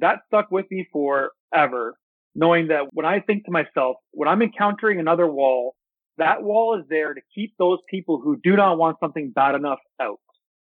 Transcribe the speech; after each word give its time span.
that 0.00 0.20
stuck 0.26 0.50
with 0.50 0.66
me 0.70 0.86
forever, 0.92 1.94
knowing 2.34 2.68
that 2.68 2.86
when 2.92 3.06
I 3.06 3.20
think 3.20 3.44
to 3.44 3.50
myself, 3.50 3.96
when 4.12 4.28
I'm 4.28 4.42
encountering 4.42 5.00
another 5.00 5.26
wall, 5.26 5.74
that 6.18 6.42
wall 6.42 6.78
is 6.78 6.84
there 6.88 7.14
to 7.14 7.20
keep 7.34 7.54
those 7.58 7.78
people 7.88 8.20
who 8.20 8.36
do 8.42 8.56
not 8.56 8.78
want 8.78 8.98
something 9.00 9.30
bad 9.30 9.54
enough 9.54 9.78
out. 10.00 10.20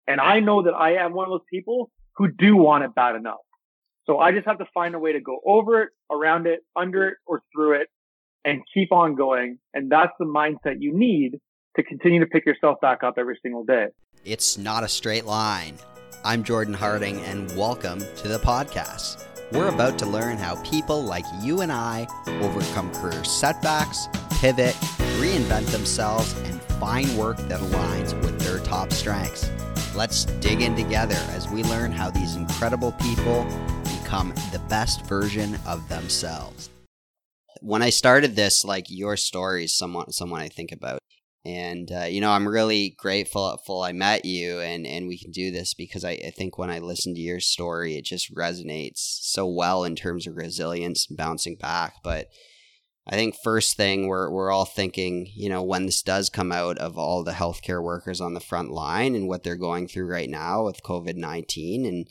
And 0.08 0.20
I 0.20 0.40
know 0.40 0.64
that 0.64 0.74
I 0.74 0.96
am 0.96 1.14
one 1.14 1.26
of 1.26 1.32
those 1.32 1.48
people 1.50 1.92
who 2.16 2.28
do 2.28 2.56
want 2.56 2.84
it 2.84 2.94
bad 2.94 3.16
enough. 3.16 3.40
So 4.06 4.20
I 4.20 4.32
just 4.32 4.48
have 4.48 4.58
to 4.60 4.66
find 4.74 4.96
a 4.96 5.00
way 5.00 5.14
to 5.14 5.22
go 5.22 5.40
over 5.46 5.84
it, 5.84 5.90
around 6.12 6.48
it, 6.48 6.62
under 6.76 7.08
it, 7.08 7.18
or 7.26 7.42
through 7.54 7.82
it 7.82 7.88
and 8.44 8.62
keep 8.74 8.92
on 8.92 9.16
going. 9.16 9.60
And 9.74 9.92
that's 9.92 10.12
the 10.20 10.26
mindset 10.26 10.78
you 10.80 10.98
need 10.98 11.40
to 11.76 11.84
continue 11.84 12.20
to 12.20 12.26
pick 12.26 12.46
yourself 12.46 12.82
back 12.82 13.04
up 13.04 13.16
every 13.18 13.40
single 13.42 13.64
day. 13.64 13.88
It's 14.26 14.58
not 14.58 14.84
a 14.84 14.88
straight 14.88 15.26
line. 15.26 15.78
I'm 16.24 16.44
Jordan 16.44 16.76
Harding, 16.76 17.20
and 17.22 17.52
welcome 17.58 17.98
to 17.98 18.28
the 18.28 18.38
podcast. 18.38 19.26
We're 19.52 19.70
about 19.70 19.98
to 19.98 20.06
learn 20.06 20.38
how 20.38 20.62
people 20.62 21.04
like 21.04 21.26
you 21.42 21.62
and 21.62 21.72
I 21.72 22.08
overcome 22.44 22.94
career 22.94 23.24
setbacks, 23.24 24.08
pivot, 24.40 24.76
reinvent 25.18 25.66
themselves, 25.72 26.34
and 26.42 26.62
find 26.80 27.10
work 27.18 27.38
that 27.38 27.60
aligns 27.60 28.14
with 28.22 28.40
their 28.40 28.60
top 28.60 28.94
strengths. 28.94 29.50
Let's 29.96 30.26
dig 30.26 30.62
in 30.62 30.76
together 30.76 31.18
as 31.30 31.50
we 31.50 31.64
learn 31.64 31.92
how 31.92 32.12
these 32.12 32.36
incredible 32.36 32.92
people 32.92 33.44
become 34.00 34.30
the 34.52 34.62
best 34.70 35.04
version 35.08 35.58
of 35.66 35.90
themselves. 35.90 36.70
When 37.62 37.82
I 37.82 37.90
started 37.90 38.36
this, 38.36 38.64
like 38.64 38.86
your 38.90 39.18
story 39.18 39.64
is 39.64 39.76
someone 39.76 40.12
someone 40.12 40.42
I 40.42 40.50
think 40.50 40.72
about 40.72 41.00
and 41.44 41.92
uh, 41.92 42.04
you 42.04 42.22
know 42.22 42.32
i'm 42.32 42.48
really 42.48 42.96
grateful 42.98 43.82
i 43.82 43.92
met 43.92 44.26
you 44.26 44.60
and 44.60 44.86
and 44.86 45.08
we 45.08 45.18
can 45.18 45.32
do 45.32 45.52
this 45.52 45.74
because 45.74 46.04
I, 46.06 46.12
I, 46.12 46.32
think 46.36 46.58
when 46.58 46.70
i 46.70 46.80
listen 46.80 47.16
to 47.16 47.22
your 47.22 47.40
story 47.40 47.96
it 47.96 48.06
just 48.06 48.36
resonates 48.36 49.00
so 49.00 49.48
well 49.48 49.84
in 49.84 49.96
terms 49.96 50.28
of 50.28 50.36
resilience 50.36 51.08
and 51.10 51.18
bouncing 51.18 51.56
back. 51.56 51.96
But 52.04 52.28
i 53.08 53.16
think 53.16 53.36
first 53.44 53.76
thing 53.76 54.08
we're, 54.08 54.30
we're 54.30 54.52
all 54.52 54.66
thinking 54.66 55.28
you 55.34 55.50
know 55.50 55.64
when 55.64 55.88
this 55.88 56.04
does 56.04 56.30
come 56.30 56.52
out 56.52 56.78
of 56.78 56.98
all 56.98 57.24
the 57.24 57.32
healthcare 57.32 57.82
workers 57.82 58.22
on 58.22 58.36
the 58.36 58.40
front 58.40 58.70
line 58.70 59.16
and 59.16 59.28
what 59.28 59.44
they're 59.44 59.56
going 59.56 59.88
through 59.88 60.06
right 60.06 60.30
now 60.30 60.64
with 60.64 60.84
covid-19 60.84 61.88
and 61.88 62.08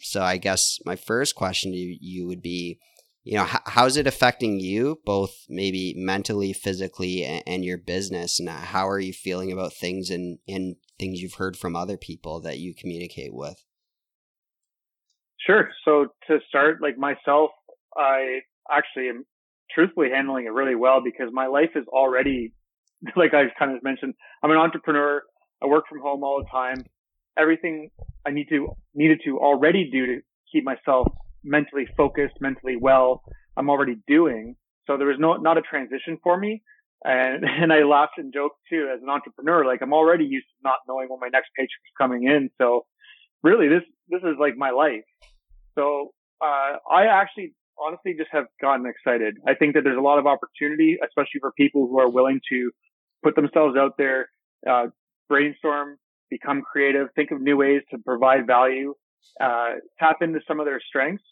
so 0.00 0.22
i 0.22 0.36
guess 0.36 0.80
my 0.84 0.96
first 0.96 1.36
question 1.36 1.70
to 1.70 1.78
you 1.78 2.26
would 2.26 2.42
be 2.42 2.80
you 3.24 3.36
know, 3.36 3.46
how's 3.46 3.96
it 3.96 4.06
affecting 4.06 4.58
you 4.58 4.98
both 5.04 5.46
maybe 5.48 5.94
mentally, 5.96 6.52
physically, 6.52 7.24
and, 7.24 7.42
and, 7.46 7.64
your 7.64 7.78
business? 7.78 8.40
And 8.40 8.48
how 8.48 8.88
are 8.88 8.98
you 8.98 9.12
feeling 9.12 9.52
about 9.52 9.72
things 9.72 10.10
and, 10.10 10.38
and 10.48 10.76
things 10.98 11.20
you've 11.20 11.34
heard 11.34 11.56
from 11.56 11.76
other 11.76 11.96
people 11.96 12.40
that 12.40 12.58
you 12.58 12.74
communicate 12.74 13.32
with? 13.32 13.64
Sure. 15.46 15.68
So 15.84 16.08
to 16.26 16.38
start, 16.48 16.82
like 16.82 16.98
myself, 16.98 17.50
I 17.96 18.40
actually 18.70 19.08
am 19.08 19.24
truthfully 19.72 20.08
handling 20.12 20.46
it 20.46 20.52
really 20.52 20.74
well 20.74 21.00
because 21.02 21.28
my 21.32 21.46
life 21.46 21.70
is 21.76 21.86
already, 21.88 22.52
like 23.16 23.34
I 23.34 23.44
kind 23.56 23.76
of 23.76 23.84
mentioned, 23.84 24.14
I'm 24.42 24.50
an 24.50 24.58
entrepreneur. 24.58 25.22
I 25.62 25.66
work 25.66 25.84
from 25.88 26.00
home 26.00 26.24
all 26.24 26.42
the 26.42 26.50
time. 26.50 26.84
Everything 27.38 27.90
I 28.26 28.30
need 28.30 28.48
to, 28.48 28.76
needed 28.94 29.20
to 29.26 29.38
already 29.38 29.88
do 29.90 30.06
to 30.06 30.20
keep 30.52 30.64
myself 30.64 31.06
mentally 31.44 31.86
focused, 31.96 32.34
mentally 32.40 32.76
well, 32.76 33.22
I'm 33.56 33.70
already 33.70 33.96
doing. 34.06 34.56
So 34.86 34.96
there 34.96 35.06
was 35.06 35.16
no, 35.18 35.34
not 35.34 35.58
a 35.58 35.62
transition 35.62 36.18
for 36.22 36.38
me. 36.38 36.62
And, 37.04 37.44
and 37.62 37.72
I 37.72 37.82
laughed 37.84 38.18
and 38.18 38.32
joked 38.32 38.58
too 38.70 38.88
as 38.94 39.02
an 39.02 39.08
entrepreneur, 39.08 39.64
like 39.64 39.82
I'm 39.82 39.92
already 39.92 40.24
used 40.24 40.46
to 40.46 40.68
not 40.68 40.78
knowing 40.88 41.08
when 41.08 41.20
my 41.20 41.28
next 41.28 41.50
paycheck 41.56 41.68
is 41.68 41.92
coming 41.98 42.24
in. 42.24 42.50
So 42.60 42.86
really 43.42 43.68
this, 43.68 43.82
this 44.08 44.22
is 44.22 44.36
like 44.38 44.56
my 44.56 44.70
life. 44.70 45.04
So, 45.74 46.12
uh, 46.40 46.76
I 46.90 47.06
actually 47.06 47.54
honestly 47.78 48.14
just 48.18 48.30
have 48.32 48.46
gotten 48.60 48.84
excited. 48.86 49.36
I 49.46 49.54
think 49.54 49.74
that 49.74 49.84
there's 49.84 49.96
a 49.96 50.02
lot 50.02 50.18
of 50.18 50.26
opportunity, 50.26 50.98
especially 51.02 51.40
for 51.40 51.52
people 51.52 51.86
who 51.86 51.98
are 52.00 52.10
willing 52.10 52.40
to 52.50 52.70
put 53.22 53.36
themselves 53.36 53.76
out 53.76 53.92
there, 53.96 54.28
uh, 54.68 54.86
brainstorm, 55.28 55.98
become 56.30 56.62
creative, 56.62 57.08
think 57.14 57.30
of 57.30 57.40
new 57.40 57.56
ways 57.56 57.82
to 57.90 57.98
provide 57.98 58.46
value, 58.46 58.94
uh, 59.40 59.74
tap 59.98 60.16
into 60.20 60.40
some 60.46 60.60
of 60.60 60.66
their 60.66 60.80
strengths 60.80 61.24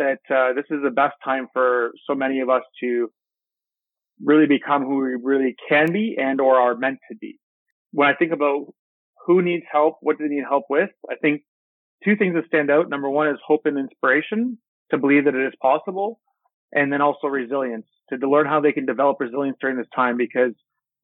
that 0.00 0.34
uh, 0.34 0.54
this 0.54 0.64
is 0.70 0.82
the 0.82 0.90
best 0.90 1.14
time 1.24 1.46
for 1.52 1.92
so 2.08 2.14
many 2.14 2.40
of 2.40 2.48
us 2.48 2.62
to 2.82 3.08
really 4.22 4.46
become 4.46 4.82
who 4.82 4.98
we 4.98 5.16
really 5.22 5.54
can 5.68 5.92
be 5.92 6.16
and 6.18 6.40
or 6.40 6.56
are 6.56 6.76
meant 6.76 6.98
to 7.10 7.16
be. 7.16 7.38
When 7.92 8.08
I 8.08 8.14
think 8.14 8.32
about 8.32 8.66
who 9.26 9.42
needs 9.42 9.64
help, 9.70 9.96
what 10.00 10.18
do 10.18 10.24
they 10.26 10.34
need 10.34 10.44
help 10.48 10.64
with, 10.68 10.90
I 11.10 11.16
think 11.16 11.42
two 12.04 12.16
things 12.16 12.34
that 12.34 12.46
stand 12.46 12.70
out. 12.70 12.88
Number 12.88 13.10
one 13.10 13.28
is 13.28 13.38
hope 13.46 13.62
and 13.64 13.78
inspiration 13.78 14.58
to 14.90 14.98
believe 14.98 15.24
that 15.26 15.34
it 15.34 15.46
is 15.46 15.54
possible. 15.60 16.20
And 16.72 16.92
then 16.92 17.00
also 17.00 17.26
resilience 17.26 17.86
to, 18.10 18.28
learn 18.28 18.46
how 18.46 18.60
they 18.60 18.72
can 18.72 18.86
develop 18.86 19.16
resilience 19.20 19.56
during 19.60 19.76
this 19.76 19.88
time 19.94 20.16
because 20.16 20.54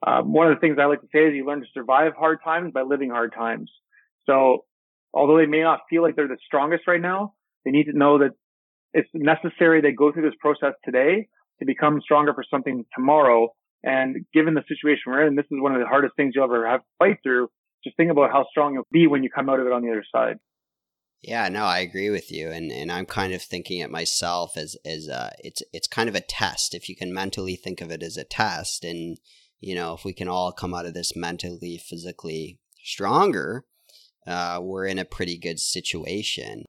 um, 0.07 0.33
one 0.33 0.47
of 0.47 0.57
the 0.57 0.61
things 0.61 0.79
I 0.81 0.85
like 0.87 1.01
to 1.01 1.09
say 1.13 1.27
is 1.27 1.35
you 1.35 1.45
learn 1.47 1.61
to 1.61 1.67
survive 1.75 2.13
hard 2.17 2.39
times 2.45 2.73
by 2.73 2.83
living 2.83 3.11
hard 3.11 3.33
times. 3.35 3.71
So 4.27 4.65
although 5.13 5.39
they 5.39 5.47
may 5.47 5.63
not 5.63 5.81
feel 5.91 6.03
like 6.03 6.15
they're 6.15 6.29
the 6.29 6.39
strongest 6.45 6.87
right 6.87 7.01
now, 7.01 7.35
they 7.65 7.73
need 7.73 7.85
to 7.85 7.99
know 7.99 8.19
that 8.19 8.31
it's 8.93 9.09
necessary 9.13 9.81
they 9.81 9.93
go 9.93 10.13
through 10.13 10.29
this 10.29 10.39
process 10.41 10.75
today 10.85 11.29
to 11.59 11.67
become 11.67 12.01
stronger 12.03 12.35
for 12.35 12.45
something 12.49 12.85
tomorrow. 12.95 13.49
And 13.83 14.27
given 14.33 14.55
the 14.55 14.65
situation 14.69 15.03
we're 15.07 15.27
in, 15.27 15.37
this 15.37 15.45
is 15.45 15.61
one 15.61 15.75
of 15.75 15.81
the 15.81 15.87
hardest 15.87 16.17
things 16.17 16.33
you'll 16.35 16.45
ever 16.45 16.67
have 16.69 16.81
to 16.81 16.87
fight 16.99 17.19
through. 17.23 17.49
Just 17.85 17.97
think 17.97 18.11
about 18.11 18.33
how 18.33 18.47
strong 18.51 18.75
you'll 18.75 18.87
be 18.91 19.07
when 19.07 19.23
you 19.23 19.31
come 19.31 19.49
out 19.49 19.61
of 19.61 19.67
it 19.67 19.73
on 19.73 19.83
the 19.83 19.91
other 19.91 20.05
side. 20.13 20.39
Yeah, 21.23 21.49
no, 21.49 21.65
I 21.65 21.79
agree 21.79 22.11
with 22.11 22.31
you, 22.31 22.51
and 22.51 22.71
and 22.71 22.93
I'm 22.93 23.07
kind 23.07 23.33
of 23.33 23.43
thinking 23.43 23.81
it 23.81 23.91
myself 23.91 24.57
as 24.57 24.77
as 24.85 25.09
uh, 25.09 25.31
it's 25.39 25.63
it's 25.73 25.89
kind 25.89 26.09
of 26.09 26.15
a 26.15 26.21
test. 26.21 26.75
If 26.75 26.89
you 26.89 26.97
can 26.97 27.13
mentally 27.13 27.57
think 27.57 27.81
of 27.81 27.91
it 27.91 28.03
as 28.03 28.17
a 28.17 28.25
test, 28.25 28.85
and 28.85 29.19
you 29.59 29.75
know, 29.75 29.95
if 29.95 30.05
we 30.05 30.13
can 30.13 30.29
all 30.29 30.53
come 30.53 30.75
out 30.75 30.85
of 30.85 30.95
this 30.95 31.17
mentally, 31.17 31.79
physically 31.79 32.59
stronger, 32.85 33.65
uh, 34.27 34.61
we're 34.63 34.87
in 34.87 34.99
a 34.99 35.05
pretty 35.05 35.39
good 35.39 35.59
situation 35.59 36.65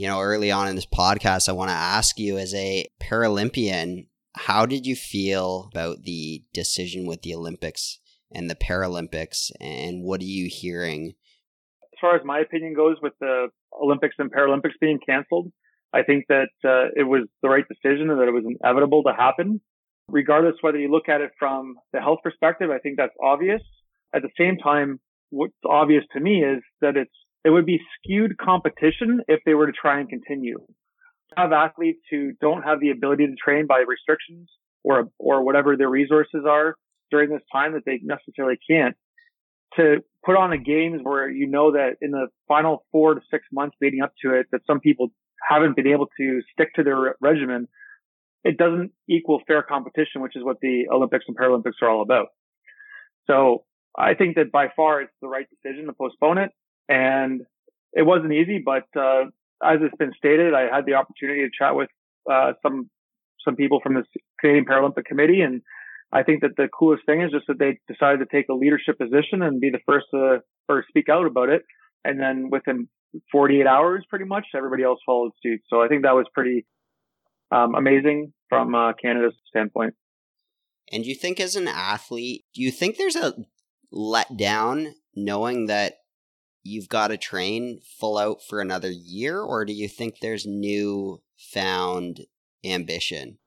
you 0.00 0.06
know, 0.06 0.22
early 0.22 0.50
on 0.50 0.66
in 0.66 0.76
this 0.76 0.86
podcast, 0.86 1.46
I 1.46 1.52
want 1.52 1.68
to 1.68 1.76
ask 1.76 2.18
you 2.18 2.38
as 2.38 2.54
a 2.54 2.86
Paralympian, 3.02 4.06
how 4.34 4.64
did 4.64 4.86
you 4.86 4.96
feel 4.96 5.68
about 5.70 6.04
the 6.04 6.42
decision 6.54 7.04
with 7.04 7.20
the 7.20 7.34
Olympics 7.34 7.98
and 8.32 8.48
the 8.48 8.54
Paralympics, 8.54 9.50
and 9.60 10.02
what 10.02 10.22
are 10.22 10.24
you 10.24 10.48
hearing? 10.50 11.12
As 11.82 11.98
far 12.00 12.16
as 12.16 12.22
my 12.24 12.38
opinion 12.38 12.72
goes, 12.72 12.96
with 13.02 13.12
the 13.20 13.48
Olympics 13.78 14.14
and 14.18 14.32
Paralympics 14.32 14.80
being 14.80 15.00
canceled, 15.06 15.52
I 15.92 16.02
think 16.02 16.24
that 16.30 16.48
uh, 16.64 16.88
it 16.96 17.06
was 17.06 17.28
the 17.42 17.50
right 17.50 17.66
decision 17.68 18.08
and 18.08 18.18
that 18.20 18.28
it 18.28 18.32
was 18.32 18.44
inevitable 18.46 19.02
to 19.02 19.12
happen. 19.12 19.60
Regardless 20.08 20.54
whether 20.62 20.78
you 20.78 20.90
look 20.90 21.10
at 21.10 21.20
it 21.20 21.32
from 21.38 21.74
the 21.92 22.00
health 22.00 22.20
perspective, 22.22 22.70
I 22.70 22.78
think 22.78 22.96
that's 22.96 23.12
obvious. 23.22 23.60
At 24.14 24.22
the 24.22 24.30
same 24.38 24.56
time, 24.56 24.98
what's 25.28 25.52
obvious 25.68 26.04
to 26.14 26.20
me 26.20 26.42
is 26.42 26.62
that 26.80 26.96
it's 26.96 27.12
it 27.44 27.50
would 27.50 27.66
be 27.66 27.80
skewed 27.96 28.36
competition 28.38 29.20
if 29.28 29.40
they 29.44 29.54
were 29.54 29.66
to 29.66 29.72
try 29.72 30.00
and 30.00 30.08
continue. 30.08 30.58
Have 31.36 31.52
athletes 31.52 32.00
who 32.10 32.32
don't 32.40 32.62
have 32.62 32.80
the 32.80 32.90
ability 32.90 33.26
to 33.26 33.34
train 33.34 33.66
by 33.66 33.84
restrictions 33.86 34.50
or 34.82 35.10
or 35.18 35.44
whatever 35.44 35.76
their 35.76 35.88
resources 35.88 36.44
are 36.48 36.74
during 37.10 37.30
this 37.30 37.42
time 37.52 37.72
that 37.74 37.82
they 37.86 38.00
necessarily 38.02 38.58
can't. 38.68 38.96
To 39.76 39.98
put 40.24 40.36
on 40.36 40.52
a 40.52 40.58
games 40.58 41.00
where 41.02 41.30
you 41.30 41.46
know 41.46 41.72
that 41.72 41.96
in 42.00 42.10
the 42.10 42.26
final 42.48 42.84
four 42.90 43.14
to 43.14 43.20
six 43.30 43.44
months 43.52 43.76
leading 43.80 44.02
up 44.02 44.12
to 44.24 44.34
it 44.34 44.46
that 44.52 44.62
some 44.66 44.80
people 44.80 45.08
haven't 45.48 45.76
been 45.76 45.86
able 45.86 46.08
to 46.18 46.40
stick 46.52 46.74
to 46.74 46.82
their 46.82 47.14
regimen 47.20 47.66
it 48.42 48.56
doesn't 48.56 48.90
equal 49.08 49.40
fair 49.46 49.62
competition 49.62 50.20
which 50.22 50.36
is 50.36 50.42
what 50.44 50.56
the 50.60 50.86
olympics 50.92 51.24
and 51.28 51.36
paralympics 51.36 51.80
are 51.82 51.88
all 51.88 52.02
about. 52.02 52.28
So 53.26 53.64
i 53.96 54.14
think 54.14 54.36
that 54.36 54.50
by 54.50 54.68
far 54.74 55.02
it's 55.02 55.12
the 55.22 55.28
right 55.28 55.46
decision 55.48 55.86
to 55.86 55.92
postpone 55.92 56.38
it 56.38 56.50
and 56.90 57.42
it 57.92 58.02
wasn't 58.02 58.32
easy, 58.32 58.62
but 58.62 58.84
uh, 58.98 59.24
as 59.62 59.78
it's 59.80 59.96
been 59.96 60.12
stated, 60.18 60.52
I 60.52 60.74
had 60.74 60.84
the 60.86 60.94
opportunity 60.94 61.42
to 61.42 61.50
chat 61.56 61.74
with 61.74 61.88
uh, 62.30 62.52
some 62.62 62.90
some 63.44 63.56
people 63.56 63.80
from 63.82 63.94
the 63.94 64.04
Canadian 64.38 64.66
Paralympic 64.66 65.06
Committee, 65.06 65.40
and 65.40 65.62
I 66.12 66.24
think 66.24 66.42
that 66.42 66.56
the 66.56 66.68
coolest 66.68 67.06
thing 67.06 67.22
is 67.22 67.30
just 67.30 67.46
that 67.46 67.58
they 67.58 67.78
decided 67.88 68.18
to 68.18 68.26
take 68.26 68.48
a 68.50 68.54
leadership 68.54 68.98
position 68.98 69.40
and 69.40 69.60
be 69.60 69.70
the 69.70 69.78
first 69.86 70.06
to 70.12 70.40
or 70.68 70.84
speak 70.88 71.08
out 71.08 71.26
about 71.26 71.48
it, 71.48 71.62
and 72.04 72.20
then 72.20 72.50
within 72.50 72.88
48 73.32 73.66
hours, 73.66 74.04
pretty 74.10 74.24
much 74.24 74.46
everybody 74.54 74.82
else 74.82 74.98
followed 75.06 75.32
suit. 75.42 75.60
So 75.68 75.80
I 75.80 75.88
think 75.88 76.02
that 76.02 76.14
was 76.14 76.26
pretty 76.34 76.66
um, 77.50 77.74
amazing 77.74 78.32
from 78.48 78.74
uh, 78.74 78.92
Canada's 78.92 79.34
standpoint. 79.48 79.94
And 80.92 81.06
you 81.06 81.14
think, 81.14 81.38
as 81.40 81.54
an 81.54 81.68
athlete, 81.68 82.44
do 82.54 82.62
you 82.62 82.72
think 82.72 82.96
there's 82.96 83.16
a 83.16 83.34
letdown 83.92 84.92
knowing 85.14 85.66
that 85.66 85.94
you've 86.62 86.88
got 86.88 87.08
to 87.08 87.16
train 87.16 87.80
full 87.98 88.18
out 88.18 88.42
for 88.42 88.60
another 88.60 88.90
year, 88.90 89.40
or 89.40 89.64
do 89.64 89.72
you 89.72 89.88
think 89.88 90.20
there's 90.20 90.46
new 90.46 91.20
found 91.36 92.20
ambition? 92.64 93.38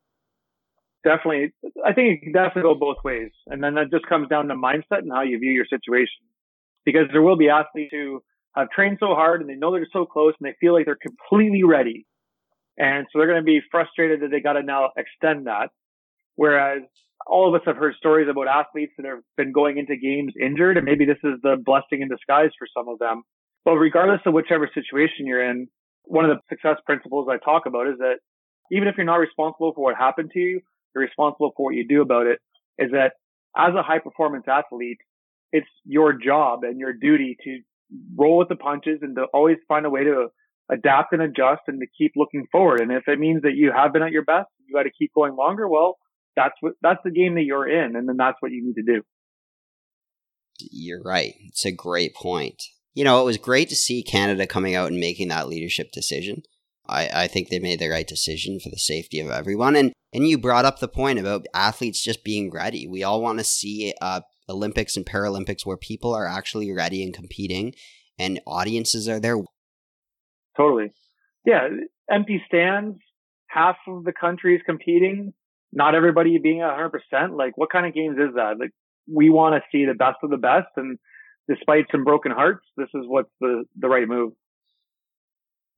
Definitely. 1.04 1.54
I 1.86 1.94
think 1.94 2.18
it 2.18 2.24
can 2.24 2.32
definitely 2.32 2.62
go 2.64 2.76
both 2.76 3.04
ways. 3.04 3.32
And 3.48 3.64
then 3.64 3.76
that 3.76 3.92
just 3.92 4.08
comes 4.08 4.30
down 4.30 4.48
to 4.48 4.56
mindset 4.56 5.00
and 5.00 5.12
how 5.12 5.22
you 5.22 5.38
view 5.38 5.52
your 5.52 5.66
situation. 5.66 6.24
Because 6.86 7.08
there 7.12 7.22
will 7.22 7.38
be 7.38 7.50
athletes 7.50 7.92
who 7.92 8.24
have 8.56 8.70
trained 8.70 8.98
so 9.00 9.08
hard 9.08 9.42
and 9.42 9.50
they 9.50 9.56
know 9.56 9.72
they're 9.72 9.88
so 9.92 10.06
close 10.06 10.34
and 10.40 10.48
they 10.48 10.56
feel 10.60 10.74
like 10.74 10.86
they're 10.86 10.96
completely 10.96 11.64
ready. 11.64 12.06
And 12.78 13.06
so 13.12 13.20
they're 13.20 13.28
going 13.28 13.42
to 13.42 13.46
be 13.46 13.62
frustrated 13.70 14.22
that 14.22 14.32
they 14.32 14.40
got 14.40 14.54
to 14.54 14.64
now 14.64 14.92
extend 14.98 15.48
that. 15.48 15.70
Whereas 16.36 16.84
all 17.28 17.48
of 17.48 17.60
us 17.60 17.66
have 17.66 17.78
heard 17.78 17.96
stories 17.96 18.28
about 18.30 18.48
athletes 18.48 18.94
that 18.98 19.06
have 19.06 19.20
been 19.38 19.52
going 19.52 19.78
into 19.78 19.96
games 19.96 20.34
injured, 20.40 20.78
and 20.78 20.86
maybe 20.86 21.06
this 21.06 21.18
is 21.24 21.40
the 21.42 21.56
blessing 21.64 22.02
in 22.02 22.10
disguise 22.10 22.52
for 22.58 22.68
some 22.76 22.88
of 22.88 23.00
them. 23.00 23.24
But 23.66 23.74
regardless 23.74 24.22
of 24.26 24.34
whichever 24.34 24.70
situation 24.74 25.26
you're 25.26 25.44
in, 25.44 25.68
one 26.04 26.26
of 26.26 26.36
the 26.36 26.42
success 26.50 26.78
principles 26.86 27.28
I 27.30 27.38
talk 27.38 27.66
about 27.66 27.88
is 27.88 27.98
that 28.00 28.18
even 28.72 28.88
if 28.88 28.96
you're 28.98 29.06
not 29.06 29.16
responsible 29.16 29.74
for 29.74 29.84
what 29.84 29.96
happened 29.96 30.32
to 30.34 30.40
you, 30.40 30.62
you're 30.94 31.04
responsible 31.04 31.54
for 31.56 31.66
what 31.66 31.76
you 31.76 31.88
do 31.88 32.02
about 32.02 32.28
it. 32.28 32.40
Is 32.78 32.92
that 32.92 33.14
as 33.56 33.74
a 33.76 33.84
high 33.84 34.00
performance 34.00 34.46
athlete, 34.48 35.00
it's 35.52 35.68
your 35.86 36.14
job 36.14 36.64
and 36.64 36.80
your 36.80 36.94
duty 36.94 37.38
to 37.44 37.60
roll 38.18 38.38
with 38.40 38.50
the 38.50 38.56
punches 38.56 39.00
and 39.02 39.16
to 39.16 39.26
always 39.34 39.58
find 39.68 39.86
a 39.86 39.90
way 39.90 40.04
to 40.04 40.28
adapt 40.72 41.14
and 41.14 41.22
adjust 41.22 41.62
and 41.68 41.80
to 41.80 41.88
keep 41.98 42.14
looking 42.16 42.48
forward. 42.52 42.82
And 42.82 42.92
if 42.92 43.08
it 43.08 43.20
means 43.20 43.44
that 43.44 43.54
you 43.56 43.72
have 43.72 43.94
been 43.94 44.02
at 44.02 44.12
your 44.12 44.24
best, 44.24 44.48
you 44.66 44.74
got 44.74 44.84
to 44.84 44.92
keep 44.98 45.14
going 45.14 45.36
longer. 45.36 45.68
Well, 45.68 45.98
that's 46.36 46.56
what, 46.62 46.74
that's 46.82 47.02
the 47.04 47.12
game 47.12 47.36
that 47.36 47.44
you're 47.44 47.68
in. 47.68 47.96
And 47.96 48.08
then 48.08 48.18
that's 48.18 48.38
what 48.40 48.52
you 48.52 48.66
need 48.66 48.76
to 48.76 48.84
do. 48.84 49.02
You're 50.60 51.02
right. 51.02 51.34
It's 51.48 51.66
a 51.66 51.72
great 51.72 52.14
point. 52.16 52.62
You 52.94 53.04
know, 53.04 53.22
it 53.22 53.26
was 53.26 53.38
great 53.38 53.70
to 53.70 53.76
see 53.76 54.04
Canada 54.04 54.46
coming 54.46 54.76
out 54.76 54.92
and 54.92 55.00
making 55.00 55.30
that 55.30 55.48
leadership 55.48 55.92
decision. 55.92 56.44
I, 56.88 57.10
I 57.14 57.28
think 57.28 57.50
they 57.50 57.60
made 57.60 57.80
the 57.80 57.90
right 57.90 58.08
decision 58.08 58.60
for 58.60 58.70
the 58.70 58.78
safety 58.78 59.20
of 59.20 59.32
everyone. 59.32 59.76
And 59.76 59.94
and 60.14 60.28
you 60.28 60.38
brought 60.38 60.66
up 60.66 60.80
the 60.80 60.88
point 60.88 61.18
about 61.18 61.48
athletes 61.56 62.04
just 62.04 62.24
being 62.24 62.52
ready. 62.52 62.88
We 62.88 63.04
all 63.04 63.22
want 63.22 63.40
to 63.40 63.44
see 63.44 63.94
uh, 64.00 64.22
Olympics 64.48 64.96
and 64.96 65.06
Paralympics 65.06 65.66
where 65.66 65.78
people 65.78 66.14
are 66.14 66.28
actually 66.28 66.72
ready 66.72 67.04
and 67.04 67.14
competing, 67.14 67.74
and 68.20 68.40
audiences 68.46 69.10
are 69.10 69.20
there. 69.20 69.38
Totally, 70.56 70.94
yeah. 71.46 71.68
Empty 72.12 72.44
stands, 72.48 73.00
half 73.48 73.78
of 73.88 74.04
the 74.04 74.14
country 74.14 74.56
is 74.56 74.62
competing. 74.66 75.34
Not 75.76 75.96
everybody 75.96 76.38
being 76.38 76.62
a 76.62 76.70
hundred 76.70 76.92
percent. 76.92 77.36
Like, 77.36 77.58
what 77.58 77.72
kind 77.72 77.86
of 77.86 77.94
games 77.94 78.18
is 78.18 78.36
that? 78.36 78.60
Like, 78.60 78.72
we 79.12 79.30
want 79.30 79.56
to 79.56 79.62
see 79.72 79.86
the 79.86 79.96
best 79.96 80.18
of 80.24 80.30
the 80.30 80.38
best, 80.38 80.68
and 80.78 81.00
despite 81.50 81.86
some 81.92 82.04
broken 82.04 82.32
hearts, 82.32 82.66
this 82.78 82.90
is 82.94 83.04
what's 83.08 83.32
the 83.42 83.66
the 83.80 83.90
right 83.90 84.08
move. 84.08 84.34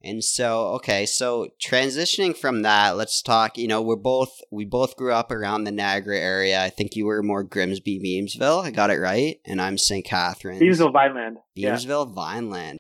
And 0.03 0.24
so, 0.24 0.68
okay, 0.75 1.07
so 1.07 1.47
transitioning 1.59 2.38
from 2.38 2.62
that, 2.62 2.95
let's 2.95 3.24
talk. 3.24 3.57
You 3.57 3.68
know, 3.68 3.81
we're 3.81 3.95
both 3.95 4.30
we 4.51 4.65
both 4.65 4.95
grew 4.97 5.13
up 5.13 5.31
around 5.31 5.63
the 5.63 5.71
Niagara 5.71 6.19
area. 6.19 6.63
I 6.63 6.69
think 6.69 6.95
you 6.95 7.06
were 7.06 7.24
more 7.24 7.44
Grimsby, 7.44 8.00
Beamsville. 8.00 8.63
I 8.63 8.71
got 8.71 8.91
it 8.91 9.00
right, 9.00 9.38
and 9.45 9.59
I'm 9.62 9.77
St. 9.77 10.06
Catharines. 10.06 10.62
Beamsville, 10.62 10.94
Vineland. 10.94 11.38
Beamsville, 11.57 12.07
yeah. 12.07 12.13
Vineland. 12.13 12.77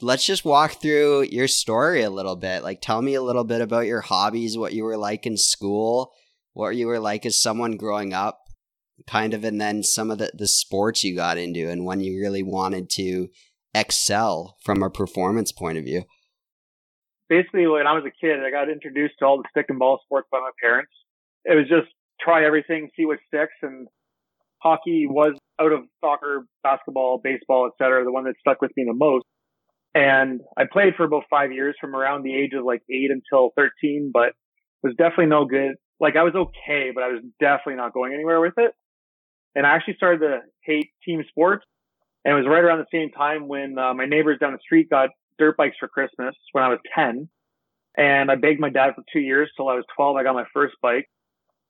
Let's 0.00 0.26
just 0.26 0.44
walk 0.44 0.80
through 0.82 1.28
your 1.30 1.46
story 1.46 2.02
a 2.02 2.10
little 2.10 2.34
bit. 2.34 2.64
Like, 2.64 2.80
tell 2.80 3.02
me 3.02 3.14
a 3.14 3.22
little 3.22 3.44
bit 3.44 3.60
about 3.60 3.86
your 3.86 4.00
hobbies, 4.00 4.58
what 4.58 4.72
you 4.72 4.82
were 4.82 4.96
like 4.96 5.26
in 5.26 5.36
school, 5.36 6.10
what 6.52 6.76
you 6.76 6.86
were 6.86 7.00
like 7.00 7.24
as 7.26 7.40
someone 7.40 7.76
growing 7.76 8.12
up, 8.12 8.40
kind 9.06 9.34
of, 9.34 9.44
and 9.44 9.60
then 9.60 9.82
some 9.82 10.10
of 10.10 10.18
the 10.18 10.30
the 10.34 10.48
sports 10.48 11.04
you 11.04 11.16
got 11.16 11.38
into, 11.38 11.68
and 11.68 11.84
when 11.84 12.00
you 12.00 12.20
really 12.20 12.42
wanted 12.42 12.90
to 12.90 13.28
excel 13.74 14.56
from 14.64 14.82
a 14.82 14.90
performance 14.90 15.50
point 15.50 15.78
of 15.78 15.84
view 15.84 16.04
basically 17.32 17.66
when 17.66 17.86
I 17.86 17.94
was 17.94 18.04
a 18.04 18.12
kid, 18.12 18.44
I 18.44 18.50
got 18.50 18.68
introduced 18.68 19.14
to 19.20 19.24
all 19.24 19.38
the 19.38 19.48
stick 19.50 19.66
and 19.70 19.78
ball 19.78 19.98
sports 20.04 20.28
by 20.30 20.38
my 20.38 20.50
parents. 20.60 20.92
It 21.46 21.54
was 21.54 21.66
just 21.66 21.90
try 22.20 22.44
everything, 22.44 22.90
see 22.94 23.06
what 23.06 23.20
sticks. 23.26 23.56
And 23.62 23.88
hockey 24.62 25.06
was 25.08 25.32
out 25.58 25.72
of 25.72 25.84
soccer, 26.04 26.44
basketball, 26.62 27.22
baseball, 27.24 27.70
etc., 27.72 28.04
the 28.04 28.12
one 28.12 28.24
that 28.24 28.34
stuck 28.38 28.60
with 28.60 28.70
me 28.76 28.84
the 28.86 28.92
most. 28.92 29.24
And 29.94 30.42
I 30.58 30.64
played 30.70 30.94
for 30.94 31.04
about 31.04 31.24
five 31.30 31.52
years 31.52 31.74
from 31.80 31.96
around 31.96 32.22
the 32.22 32.34
age 32.34 32.52
of 32.52 32.66
like 32.66 32.82
eight 32.90 33.10
until 33.10 33.50
13, 33.56 34.10
but 34.12 34.32
was 34.82 34.94
definitely 34.98 35.26
no 35.26 35.46
good. 35.46 35.76
Like 36.02 36.16
I 36.16 36.24
was 36.24 36.34
okay, 36.34 36.90
but 36.92 37.04
I 37.04 37.08
was 37.08 37.22
definitely 37.38 37.76
not 37.76 37.94
going 37.94 38.12
anywhere 38.12 38.40
with 38.40 38.54
it. 38.58 38.72
And 39.54 39.64
I 39.64 39.70
actually 39.70 39.94
started 39.94 40.18
to 40.18 40.40
hate 40.64 40.90
team 41.04 41.22
sports. 41.28 41.64
And 42.24 42.34
it 42.34 42.36
was 42.36 42.46
right 42.46 42.62
around 42.62 42.78
the 42.78 42.86
same 42.92 43.10
time 43.10 43.46
when 43.46 43.78
uh, 43.78 43.94
my 43.94 44.04
neighbors 44.04 44.38
down 44.40 44.52
the 44.52 44.58
street 44.58 44.90
got 44.90 45.10
dirt 45.38 45.56
bikes 45.56 45.76
for 45.78 45.86
Christmas 45.86 46.34
when 46.50 46.64
I 46.64 46.68
was 46.68 46.80
10. 46.94 47.28
And 47.96 48.30
I 48.30 48.34
begged 48.34 48.58
my 48.58 48.68
dad 48.68 48.94
for 48.96 49.04
two 49.12 49.20
years 49.20 49.50
till 49.56 49.68
I 49.68 49.74
was 49.74 49.84
12. 49.94 50.16
I 50.16 50.24
got 50.24 50.34
my 50.34 50.44
first 50.52 50.74
bike. 50.82 51.08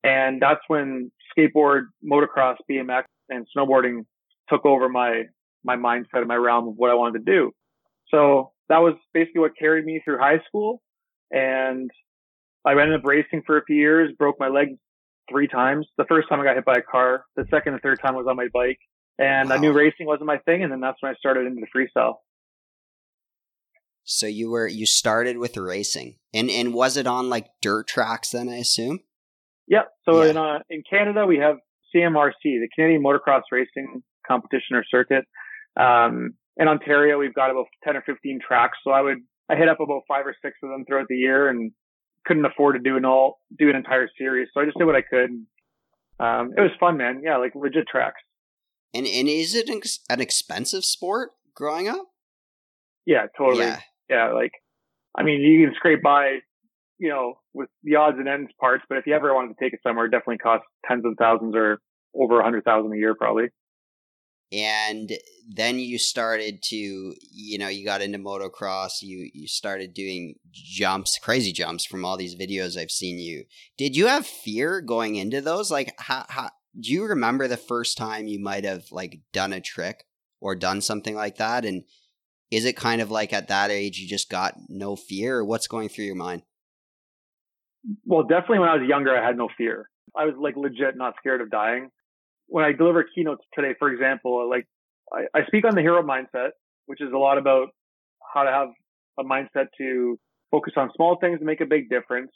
And 0.02 0.40
that's 0.40 0.60
when 0.66 1.12
skateboard, 1.36 1.84
motocross, 2.04 2.56
BMX 2.70 3.04
and 3.28 3.46
snowboarding 3.54 4.06
took 4.48 4.64
over 4.64 4.88
my, 4.88 5.24
my 5.62 5.76
mindset 5.76 6.06
and 6.14 6.28
my 6.28 6.36
realm 6.36 6.68
of 6.68 6.74
what 6.76 6.90
I 6.90 6.94
wanted 6.94 7.24
to 7.24 7.32
do. 7.32 7.52
So 8.08 8.52
that 8.70 8.78
was 8.78 8.94
basically 9.12 9.40
what 9.42 9.52
carried 9.58 9.84
me 9.84 10.00
through 10.02 10.18
high 10.18 10.40
school. 10.48 10.80
And 11.30 11.90
I 12.64 12.72
ended 12.72 12.94
up 12.94 13.04
racing 13.04 13.42
for 13.46 13.58
a 13.58 13.64
few 13.64 13.76
years, 13.76 14.12
broke 14.18 14.38
my 14.38 14.48
leg 14.48 14.76
three 15.30 15.48
times. 15.48 15.86
The 15.98 16.04
first 16.08 16.28
time 16.28 16.40
I 16.40 16.44
got 16.44 16.56
hit 16.56 16.64
by 16.64 16.74
a 16.74 16.82
car. 16.82 17.24
The 17.36 17.44
second 17.50 17.74
and 17.74 17.82
third 17.82 18.00
time 18.00 18.14
was 18.14 18.26
on 18.28 18.36
my 18.36 18.48
bike. 18.52 18.78
And 19.18 19.50
wow. 19.50 19.56
I 19.56 19.58
knew 19.58 19.72
racing 19.72 20.06
wasn't 20.06 20.26
my 20.26 20.38
thing. 20.38 20.62
And 20.62 20.72
then 20.72 20.80
that's 20.80 20.96
when 21.00 21.12
I 21.12 21.14
started 21.16 21.46
into 21.46 21.60
the 21.60 21.78
freestyle. 21.78 22.14
So 24.04 24.26
you 24.26 24.50
were 24.50 24.66
you 24.66 24.84
started 24.84 25.38
with 25.38 25.56
racing, 25.56 26.16
and 26.34 26.50
and 26.50 26.74
was 26.74 26.96
it 26.96 27.06
on 27.06 27.30
like 27.30 27.46
dirt 27.60 27.86
tracks 27.86 28.30
then? 28.30 28.48
I 28.48 28.56
assume. 28.56 29.00
Yep. 29.68 29.88
So 30.04 30.22
yeah. 30.22 30.30
in 30.30 30.36
uh, 30.36 30.58
in 30.68 30.82
Canada 30.88 31.24
we 31.24 31.38
have 31.38 31.56
CMRC, 31.94 32.32
the 32.42 32.68
Canadian 32.74 33.02
Motocross 33.02 33.42
Racing 33.52 34.02
Competition 34.26 34.74
or 34.74 34.84
Circuit. 34.90 35.24
Um, 35.78 36.34
in 36.56 36.66
Ontario 36.66 37.18
we've 37.18 37.34
got 37.34 37.50
about 37.50 37.66
ten 37.84 37.96
or 37.96 38.02
fifteen 38.02 38.40
tracks. 38.46 38.76
So 38.82 38.90
I 38.90 39.02
would 39.02 39.18
I 39.48 39.54
hit 39.54 39.68
up 39.68 39.78
about 39.78 40.02
five 40.08 40.26
or 40.26 40.34
six 40.42 40.56
of 40.64 40.70
them 40.70 40.84
throughout 40.84 41.06
the 41.08 41.16
year, 41.16 41.48
and 41.48 41.70
couldn't 42.24 42.44
afford 42.44 42.76
to 42.76 42.80
do 42.80 42.96
an 42.96 43.04
all 43.04 43.40
do 43.58 43.68
an 43.68 43.76
entire 43.76 44.08
series. 44.18 44.48
So 44.52 44.60
I 44.60 44.64
just 44.64 44.78
did 44.78 44.84
what 44.84 44.96
I 44.96 45.02
could. 45.02 45.30
Um, 46.20 46.52
it 46.56 46.60
was 46.60 46.70
fun, 46.78 46.96
man. 46.96 47.22
Yeah, 47.24 47.38
like 47.38 47.54
legit 47.54 47.86
tracks. 47.88 48.20
And 48.94 49.06
and 49.06 49.28
is 49.28 49.54
it 49.54 49.68
an 49.68 50.20
expensive 50.20 50.84
sport 50.84 51.30
growing 51.54 51.88
up? 51.88 52.06
Yeah, 53.06 53.26
totally. 53.36 53.64
Yeah 53.64 53.80
yeah, 54.12 54.32
like, 54.32 54.52
I 55.16 55.22
mean, 55.22 55.40
you 55.40 55.66
can 55.66 55.74
scrape 55.74 56.02
by, 56.02 56.38
you 56.98 57.08
know, 57.08 57.34
with 57.54 57.68
the 57.82 57.96
odds 57.96 58.16
and 58.18 58.28
ends 58.28 58.50
parts, 58.60 58.84
but 58.88 58.98
if 58.98 59.06
you 59.06 59.14
ever 59.14 59.34
wanted 59.34 59.54
to 59.54 59.64
take 59.64 59.72
it 59.72 59.80
somewhere, 59.82 60.06
it 60.06 60.10
definitely 60.10 60.38
costs 60.38 60.66
tens 60.86 61.04
of 61.04 61.14
thousands 61.18 61.54
or 61.56 61.78
over 62.14 62.40
a 62.40 62.44
hundred 62.44 62.64
thousand 62.64 62.92
a 62.92 62.96
year, 62.96 63.14
probably. 63.14 63.44
And 64.52 65.12
then 65.48 65.78
you 65.78 65.98
started 65.98 66.62
to, 66.64 66.76
you 66.76 67.58
know, 67.58 67.68
you 67.68 67.84
got 67.84 68.02
into 68.02 68.18
motocross. 68.18 69.00
You 69.00 69.30
you 69.32 69.48
started 69.48 69.94
doing 69.94 70.34
jumps, 70.50 71.18
crazy 71.18 71.52
jumps 71.52 71.86
from 71.86 72.04
all 72.04 72.16
these 72.16 72.36
videos 72.36 72.78
I've 72.78 72.90
seen 72.90 73.18
you. 73.18 73.44
Did 73.78 73.96
you 73.96 74.08
have 74.08 74.26
fear 74.26 74.80
going 74.80 75.16
into 75.16 75.40
those? 75.40 75.70
Like, 75.70 75.94
how, 75.98 76.26
how 76.28 76.50
do 76.78 76.92
you 76.92 77.04
remember 77.04 77.48
the 77.48 77.56
first 77.56 77.96
time 77.96 78.26
you 78.26 78.40
might 78.40 78.64
have 78.64 78.84
like 78.90 79.20
done 79.32 79.52
a 79.52 79.60
trick 79.60 80.04
or 80.40 80.54
done 80.54 80.80
something 80.80 81.14
like 81.14 81.36
that? 81.38 81.64
And 81.64 81.84
is 82.52 82.66
it 82.66 82.76
kind 82.76 83.00
of 83.00 83.10
like 83.10 83.32
at 83.32 83.48
that 83.48 83.70
age 83.70 83.98
you 83.98 84.06
just 84.06 84.28
got 84.30 84.54
no 84.68 84.94
fear 84.94 85.38
or 85.38 85.44
what's 85.44 85.66
going 85.66 85.88
through 85.88 86.04
your 86.04 86.14
mind 86.14 86.42
well 88.04 88.22
definitely 88.22 88.60
when 88.60 88.68
i 88.68 88.76
was 88.76 88.86
younger 88.86 89.16
i 89.16 89.26
had 89.26 89.36
no 89.36 89.48
fear 89.56 89.88
i 90.14 90.24
was 90.24 90.34
like 90.38 90.54
legit 90.56 90.96
not 90.96 91.14
scared 91.18 91.40
of 91.40 91.50
dying 91.50 91.90
when 92.52 92.64
i 92.64 92.72
deliver 92.72 93.04
keynotes 93.14 93.44
today 93.54 93.74
for 93.78 93.90
example 93.90 94.48
like 94.48 94.66
I, 95.12 95.22
I 95.38 95.46
speak 95.46 95.64
on 95.64 95.74
the 95.74 95.80
hero 95.80 96.02
mindset 96.02 96.50
which 96.86 97.00
is 97.00 97.12
a 97.12 97.18
lot 97.18 97.38
about 97.38 97.68
how 98.34 98.42
to 98.44 98.50
have 98.50 98.68
a 99.18 99.24
mindset 99.24 99.66
to 99.78 100.18
focus 100.50 100.74
on 100.76 100.90
small 100.96 101.18
things 101.20 101.38
to 101.40 101.44
make 101.44 101.60
a 101.60 101.66
big 101.66 101.88
difference 101.88 102.30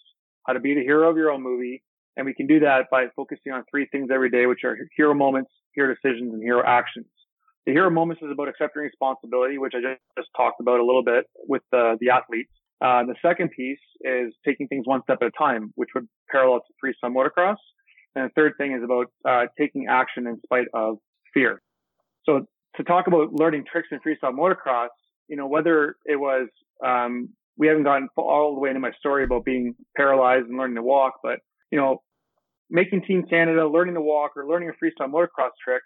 how 0.46 0.52
to 0.52 0.60
be 0.60 0.74
the 0.74 0.82
hero 0.82 1.10
of 1.10 1.16
your 1.16 1.30
own 1.30 1.42
movie 1.42 1.82
and 2.16 2.24
we 2.24 2.34
can 2.34 2.46
do 2.46 2.60
that 2.60 2.86
by 2.90 3.06
focusing 3.14 3.52
on 3.52 3.62
three 3.70 3.86
things 3.92 4.08
every 4.12 4.30
day 4.30 4.46
which 4.46 4.64
are 4.64 4.76
hero 4.96 5.14
moments 5.14 5.50
hero 5.74 5.94
decisions 5.94 6.32
and 6.32 6.42
hero 6.42 6.62
actions 6.66 7.06
the 7.66 7.72
hero 7.72 7.90
moments 7.90 8.22
is 8.22 8.30
about 8.30 8.48
accepting 8.48 8.82
responsibility, 8.82 9.58
which 9.58 9.72
I 9.74 9.80
just, 9.80 10.00
just 10.16 10.28
talked 10.36 10.60
about 10.60 10.78
a 10.78 10.86
little 10.86 11.02
bit 11.02 11.26
with 11.48 11.62
the, 11.72 11.98
the 12.00 12.10
athletes. 12.10 12.50
Uh, 12.80 13.02
the 13.04 13.16
second 13.20 13.50
piece 13.50 13.82
is 14.02 14.32
taking 14.44 14.68
things 14.68 14.86
one 14.86 15.02
step 15.02 15.18
at 15.20 15.28
a 15.28 15.32
time, 15.36 15.72
which 15.74 15.88
would 15.94 16.06
parallel 16.30 16.60
to 16.60 16.74
free 16.80 16.94
freestyle 17.02 17.12
motocross. 17.12 17.56
And 18.16 18.24
the 18.24 18.32
third 18.34 18.54
thing 18.58 18.72
is 18.72 18.82
about 18.82 19.06
uh, 19.24 19.46
taking 19.56 19.86
action 19.88 20.26
in 20.26 20.40
spite 20.44 20.66
of 20.74 20.96
fear. 21.32 21.62
So 22.24 22.46
to 22.76 22.82
talk 22.82 23.06
about 23.06 23.32
learning 23.32 23.64
tricks 23.70 23.88
in 23.92 24.00
freestyle 24.00 24.34
motocross, 24.34 24.88
you 25.28 25.36
know, 25.36 25.46
whether 25.46 25.96
it 26.04 26.16
was, 26.16 26.48
um, 26.84 27.28
we 27.56 27.68
haven't 27.68 27.84
gotten 27.84 28.08
all 28.16 28.54
the 28.54 28.60
way 28.60 28.70
into 28.70 28.80
my 28.80 28.92
story 28.98 29.22
about 29.22 29.44
being 29.44 29.76
paralyzed 29.96 30.46
and 30.48 30.58
learning 30.58 30.76
to 30.76 30.82
walk, 30.82 31.14
but, 31.22 31.38
you 31.70 31.78
know, 31.78 32.02
making 32.68 33.02
Team 33.02 33.24
Canada, 33.30 33.68
learning 33.68 33.94
to 33.94 34.00
walk 34.00 34.32
or 34.36 34.48
learning 34.48 34.70
a 34.70 34.72
freestyle 34.72 35.08
motocross 35.08 35.52
trick 35.62 35.82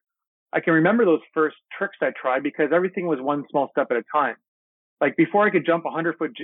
I 0.52 0.60
can 0.60 0.74
remember 0.74 1.04
those 1.04 1.20
first 1.32 1.56
tricks 1.76 1.96
I 2.02 2.10
tried 2.20 2.42
because 2.42 2.70
everything 2.72 3.06
was 3.06 3.20
one 3.20 3.44
small 3.50 3.68
step 3.70 3.88
at 3.90 3.96
a 3.96 4.02
time. 4.12 4.36
Like 5.00 5.16
before 5.16 5.46
I 5.46 5.50
could 5.50 5.64
jump 5.64 5.84
a 5.86 5.90
hundred 5.90 6.16
foot 6.18 6.36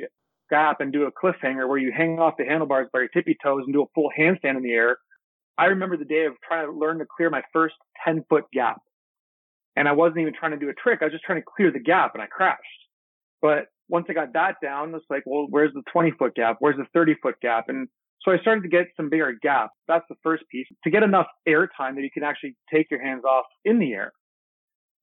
gap 0.48 0.80
and 0.80 0.92
do 0.92 1.04
a 1.04 1.12
cliffhanger 1.12 1.68
where 1.68 1.78
you 1.78 1.92
hang 1.96 2.18
off 2.18 2.34
the 2.38 2.44
handlebars 2.44 2.88
by 2.92 3.00
your 3.00 3.08
tippy 3.08 3.36
toes 3.42 3.62
and 3.64 3.74
do 3.74 3.82
a 3.82 3.86
full 3.94 4.10
handstand 4.16 4.56
in 4.56 4.62
the 4.62 4.72
air. 4.72 4.96
I 5.58 5.66
remember 5.66 5.96
the 5.96 6.04
day 6.04 6.26
of 6.26 6.34
trying 6.46 6.66
to 6.66 6.72
learn 6.72 6.98
to 6.98 7.06
clear 7.16 7.30
my 7.30 7.42
first 7.52 7.74
10 8.04 8.24
foot 8.28 8.44
gap. 8.52 8.78
And 9.74 9.88
I 9.88 9.92
wasn't 9.92 10.20
even 10.20 10.32
trying 10.38 10.52
to 10.52 10.58
do 10.58 10.68
a 10.68 10.74
trick. 10.74 11.00
I 11.00 11.06
was 11.06 11.12
just 11.12 11.24
trying 11.24 11.40
to 11.40 11.46
clear 11.56 11.70
the 11.70 11.80
gap 11.80 12.12
and 12.14 12.22
I 12.22 12.26
crashed. 12.26 12.62
But 13.42 13.66
once 13.88 14.06
I 14.08 14.14
got 14.14 14.32
that 14.32 14.56
down, 14.62 14.94
it's 14.94 15.04
like, 15.10 15.22
well, 15.26 15.46
where's 15.48 15.72
the 15.74 15.82
20 15.92 16.12
foot 16.12 16.34
gap? 16.34 16.56
Where's 16.60 16.76
the 16.76 16.86
30 16.94 17.16
foot 17.22 17.36
gap? 17.40 17.66
And 17.68 17.88
so 18.22 18.32
I 18.32 18.38
started 18.38 18.62
to 18.62 18.68
get 18.68 18.86
some 18.96 19.10
bigger 19.10 19.34
gaps. 19.40 19.72
That's 19.86 20.04
the 20.08 20.16
first 20.22 20.44
piece 20.50 20.66
to 20.84 20.90
get 20.90 21.02
enough 21.02 21.26
air 21.46 21.68
time 21.76 21.94
that 21.96 22.02
you 22.02 22.10
can 22.12 22.24
actually 22.24 22.56
take 22.72 22.90
your 22.90 23.02
hands 23.02 23.24
off 23.24 23.44
in 23.64 23.78
the 23.78 23.92
air. 23.92 24.12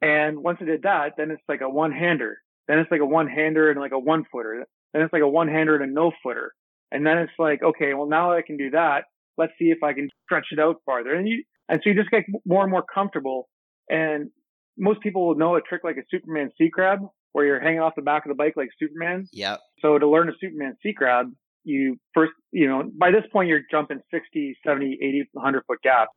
And 0.01 0.43
once 0.43 0.57
I 0.62 0.65
did 0.65 0.83
that, 0.83 1.13
then 1.17 1.31
it's 1.31 1.43
like 1.48 1.62
a 1.62 1.69
one 1.69 1.91
hander. 1.91 2.38
Then 2.67 2.79
it's 2.79 2.91
like 2.91 3.00
a 3.01 3.05
one 3.05 3.27
hander 3.27 3.69
and 3.69 3.79
like 3.79 3.93
a 3.93 4.00
one 4.00 4.25
footer. 4.31 4.65
Then 4.93 5.01
it's 5.01 5.13
like 5.13 5.22
a 5.22 5.27
one 5.27 5.48
hander 5.48 5.75
and 5.75 5.89
a 5.89 5.93
no 5.93 6.12
footer. 6.22 6.53
And 6.91 7.05
then 7.05 7.17
it's 7.19 7.33
like, 7.39 7.63
okay, 7.63 7.93
well 7.93 8.07
now 8.07 8.33
I 8.33 8.41
can 8.41 8.57
do 8.57 8.72
that. 8.72 9.05
Let's 9.38 9.54
see 9.60 9.66
if 9.66 9.84
I 9.84 9.94
can 9.94 10.10
stretch 10.25 10.48
it 10.52 10.60
out 10.60 10.78
farther. 10.86 11.13
And 11.13 11.28
you, 11.28 11.44
and 11.70 11.82
so 11.84 11.90
you 11.90 11.96
just 11.96 12.12
get 12.12 12.24
more 12.46 12.63
and 12.63 12.72
more 12.72 12.84
comfortable. 12.84 13.50
And 13.90 14.30
most 14.78 15.02
people 15.02 15.28
will 15.28 15.36
know 15.36 15.56
a 15.56 15.62
trick 15.62 15.82
like 15.84 15.98
a 15.98 16.04
Superman 16.10 16.52
seat 16.58 16.72
grab, 16.72 17.00
where 17.34 17.46
you're 17.46 17.60
hanging 17.60 17.80
off 17.80 17.94
the 17.96 18.02
back 18.02 18.25
of 18.25 18.30
the 18.30 18.36
bike 18.36 18.54
like 18.56 18.70
Superman. 18.80 19.28
Yep. 19.34 19.60
So 19.82 19.98
to 19.98 20.08
learn 20.08 20.30
a 20.30 20.34
Superman 20.40 20.75
seat 20.82 20.96
grab, 20.96 21.28
you 21.63 21.98
first, 22.13 22.32
you 22.52 22.68
know, 22.68 22.84
by 22.98 23.12
this 23.12 23.24
point 23.32 23.50
you're 23.50 23.62
jumping 23.70 24.00
60, 24.13 24.58
70, 24.66 24.98
80, 25.02 25.30
100 25.34 25.63
foot 25.68 25.80
gaps. 25.84 26.12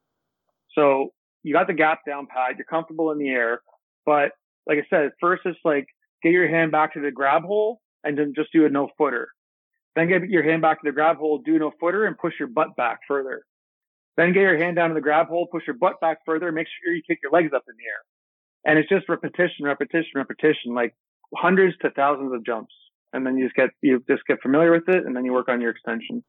So 0.74 1.10
you 1.42 1.54
got 1.54 1.66
the 1.66 1.74
gap 1.74 2.00
down 2.06 2.26
pat, 2.26 2.56
you're 2.56 2.66
comfortable 2.66 3.10
in 3.12 3.18
the 3.18 3.28
air. 3.28 3.60
But 4.04 4.32
like 4.66 4.78
I 4.78 4.86
said, 4.90 5.10
first 5.20 5.42
it's 5.44 5.58
like 5.64 5.86
get 6.22 6.32
your 6.32 6.48
hand 6.48 6.72
back 6.72 6.94
to 6.94 7.00
the 7.00 7.10
grab 7.10 7.42
hole 7.42 7.80
and 8.04 8.18
then 8.18 8.32
just 8.36 8.52
do 8.52 8.66
a 8.66 8.68
no 8.68 8.88
footer. 8.98 9.28
Then 9.96 10.08
get 10.08 10.28
your 10.28 10.44
hand 10.44 10.60
back 10.60 10.80
to 10.82 10.84
the 10.84 10.92
grab 10.92 11.16
hole, 11.16 11.38
do 11.44 11.58
no 11.58 11.72
footer 11.80 12.04
and 12.04 12.16
push 12.16 12.34
your 12.38 12.48
butt 12.48 12.76
back 12.76 13.00
further. 13.08 13.44
Then 14.18 14.34
get 14.34 14.42
your 14.42 14.58
hand 14.58 14.76
down 14.76 14.90
to 14.90 14.94
the 14.94 15.00
grab 15.00 15.28
hole, 15.28 15.48
push 15.50 15.66
your 15.66 15.76
butt 15.76 16.00
back 16.02 16.18
further, 16.26 16.52
make 16.52 16.66
sure 16.66 16.94
you 16.94 17.02
kick 17.08 17.18
your 17.22 17.32
legs 17.32 17.52
up 17.56 17.64
in 17.66 17.74
the 17.76 17.84
air. 17.84 18.02
And 18.66 18.78
it's 18.78 18.88
just 18.88 19.08
repetition, 19.08 19.64
repetition, 19.64 20.12
repetition, 20.14 20.74
like 20.74 20.94
hundreds 21.34 21.76
to 21.78 21.90
thousands 21.90 22.34
of 22.34 22.44
jumps. 22.44 22.74
And 23.14 23.24
then 23.24 23.38
you 23.38 23.46
just 23.46 23.56
get, 23.56 23.70
you 23.80 24.04
just 24.08 24.22
get 24.28 24.42
familiar 24.42 24.70
with 24.70 24.88
it 24.88 25.06
and 25.06 25.16
then 25.16 25.24
you 25.24 25.32
work 25.32 25.48
on 25.48 25.62
your 25.62 25.70
extension. 25.70 26.22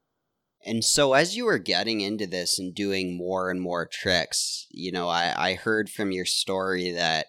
And 0.65 0.83
so 0.83 1.13
as 1.13 1.35
you 1.35 1.45
were 1.45 1.59
getting 1.59 1.99
into 2.01 2.25
this 2.25 2.57
and 2.57 2.73
doing 2.73 3.17
more 3.17 3.49
and 3.49 3.61
more 3.61 3.85
tricks, 3.85 4.65
you 4.71 4.91
know, 4.93 5.09
I, 5.09 5.33
I 5.35 5.53
heard 5.55 5.89
from 5.89 6.11
your 6.11 6.25
story 6.25 6.91
that 6.91 7.27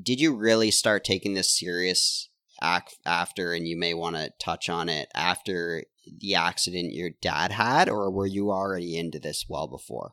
did 0.00 0.20
you 0.20 0.34
really 0.36 0.70
start 0.70 1.04
taking 1.04 1.34
this 1.34 1.58
serious 1.58 2.28
after, 2.60 3.52
and 3.52 3.66
you 3.66 3.76
may 3.76 3.94
want 3.94 4.16
to 4.16 4.30
touch 4.40 4.68
on 4.68 4.88
it 4.88 5.08
after 5.14 5.84
the 6.20 6.34
accident 6.34 6.94
your 6.94 7.10
dad 7.20 7.52
had, 7.52 7.88
or 7.88 8.10
were 8.10 8.26
you 8.26 8.50
already 8.50 8.96
into 8.96 9.18
this 9.18 9.46
well 9.48 9.66
before? 9.66 10.12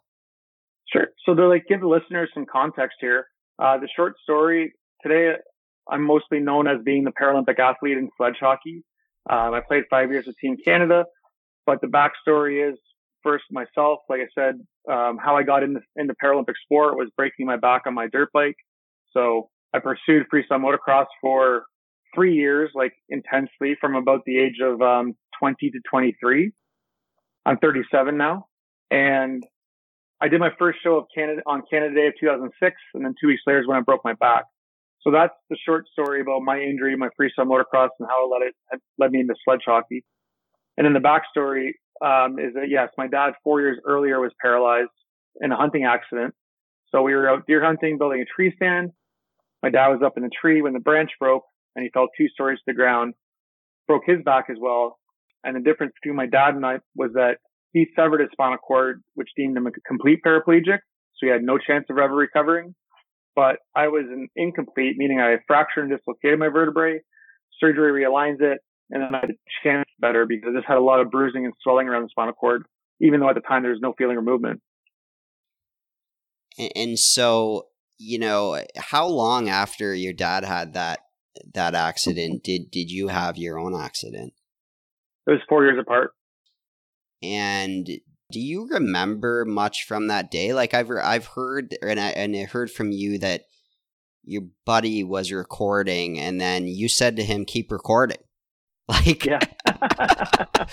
Sure. 0.92 1.08
So 1.26 1.34
to 1.34 1.48
like 1.48 1.66
give 1.68 1.82
the 1.82 1.88
listeners 1.88 2.30
some 2.34 2.46
context 2.52 2.98
here, 3.00 3.28
uh, 3.60 3.78
the 3.78 3.88
short 3.96 4.16
story 4.22 4.74
today, 5.02 5.34
I'm 5.90 6.04
mostly 6.04 6.40
known 6.40 6.68
as 6.68 6.78
being 6.84 7.04
the 7.04 7.12
Paralympic 7.12 7.60
athlete 7.60 7.98
in 7.98 8.10
sledge 8.18 8.38
hockey. 8.40 8.84
Um, 9.30 9.54
I 9.54 9.62
played 9.66 9.84
five 9.90 10.12
years 10.12 10.26
with 10.28 10.36
Team 10.38 10.58
Canada, 10.64 11.06
but 11.66 11.82
the 11.82 11.88
backstory 11.88 12.70
is 12.70 12.78
first 13.22 13.46
myself, 13.52 14.00
like 14.10 14.20
I 14.20 14.28
said, 14.36 14.56
um, 14.92 15.18
how 15.18 15.38
I 15.38 15.44
got 15.44 15.64
into, 15.64 15.80
into 15.96 16.14
Paralympic 16.22 16.56
sport 16.64 16.98
was 16.98 17.10
breaking 17.16 17.46
my 17.46 17.56
back 17.58 17.84
on 17.86 17.94
my 17.94 18.08
dirt 18.08 18.30
bike. 18.34 18.58
So 19.14 19.50
I 19.74 19.80
pursued 19.80 20.28
freestyle 20.34 20.60
motocross 20.60 21.06
for 21.22 21.64
three 22.16 22.36
years, 22.36 22.72
like 22.74 22.94
intensely 23.10 23.76
from 23.80 23.96
about 23.96 24.22
the 24.26 24.40
age 24.40 24.60
of, 24.62 24.82
um, 24.82 25.16
20 25.40 25.72
to 25.72 25.80
23. 25.90 26.52
I'm 27.46 27.58
37 27.58 28.18
now 28.18 28.48
and 28.94 29.44
I 30.22 30.30
did 30.30 30.40
my 30.40 30.52
first 30.58 30.80
show 30.82 30.96
of 30.96 31.06
Canada 31.14 31.42
on 31.46 31.64
Canada 31.70 31.96
Day 31.96 32.08
of 32.08 32.14
2006, 32.18 32.76
and 32.94 33.04
then 33.04 33.14
two 33.20 33.28
weeks 33.28 33.42
later 33.46 33.60
is 33.60 33.68
when 33.68 33.76
I 33.76 33.82
broke 33.82 34.06
my 34.06 34.14
back. 34.14 34.46
So 35.02 35.12
that's 35.12 35.34
the 35.50 35.58
short 35.66 35.86
story 35.92 36.22
about 36.22 36.44
my 36.44 36.60
injury, 36.62 36.96
my 36.96 37.10
freestyle 37.20 37.46
motocross, 37.46 37.90
and 38.00 38.08
how 38.08 38.26
it 38.26 38.32
led 38.32 38.48
it 38.48 38.82
led 38.98 39.12
me 39.12 39.20
into 39.20 39.36
sledge 39.44 39.64
hockey. 39.66 40.06
And 40.78 40.86
then 40.86 40.94
the 40.94 41.00
backstory 41.00 41.72
um, 42.02 42.40
is 42.40 42.54
that 42.54 42.70
yes, 42.70 42.90
my 42.98 43.08
dad 43.08 43.34
four 43.44 43.60
years 43.60 43.80
earlier 43.86 44.22
was 44.22 44.32
paralyzed 44.42 44.92
in 45.42 45.52
a 45.52 45.58
hunting 45.58 45.84
accident. 45.84 46.34
So 46.90 47.02
we 47.02 47.14
were 47.16 47.30
out 47.30 47.46
deer 47.46 47.64
hunting, 47.64 47.98
building 47.98 48.22
a 48.22 48.26
tree 48.26 48.54
stand. 48.56 48.92
My 49.62 49.72
dad 49.72 49.90
was 49.90 50.02
up 50.06 50.16
in 50.16 50.24
the 50.24 50.30
tree 50.30 50.62
when 50.62 50.72
the 50.72 50.80
branch 50.80 51.12
broke, 51.20 51.44
and 51.76 51.84
he 51.84 51.90
fell 51.92 52.08
two 52.18 52.28
stories 52.30 52.60
to 52.60 52.64
the 52.68 52.74
ground, 52.74 53.14
broke 53.88 54.04
his 54.06 54.24
back 54.24 54.46
as 54.50 54.58
well. 54.60 55.00
And 55.44 55.56
the 55.56 55.60
difference 55.60 55.94
between 56.02 56.16
my 56.16 56.26
dad 56.26 56.56
and 56.56 56.66
I 56.66 56.80
was 56.96 57.12
that 57.14 57.38
he 57.74 57.88
severed 57.96 58.22
his 58.22 58.30
spinal 58.32 58.58
cord, 58.58 59.04
which 59.16 59.30
deemed 59.36 59.58
him 59.58 59.68
a 59.68 59.72
complete 59.88 60.20
paraplegic. 60.26 60.80
So 61.16 61.26
he 61.26 61.28
had 61.28 61.42
no 61.42 61.58
chance 61.58 61.86
of 61.90 61.98
ever 61.98 62.16
recovering. 62.16 62.76
But 63.36 63.58
I 63.76 63.88
was 63.88 64.06
an 64.10 64.30
incomplete, 64.36 64.96
meaning 64.98 65.20
I 65.20 65.38
fractured 65.48 65.90
and 65.90 65.98
dislocated 65.98 66.40
my 66.40 66.50
vertebrae. 66.50 67.02
Surgery 67.60 68.04
realigns 68.04 68.42
it, 68.42 68.60
and 68.90 69.02
then 69.02 69.16
I 69.16 69.20
had 69.22 69.32
a 69.32 69.34
chance 69.64 69.90
better 70.00 70.26
because 70.26 70.50
I 70.54 70.58
just 70.58 70.68
had 70.68 70.78
a 70.78 70.84
lot 70.84 71.00
of 71.00 71.10
bruising 71.10 71.46
and 71.46 71.54
swelling 71.64 71.88
around 71.88 72.04
the 72.04 72.10
spinal 72.10 72.34
cord, 72.34 72.64
even 73.02 73.20
though 73.20 73.30
at 73.30 73.36
the 73.36 73.42
time 73.42 73.64
there 73.64 73.72
was 73.72 73.82
no 73.82 73.94
feeling 73.98 74.18
or 74.18 74.22
movement. 74.22 74.62
And 76.76 77.00
so, 77.00 77.68
you 77.98 78.20
know, 78.20 78.62
how 78.78 79.08
long 79.08 79.50
after 79.50 79.96
your 79.96 80.14
dad 80.14 80.44
had 80.44 80.74
that 80.74 81.00
that 81.54 81.76
accident 81.76 82.44
did 82.44 82.72
did 82.72 82.92
you 82.92 83.08
have 83.08 83.38
your 83.38 83.60
own 83.60 83.76
accident? 83.76 84.34
It 85.28 85.32
was 85.32 85.42
four 85.48 85.64
years 85.64 85.80
apart. 85.80 86.12
And 87.22 87.86
do 88.32 88.40
you 88.40 88.68
remember 88.70 89.46
much 89.46 89.86
from 89.88 90.08
that 90.08 90.32
day? 90.32 90.54
Like 90.54 90.74
I've 90.74 90.90
I've 90.92 91.28
heard 91.28 91.76
and 91.82 92.00
I 92.00 92.10
and 92.10 92.36
I 92.36 92.44
heard 92.44 92.72
from 92.72 92.92
you 92.92 93.20
that 93.20 93.44
your 94.24 94.44
buddy 94.66 95.04
was 95.04 95.32
recording 95.32 96.20
and 96.20 96.40
then 96.40 96.68
you 96.68 96.88
said 96.90 97.16
to 97.18 97.24
him 97.24 97.46
keep 97.46 97.72
recording. 97.72 98.18
Like 98.90 99.24
Yeah. 99.24 99.40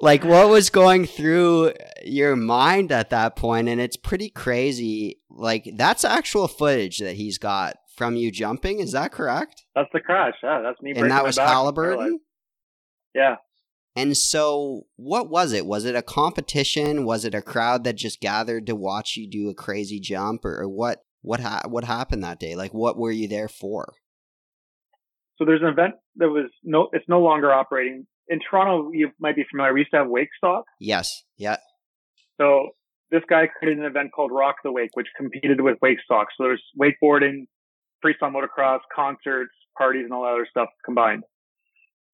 like 0.00 0.24
what 0.24 0.48
was 0.48 0.70
going 0.70 1.06
through 1.06 1.72
your 2.04 2.34
mind 2.34 2.90
at 2.90 3.10
that 3.10 3.36
point 3.36 3.68
and 3.68 3.80
it's 3.80 3.96
pretty 3.96 4.28
crazy. 4.28 5.20
Like 5.30 5.70
that's 5.76 6.04
actual 6.04 6.48
footage 6.48 6.98
that 6.98 7.14
he's 7.14 7.38
got 7.38 7.76
from 7.96 8.16
you 8.16 8.30
jumping, 8.30 8.80
is 8.80 8.92
that 8.92 9.12
correct? 9.12 9.64
That's 9.74 9.88
the 9.92 10.00
crash. 10.00 10.34
Yeah, 10.42 10.60
that's 10.62 10.80
me. 10.82 10.92
And 10.92 11.10
that 11.10 11.24
was 11.24 11.38
Haliburton? 11.38 12.18
Yeah. 13.14 13.36
And 13.96 14.16
so, 14.16 14.86
what 14.96 15.30
was 15.30 15.52
it? 15.52 15.66
Was 15.66 15.84
it 15.84 15.94
a 15.94 16.02
competition? 16.02 17.04
Was 17.04 17.24
it 17.24 17.34
a 17.34 17.42
crowd 17.42 17.84
that 17.84 17.94
just 17.94 18.20
gathered 18.20 18.66
to 18.66 18.74
watch 18.74 19.16
you 19.16 19.30
do 19.30 19.48
a 19.48 19.54
crazy 19.54 20.00
jump, 20.00 20.44
or, 20.44 20.62
or 20.62 20.68
what? 20.68 21.00
What 21.22 21.40
ha- 21.40 21.62
what 21.68 21.84
happened 21.84 22.22
that 22.24 22.40
day? 22.40 22.54
Like, 22.54 22.74
what 22.74 22.98
were 22.98 23.12
you 23.12 23.28
there 23.28 23.48
for? 23.48 23.94
So 25.38 25.44
there's 25.44 25.62
an 25.62 25.68
event 25.68 25.94
that 26.16 26.28
was 26.28 26.50
no, 26.62 26.88
it's 26.92 27.08
no 27.08 27.20
longer 27.20 27.52
operating 27.52 28.06
in 28.28 28.40
Toronto. 28.40 28.90
You 28.92 29.10
might 29.18 29.36
be 29.36 29.44
familiar. 29.50 29.72
We 29.72 29.80
used 29.80 29.92
to 29.92 29.98
have 29.98 30.08
Wake 30.08 30.28
Stock. 30.36 30.64
Yes. 30.80 31.22
Yeah. 31.36 31.56
So 32.40 32.70
this 33.10 33.22
guy 33.28 33.46
created 33.46 33.78
an 33.78 33.86
event 33.86 34.10
called 34.14 34.32
Rock 34.32 34.56
the 34.64 34.72
Wake, 34.72 34.90
which 34.94 35.06
competed 35.16 35.60
with 35.60 35.78
Wake 35.80 35.98
Stock. 36.04 36.28
So 36.36 36.44
there's 36.44 36.62
wakeboarding, 36.78 37.46
freestyle 38.04 38.32
motocross, 38.32 38.80
concerts, 38.94 39.52
parties, 39.76 40.04
and 40.04 40.12
all 40.12 40.22
that 40.22 40.32
other 40.32 40.46
stuff 40.48 40.68
combined. 40.84 41.22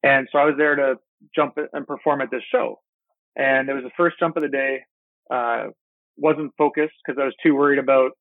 And 0.02 0.28
so 0.32 0.38
I 0.38 0.44
was 0.44 0.54
there 0.56 0.76
to 0.76 0.94
jump 1.34 1.58
and 1.72 1.86
perform 1.86 2.20
at 2.20 2.30
this 2.30 2.42
show. 2.50 2.80
And 3.36 3.68
it 3.68 3.74
was 3.74 3.84
the 3.84 3.90
first 3.96 4.18
jump 4.18 4.36
of 4.36 4.42
the 4.42 4.48
day. 4.48 4.80
Uh, 5.30 5.68
wasn't 6.16 6.52
focused 6.58 6.94
because 7.04 7.18
I 7.20 7.24
was 7.24 7.34
too 7.42 7.54
worried 7.54 7.78
about 7.78 8.12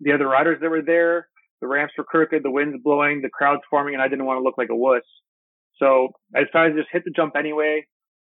the 0.00 0.12
other 0.12 0.28
riders 0.28 0.58
that 0.60 0.70
were 0.70 0.82
there. 0.82 1.28
The 1.60 1.68
ramps 1.68 1.94
were 1.96 2.04
crooked, 2.04 2.42
the 2.42 2.50
wind's 2.50 2.82
blowing, 2.82 3.22
the 3.22 3.30
crowd's 3.30 3.62
forming, 3.70 3.94
and 3.94 4.02
I 4.02 4.08
didn't 4.08 4.24
want 4.24 4.38
to 4.38 4.42
look 4.42 4.58
like 4.58 4.70
a 4.70 4.76
wuss. 4.76 5.02
So 5.78 6.08
I 6.34 6.44
decided 6.44 6.74
to 6.74 6.80
just 6.80 6.92
hit 6.92 7.04
the 7.04 7.12
jump 7.14 7.36
anyway. 7.36 7.86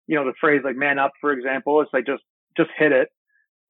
You 0.06 0.16
know, 0.16 0.25
the 0.25 0.32
phrase 0.40 0.62
like 0.64 0.76
man 0.76 0.99
up, 0.99 1.12
for 1.20 1.32
example, 1.32 1.82
it's 1.82 1.90
like 1.92 2.06
just, 2.06 2.23
just 2.56 2.70
hit 2.78 2.92
it. 2.92 3.08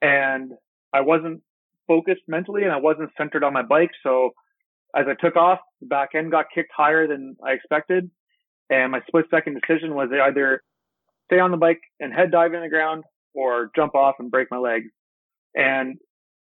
And 0.01 0.53
I 0.95 1.01
wasn't 1.01 1.43
focused 1.89 2.23
mentally 2.29 2.63
and 2.63 2.73
I 2.73 2.77
wasn't 2.77 3.11
centered 3.19 3.43
on 3.43 3.53
my 3.53 3.63
bike. 3.63 3.91
So 4.03 4.31
as 4.97 5.07
I 5.09 5.15
took 5.23 5.37
off, 5.37 5.59
the 5.81 5.87
back 5.87 6.11
end 6.15 6.31
got 6.31 6.47
kicked 6.55 6.71
higher 6.77 7.07
than 7.07 7.37
I 7.45 7.53
expected. 7.53 8.11
And 8.71 8.93
my 8.93 9.01
split 9.07 9.27
second 9.31 9.61
decision 9.61 9.95
was 9.95 10.09
either 10.13 10.63
stay 11.31 11.41
on 11.41 11.51
the 11.51 11.57
bike 11.57 11.81
and 12.01 12.13
head 12.13 12.31
dive 12.31 12.55
in 12.55 12.63
the 12.63 12.69
ground 12.69 13.05
or 13.35 13.71
jump 13.77 13.95
off 13.95 14.17
and 14.19 14.31
break 14.31 14.49
my 14.51 14.59
leg. 14.59 14.83
And 15.55 15.97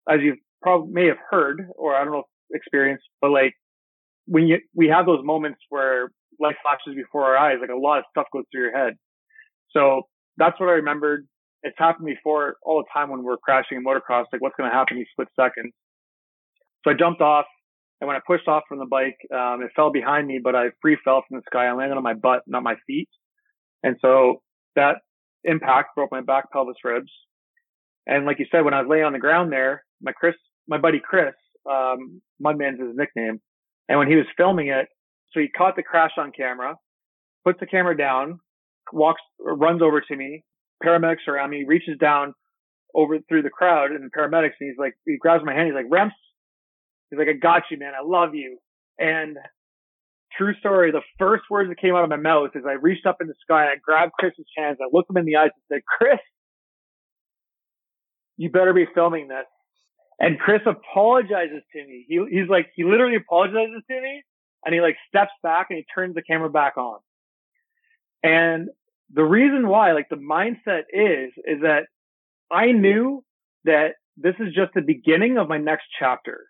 as 0.09 0.19
you 0.21 0.35
probably 0.61 0.93
may 0.93 1.07
have 1.07 1.17
heard, 1.29 1.67
or 1.75 1.95
I 1.95 2.03
don't 2.03 2.13
know, 2.13 2.23
experienced, 2.53 3.05
but 3.21 3.31
like 3.31 3.53
when 4.25 4.47
you, 4.47 4.59
we 4.75 4.87
have 4.87 5.05
those 5.05 5.23
moments 5.23 5.59
where 5.69 6.11
life 6.39 6.55
flashes 6.61 6.95
before 6.95 7.25
our 7.25 7.37
eyes, 7.37 7.57
like 7.61 7.69
a 7.69 7.77
lot 7.77 7.99
of 7.99 8.05
stuff 8.09 8.27
goes 8.31 8.43
through 8.51 8.63
your 8.63 8.77
head. 8.77 8.93
So 9.71 10.03
that's 10.37 10.59
what 10.59 10.69
I 10.69 10.73
remembered. 10.73 11.27
It's 11.63 11.75
happened 11.77 12.05
before 12.05 12.55
all 12.63 12.79
the 12.79 12.87
time 12.93 13.09
when 13.09 13.23
we're 13.23 13.37
crashing 13.37 13.77
in 13.77 13.85
motocross, 13.85 14.25
like 14.31 14.41
what's 14.41 14.55
going 14.57 14.69
to 14.69 14.75
happen 14.75 14.97
in 14.97 15.05
split 15.11 15.29
seconds. 15.35 15.73
So 16.83 16.91
I 16.91 16.93
jumped 16.93 17.21
off 17.21 17.45
and 18.01 18.07
when 18.07 18.15
I 18.15 18.19
pushed 18.25 18.47
off 18.47 18.63
from 18.67 18.79
the 18.79 18.85
bike, 18.85 19.17
um, 19.33 19.61
it 19.61 19.71
fell 19.75 19.91
behind 19.91 20.27
me, 20.27 20.39
but 20.43 20.55
I 20.55 20.67
free 20.81 20.97
fell 21.03 21.23
from 21.27 21.37
the 21.37 21.43
sky. 21.45 21.67
I 21.67 21.73
landed 21.73 21.95
on 21.95 22.03
my 22.03 22.13
butt, 22.13 22.41
not 22.47 22.63
my 22.63 22.75
feet. 22.85 23.09
And 23.81 23.95
so 24.01 24.41
that 24.75 24.97
impact 25.43 25.95
broke 25.95 26.11
my 26.11 26.21
back 26.21 26.51
pelvis 26.51 26.77
ribs. 26.83 27.11
And 28.05 28.25
like 28.25 28.39
you 28.39 28.45
said, 28.51 28.65
when 28.65 28.73
I 28.73 28.81
was 28.81 28.89
laying 28.89 29.05
on 29.05 29.13
the 29.13 29.19
ground 29.19 29.51
there, 29.51 29.83
my 30.01 30.11
Chris, 30.11 30.35
my 30.67 30.77
buddy 30.77 30.99
Chris, 31.03 31.33
um, 31.69 32.21
Mudman's 32.43 32.79
his 32.79 32.95
nickname. 32.95 33.39
And 33.87 33.99
when 33.99 34.09
he 34.09 34.15
was 34.15 34.25
filming 34.35 34.67
it, 34.67 34.87
so 35.31 35.39
he 35.39 35.47
caught 35.47 35.75
the 35.75 35.83
crash 35.83 36.11
on 36.17 36.31
camera 36.31 36.75
puts 37.43 37.59
the 37.59 37.65
camera 37.65 37.95
down, 37.95 38.39
walks, 38.91 39.21
runs 39.39 39.81
over 39.81 40.01
to 40.01 40.15
me. 40.15 40.43
Paramedics 40.83 41.27
around 41.27 41.49
me, 41.49 41.63
reaches 41.65 41.97
down 41.99 42.33
over 42.95 43.17
through 43.29 43.41
the 43.41 43.49
crowd 43.49 43.91
and 43.91 44.03
the 44.03 44.09
paramedics, 44.17 44.53
and 44.59 44.69
he's 44.69 44.77
like, 44.77 44.93
he 45.05 45.17
grabs 45.17 45.43
my 45.45 45.53
hand. 45.53 45.67
He's 45.67 45.75
like, 45.75 45.89
Remps. 45.89 46.11
He's 47.13 47.19
like, 47.19 47.27
I 47.27 47.33
got 47.33 47.63
you, 47.69 47.77
man. 47.77 47.93
I 47.93 48.03
love 48.03 48.33
you. 48.33 48.57
And 48.97 49.37
true 50.35 50.55
story, 50.55 50.91
the 50.91 51.03
first 51.19 51.43
words 51.47 51.69
that 51.69 51.79
came 51.79 51.93
out 51.93 52.03
of 52.03 52.09
my 52.09 52.15
mouth 52.15 52.49
is 52.55 52.63
I 52.67 52.73
reached 52.73 53.05
up 53.05 53.17
in 53.21 53.27
the 53.27 53.35
sky 53.43 53.65
and 53.65 53.69
I 53.69 53.75
grabbed 53.75 54.13
Chris's 54.13 54.47
hands. 54.57 54.79
I 54.81 54.89
looked 54.91 55.11
him 55.11 55.17
in 55.17 55.25
the 55.25 55.35
eyes 55.35 55.51
and 55.53 55.77
said, 55.77 55.81
Chris, 55.85 56.19
you 58.37 58.49
better 58.49 58.73
be 58.73 58.87
filming 58.95 59.27
this. 59.27 59.45
And 60.19 60.39
Chris 60.39 60.61
apologizes 60.65 61.61
to 61.73 61.85
me. 61.85 62.05
He, 62.07 62.19
he's 62.31 62.49
like, 62.49 62.71
he 62.75 62.83
literally 62.83 63.17
apologizes 63.17 63.83
to 63.91 64.01
me 64.01 64.23
and 64.65 64.73
he 64.73 64.81
like 64.81 64.95
steps 65.07 65.33
back 65.43 65.67
and 65.69 65.77
he 65.77 65.85
turns 65.93 66.15
the 66.15 66.23
camera 66.23 66.49
back 66.49 66.77
on. 66.77 66.97
And 68.23 68.69
the 69.13 69.23
reason 69.23 69.67
why, 69.67 69.91
like 69.91 70.09
the 70.09 70.15
mindset 70.15 70.85
is, 70.91 71.31
is 71.45 71.61
that 71.61 71.83
I 72.51 72.71
knew 72.71 73.23
that 73.65 73.89
this 74.17 74.33
is 74.39 74.55
just 74.55 74.73
the 74.73 74.81
beginning 74.81 75.37
of 75.37 75.47
my 75.47 75.59
next 75.59 75.85
chapter. 75.99 76.45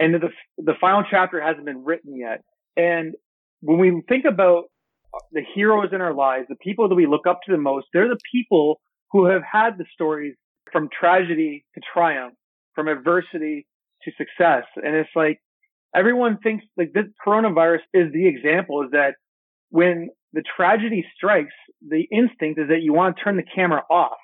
And 0.00 0.14
the, 0.14 0.28
the 0.58 0.74
final 0.80 1.04
chapter 1.08 1.40
hasn't 1.40 1.64
been 1.64 1.84
written 1.84 2.16
yet. 2.16 2.42
And 2.76 3.14
when 3.60 3.78
we 3.78 4.02
think 4.08 4.24
about 4.24 4.64
the 5.32 5.42
heroes 5.54 5.90
in 5.92 6.00
our 6.00 6.14
lives, 6.14 6.46
the 6.48 6.56
people 6.56 6.88
that 6.88 6.94
we 6.94 7.06
look 7.06 7.26
up 7.26 7.40
to 7.46 7.52
the 7.52 7.58
most, 7.58 7.86
they're 7.92 8.08
the 8.08 8.18
people 8.30 8.80
who 9.12 9.26
have 9.26 9.42
had 9.42 9.78
the 9.78 9.84
stories 9.92 10.34
from 10.72 10.88
tragedy 10.88 11.64
to 11.74 11.80
triumph, 11.92 12.34
from 12.74 12.88
adversity 12.88 13.66
to 14.02 14.10
success. 14.18 14.64
And 14.76 14.94
it's 14.96 15.10
like 15.14 15.40
everyone 15.94 16.38
thinks 16.38 16.64
like 16.76 16.92
this 16.92 17.04
coronavirus 17.24 17.80
is 17.92 18.12
the 18.12 18.26
example 18.26 18.82
is 18.82 18.90
that 18.90 19.14
when 19.70 20.10
the 20.32 20.42
tragedy 20.56 21.06
strikes, 21.16 21.54
the 21.86 22.02
instinct 22.10 22.58
is 22.60 22.68
that 22.68 22.82
you 22.82 22.92
want 22.92 23.16
to 23.16 23.22
turn 23.22 23.36
the 23.36 23.44
camera 23.54 23.82
off. 23.88 24.18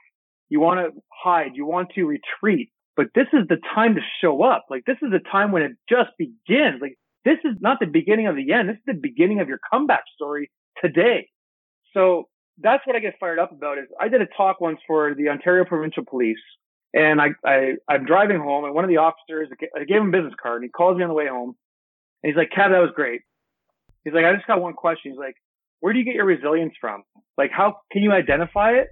You 0.49 0.61
want 0.61 0.81
to 0.81 1.01
hide. 1.13 1.53
You 1.55 1.67
want 1.67 1.91
to 1.95 2.05
retreat. 2.05 2.71
But 3.01 3.15
this 3.15 3.29
is 3.33 3.49
the 3.49 3.57
time 3.75 3.95
to 3.95 4.03
show 4.21 4.43
up. 4.43 4.67
Like 4.69 4.85
this 4.85 4.99
is 5.01 5.11
the 5.11 5.21
time 5.33 5.53
when 5.53 5.63
it 5.63 5.73
just 5.89 6.11
begins. 6.19 6.83
Like 6.83 6.99
this 7.25 7.39
is 7.47 7.57
not 7.59 7.79
the 7.81 7.87
beginning 7.87 8.27
of 8.27 8.37
the 8.37 8.53
end. 8.53 8.69
This 8.69 8.77
is 8.77 8.83
the 8.89 8.93
beginning 8.93 9.41
of 9.41 9.49
your 9.49 9.59
comeback 9.73 10.03
story 10.15 10.51
today. 10.85 11.31
So 11.95 12.29
that's 12.59 12.87
what 12.87 12.97
I 12.97 12.99
get 12.99 13.15
fired 13.19 13.39
up 13.39 13.53
about 13.53 13.79
is 13.79 13.85
I 13.99 14.09
did 14.09 14.21
a 14.21 14.27
talk 14.37 14.61
once 14.61 14.81
for 14.87 15.15
the 15.15 15.31
Ontario 15.31 15.65
Provincial 15.65 16.05
Police 16.05 16.45
and 16.93 17.23
I, 17.23 17.29
I, 17.43 17.73
I'm 17.89 18.05
driving 18.05 18.37
home 18.37 18.67
and 18.67 18.75
one 18.75 18.85
of 18.85 18.91
the 18.91 18.99
officers, 18.99 19.49
I 19.75 19.85
gave 19.85 19.97
him 19.97 20.09
a 20.09 20.13
business 20.13 20.35
card 20.39 20.57
and 20.57 20.65
he 20.65 20.69
calls 20.69 20.99
me 20.99 21.03
on 21.03 21.09
the 21.09 21.15
way 21.15 21.27
home 21.27 21.57
and 22.23 22.31
he's 22.31 22.37
like, 22.37 22.51
Cat, 22.55 22.71
that 22.71 22.81
was 22.81 22.91
great. 22.95 23.23
He's 24.05 24.13
like, 24.13 24.27
I 24.27 24.35
just 24.35 24.47
got 24.47 24.61
one 24.61 24.75
question. 24.75 25.13
He's 25.13 25.19
like, 25.19 25.37
where 25.81 25.95
do 25.95 25.99
you 25.99 26.05
get 26.05 26.17
your 26.17 26.27
resilience 26.27 26.75
from? 26.79 27.05
Like, 27.39 27.51
how 27.51 27.77
can 27.93 28.03
you 28.03 28.13
identify 28.13 28.73
it? 28.73 28.89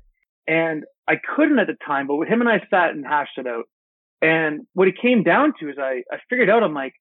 And 0.46 0.84
I 1.06 1.16
couldn't 1.36 1.58
at 1.58 1.66
the 1.66 1.76
time, 1.86 2.06
but 2.06 2.16
with 2.16 2.30
him 2.30 2.40
and 2.40 2.48
I 2.48 2.60
sat 2.70 2.92
and 2.92 3.04
hashed 3.04 3.36
it 3.36 3.46
out. 3.46 3.64
And 4.20 4.66
what 4.74 4.88
it 4.88 4.94
came 5.00 5.22
down 5.22 5.52
to 5.60 5.68
is 5.68 5.76
I, 5.78 6.02
I 6.12 6.18
figured 6.28 6.50
out, 6.50 6.62
I'm 6.62 6.74
like, 6.74 6.94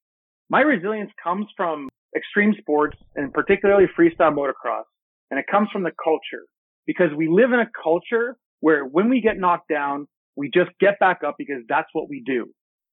my 0.49 0.61
resilience 0.61 1.11
comes 1.21 1.47
from 1.55 1.89
extreme 2.15 2.53
sports 2.59 2.97
and 3.15 3.33
particularly 3.33 3.85
freestyle 3.97 4.35
motocross. 4.35 4.83
And 5.29 5.39
it 5.39 5.45
comes 5.49 5.69
from 5.71 5.83
the 5.83 5.91
culture 6.01 6.45
because 6.85 7.09
we 7.15 7.27
live 7.27 7.51
in 7.51 7.59
a 7.59 7.69
culture 7.83 8.37
where 8.61 8.85
when 8.85 9.09
we 9.09 9.21
get 9.21 9.37
knocked 9.37 9.69
down, 9.69 10.07
we 10.35 10.49
just 10.53 10.69
get 10.79 10.99
back 10.99 11.21
up 11.25 11.35
because 11.37 11.63
that's 11.67 11.89
what 11.93 12.09
we 12.09 12.23
do. 12.25 12.45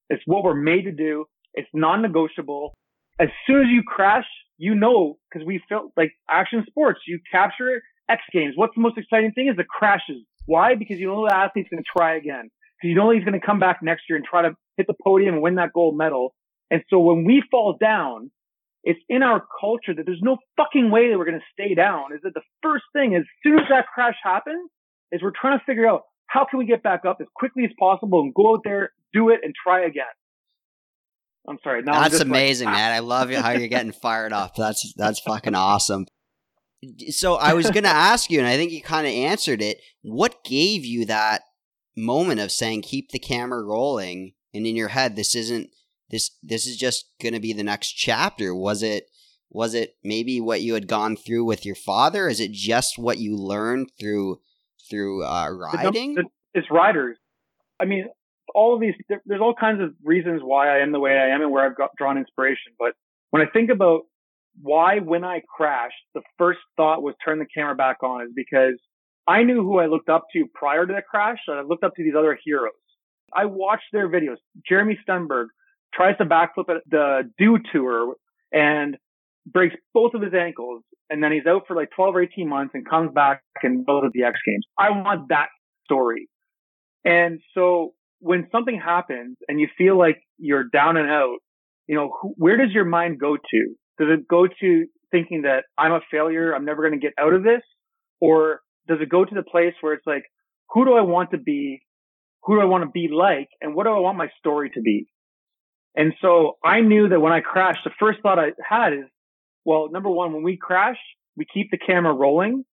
It's 0.09 0.21
what 0.25 0.43
we're 0.43 0.55
made 0.55 0.83
to 0.83 0.91
do. 0.91 1.25
It's 1.53 1.69
non-negotiable. 1.73 2.73
As 3.19 3.29
soon 3.47 3.61
as 3.61 3.67
you 3.69 3.83
crash, 3.83 4.25
you 4.57 4.75
know, 4.75 5.17
because 5.29 5.45
we 5.45 5.61
felt 5.69 5.91
like 5.95 6.11
action 6.29 6.63
sports, 6.67 6.99
you 7.07 7.19
capture 7.31 7.81
X 8.09 8.21
Games. 8.31 8.53
What's 8.55 8.75
the 8.75 8.81
most 8.81 8.97
exciting 8.97 9.31
thing 9.31 9.47
is 9.47 9.55
the 9.55 9.63
crashes. 9.63 10.23
Why? 10.45 10.75
Because 10.75 10.99
you 10.99 11.07
know 11.07 11.25
the 11.25 11.35
athlete's 11.35 11.69
going 11.69 11.81
to 11.81 11.89
try 11.97 12.17
again. 12.17 12.49
You 12.85 12.95
know 12.95 13.11
he's 13.11 13.23
going 13.23 13.39
to 13.39 13.45
come 13.45 13.59
back 13.59 13.79
next 13.81 14.03
year 14.09 14.17
and 14.17 14.25
try 14.25 14.43
to 14.43 14.55
hit 14.77 14.87
the 14.87 14.95
podium 15.03 15.35
and 15.35 15.43
win 15.43 15.55
that 15.55 15.73
gold 15.73 15.97
medal. 15.97 16.33
And 16.71 16.83
so 16.89 16.99
when 16.99 17.25
we 17.25 17.43
fall 17.51 17.77
down, 17.79 18.31
it's 18.83 18.99
in 19.09 19.23
our 19.23 19.43
culture 19.59 19.93
that 19.95 20.05
there's 20.05 20.21
no 20.21 20.37
fucking 20.57 20.91
way 20.91 21.09
that 21.09 21.17
we're 21.17 21.25
going 21.25 21.39
to 21.39 21.45
stay 21.53 21.73
down. 21.73 22.13
Is 22.13 22.19
that 22.23 22.33
the 22.33 22.41
first 22.61 22.83
thing 22.93 23.15
as 23.15 23.23
soon 23.43 23.59
as 23.59 23.65
that 23.69 23.87
crash 23.93 24.15
happens 24.23 24.69
is 25.11 25.21
we're 25.21 25.31
trying 25.39 25.57
to 25.57 25.65
figure 25.65 25.87
out 25.87 26.01
how 26.27 26.45
can 26.45 26.59
we 26.59 26.65
get 26.65 26.83
back 26.83 27.05
up 27.05 27.17
as 27.21 27.27
quickly 27.35 27.63
as 27.65 27.71
possible 27.79 28.21
and 28.21 28.33
go 28.33 28.53
out 28.53 28.61
there, 28.63 28.91
do 29.13 29.29
it 29.29 29.39
and 29.43 29.53
try 29.55 29.85
again. 29.85 30.05
I'm 31.47 31.57
sorry. 31.63 31.83
that's 31.83 32.19
amazing, 32.19 32.65
like, 32.65 32.75
man. 32.75 32.91
I 32.91 32.99
love 32.99 33.31
how 33.31 33.51
you're 33.51 33.67
getting 33.67 33.91
fired 34.01 34.33
up. 34.33 34.55
That's, 34.55 34.93
that's 34.95 35.19
fucking 35.19 35.53
awesome. 35.55 36.05
So 37.09 37.35
I 37.35 37.53
was 37.53 37.69
going 37.69 37.83
to 37.83 37.89
ask 37.89 38.29
you, 38.29 38.39
and 38.39 38.47
I 38.47 38.57
think 38.57 38.71
you 38.71 38.81
kind 38.81 39.07
of 39.07 39.13
answered 39.13 39.61
it. 39.61 39.79
What 40.01 40.43
gave 40.43 40.85
you 40.85 41.05
that 41.05 41.41
moment 41.95 42.39
of 42.39 42.51
saying, 42.51 42.81
keep 42.81 43.11
the 43.11 43.19
camera 43.19 43.63
rolling 43.63 44.33
and 44.53 44.65
in 44.65 44.75
your 44.75 44.89
head, 44.89 45.15
this 45.15 45.35
isn't, 45.35 45.69
this 46.09 46.31
this 46.43 46.67
is 46.67 46.77
just 46.77 47.09
going 47.21 47.33
to 47.33 47.39
be 47.39 47.51
the 47.51 47.63
next 47.63 47.93
chapter. 47.93 48.53
Was 48.53 48.83
it 48.83 49.09
was 49.49 49.73
it 49.73 49.95
maybe 50.03 50.39
what 50.39 50.61
you 50.61 50.75
had 50.75 50.87
gone 50.87 51.15
through 51.15 51.45
with 51.45 51.65
your 51.65 51.75
father? 51.75 52.27
Is 52.27 52.39
it 52.39 52.51
just 52.51 52.97
what 52.97 53.17
you 53.17 53.35
learned 53.35 53.89
through 53.99 54.39
through 54.89 55.25
uh, 55.25 55.49
riding? 55.49 56.15
it's 56.53 56.69
riders. 56.69 57.17
I 57.79 57.85
mean 57.85 58.07
all 58.53 58.75
of 58.75 58.81
these 58.81 58.93
there's 59.25 59.41
all 59.41 59.53
kinds 59.53 59.81
of 59.81 59.93
reasons 60.03 60.41
why 60.43 60.69
i 60.69 60.79
am 60.79 60.91
the 60.91 60.99
way 60.99 61.11
i 61.11 61.27
am 61.33 61.41
and 61.41 61.51
where 61.51 61.65
i've 61.65 61.75
got 61.75 61.89
drawn 61.97 62.17
inspiration. 62.17 62.73
But 62.79 62.93
when 63.31 63.41
i 63.41 63.45
think 63.51 63.69
about 63.69 64.03
why 64.61 64.99
when 64.99 65.23
i 65.23 65.41
crashed 65.55 65.95
the 66.13 66.21
first 66.37 66.59
thought 66.77 67.01
was 67.01 67.15
turn 67.23 67.39
the 67.39 67.45
camera 67.45 67.75
back 67.75 68.03
on 68.03 68.21
is 68.21 68.31
because 68.33 68.79
i 69.27 69.43
knew 69.43 69.63
who 69.63 69.79
i 69.79 69.85
looked 69.85 70.09
up 70.09 70.25
to 70.31 70.45
prior 70.53 70.85
to 70.85 70.93
the 70.93 71.01
crash 71.01 71.39
and 71.47 71.57
i 71.57 71.61
looked 71.61 71.83
up 71.83 71.95
to 71.95 72.03
these 72.03 72.15
other 72.17 72.37
heroes 72.43 72.73
i 73.33 73.45
watched 73.45 73.91
their 73.91 74.09
videos 74.09 74.37
jeremy 74.67 74.97
stenberg 75.07 75.47
tries 75.95 76.17
to 76.17 76.25
backflip 76.25 76.69
at 76.69 76.81
the 76.89 77.31
Dew 77.37 77.57
Tour 77.71 78.15
and 78.51 78.97
breaks 79.45 79.75
both 79.93 80.13
of 80.13 80.21
his 80.21 80.33
ankles. 80.33 80.83
And 81.09 81.23
then 81.23 81.31
he's 81.31 81.45
out 81.47 81.63
for 81.67 81.75
like 81.75 81.89
12 81.95 82.15
or 82.15 82.21
18 82.23 82.49
months 82.49 82.71
and 82.73 82.87
comes 82.87 83.11
back 83.13 83.41
and 83.61 83.85
goes 83.85 84.03
at 84.05 84.11
the 84.13 84.23
X 84.23 84.39
Games. 84.45 84.65
I 84.77 84.89
want 84.89 85.29
that 85.29 85.47
story. 85.85 86.27
And 87.03 87.39
so 87.53 87.93
when 88.19 88.47
something 88.51 88.79
happens 88.83 89.37
and 89.47 89.59
you 89.59 89.67
feel 89.77 89.97
like 89.97 90.17
you're 90.37 90.63
down 90.63 90.97
and 90.97 91.09
out, 91.09 91.37
you 91.87 91.95
know, 91.95 92.11
who, 92.19 92.33
where 92.37 92.57
does 92.57 92.71
your 92.71 92.85
mind 92.85 93.19
go 93.19 93.37
to? 93.37 93.75
Does 93.99 94.07
it 94.09 94.27
go 94.27 94.47
to 94.47 94.85
thinking 95.11 95.43
that 95.43 95.65
I'm 95.77 95.91
a 95.91 95.99
failure? 96.09 96.53
I'm 96.53 96.65
never 96.65 96.81
going 96.81 96.99
to 96.99 97.05
get 97.05 97.13
out 97.19 97.33
of 97.33 97.43
this? 97.43 97.61
Or 98.19 98.61
does 98.87 98.99
it 99.01 99.09
go 99.09 99.25
to 99.25 99.35
the 99.35 99.43
place 99.43 99.73
where 99.81 99.93
it's 99.93 100.05
like, 100.05 100.23
who 100.69 100.85
do 100.85 100.93
I 100.93 101.01
want 101.01 101.31
to 101.31 101.37
be? 101.37 101.81
Who 102.43 102.55
do 102.55 102.61
I 102.61 102.65
want 102.65 102.83
to 102.83 102.89
be 102.89 103.07
like? 103.11 103.49
And 103.61 103.75
what 103.75 103.85
do 103.85 103.91
I 103.91 103.99
want 103.99 104.17
my 104.17 104.29
story 104.39 104.69
to 104.71 104.81
be? 104.81 105.07
And 105.95 106.13
so 106.21 106.57
I 106.63 106.81
knew 106.81 107.09
that 107.09 107.19
when 107.19 107.33
I 107.33 107.39
crashed, 107.39 107.83
the 107.83 107.91
first 107.99 108.19
thought 108.21 108.37
I 108.37 108.51
had 108.67 108.93
is, 108.93 109.05
well, 109.63 109.89
number 109.91 110.09
one, 110.09 110.33
when 110.33 110.43
we 110.43 110.57
crash, 110.57 110.97
we 111.35 111.45
keep 111.51 111.71
the 111.71 111.77
camera 111.77 112.13
rolling. 112.13 112.63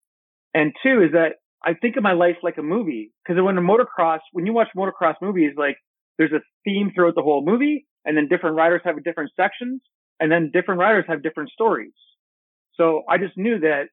And 0.55 0.73
two 0.83 1.03
is 1.03 1.13
that 1.13 1.37
I 1.65 1.75
think 1.75 1.97
of 1.97 2.03
my 2.03 2.13
life 2.13 2.37
like 2.43 2.59
a 2.59 2.63
movie. 2.63 3.13
Cause 3.27 3.37
when 3.41 3.57
a 3.57 3.63
motocross, 3.63 4.19
when 4.33 4.47
you 4.47 4.53
watch 4.53 4.69
motocross 4.77 5.15
movies, 5.23 5.53
like 5.57 5.77
there's 6.19 6.33
a 6.33 6.41
theme 6.65 6.91
throughout 6.95 7.15
the 7.15 7.23
whole 7.23 7.45
movie 7.45 7.87
and 8.05 8.17
then 8.17 8.29
different 8.29 8.57
riders 8.57 8.83
have 8.85 9.03
different 9.05 9.31
sections 9.37 9.81
and 10.21 10.31
then 10.31 10.51
different 10.53 10.81
riders 10.81 11.05
have 11.09 11.23
different 11.23 11.51
stories. 11.51 11.93
So 12.75 13.03
I 13.09 13.19
just 13.19 13.37
knew 13.37 13.61
that 13.61 13.85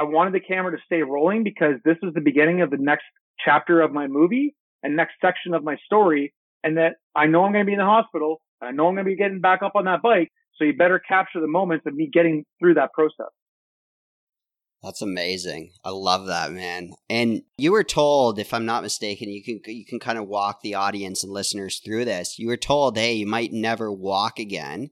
I 0.00 0.04
wanted 0.04 0.32
the 0.32 0.40
camera 0.40 0.72
to 0.72 0.82
stay 0.86 1.02
rolling 1.02 1.44
because 1.44 1.74
this 1.84 1.98
was 2.02 2.14
the 2.14 2.22
beginning 2.22 2.62
of 2.62 2.70
the 2.70 2.78
next 2.78 3.04
chapter 3.44 3.82
of 3.82 3.92
my 3.92 4.06
movie 4.06 4.56
and 4.82 4.96
next 4.96 5.12
section 5.20 5.52
of 5.52 5.62
my 5.62 5.76
story. 5.84 6.32
And 6.64 6.78
that 6.78 6.94
I 7.14 7.26
know 7.26 7.44
I'm 7.44 7.52
going 7.52 7.66
to 7.66 7.68
be 7.68 7.74
in 7.74 7.78
the 7.78 7.84
hospital 7.84 8.40
and 8.60 8.68
I 8.68 8.72
know 8.72 8.88
I'm 8.88 8.94
going 8.94 9.04
to 9.04 9.10
be 9.10 9.16
getting 9.16 9.42
back 9.42 9.62
up 9.62 9.72
on 9.74 9.84
that 9.84 10.00
bike. 10.00 10.32
So 10.56 10.64
you 10.64 10.74
better 10.74 10.98
capture 10.98 11.40
the 11.40 11.46
moments 11.46 11.84
of 11.86 11.92
me 11.92 12.08
getting 12.10 12.46
through 12.58 12.74
that 12.74 12.94
process. 12.94 13.28
That's 14.82 15.02
amazing. 15.02 15.72
I 15.84 15.90
love 15.90 16.26
that, 16.28 16.50
man. 16.52 16.92
And 17.10 17.42
you 17.58 17.72
were 17.72 17.84
told, 17.84 18.38
if 18.38 18.54
I'm 18.54 18.64
not 18.64 18.82
mistaken, 18.82 19.28
you 19.28 19.44
can 19.44 19.60
you 19.66 19.84
can 19.84 19.98
kind 20.00 20.18
of 20.18 20.26
walk 20.26 20.62
the 20.62 20.76
audience 20.76 21.22
and 21.22 21.30
listeners 21.30 21.82
through 21.84 22.06
this. 22.06 22.38
You 22.38 22.48
were 22.48 22.56
told, 22.56 22.96
"Hey, 22.96 23.12
you 23.12 23.26
might 23.26 23.52
never 23.52 23.92
walk 23.92 24.38
again," 24.38 24.88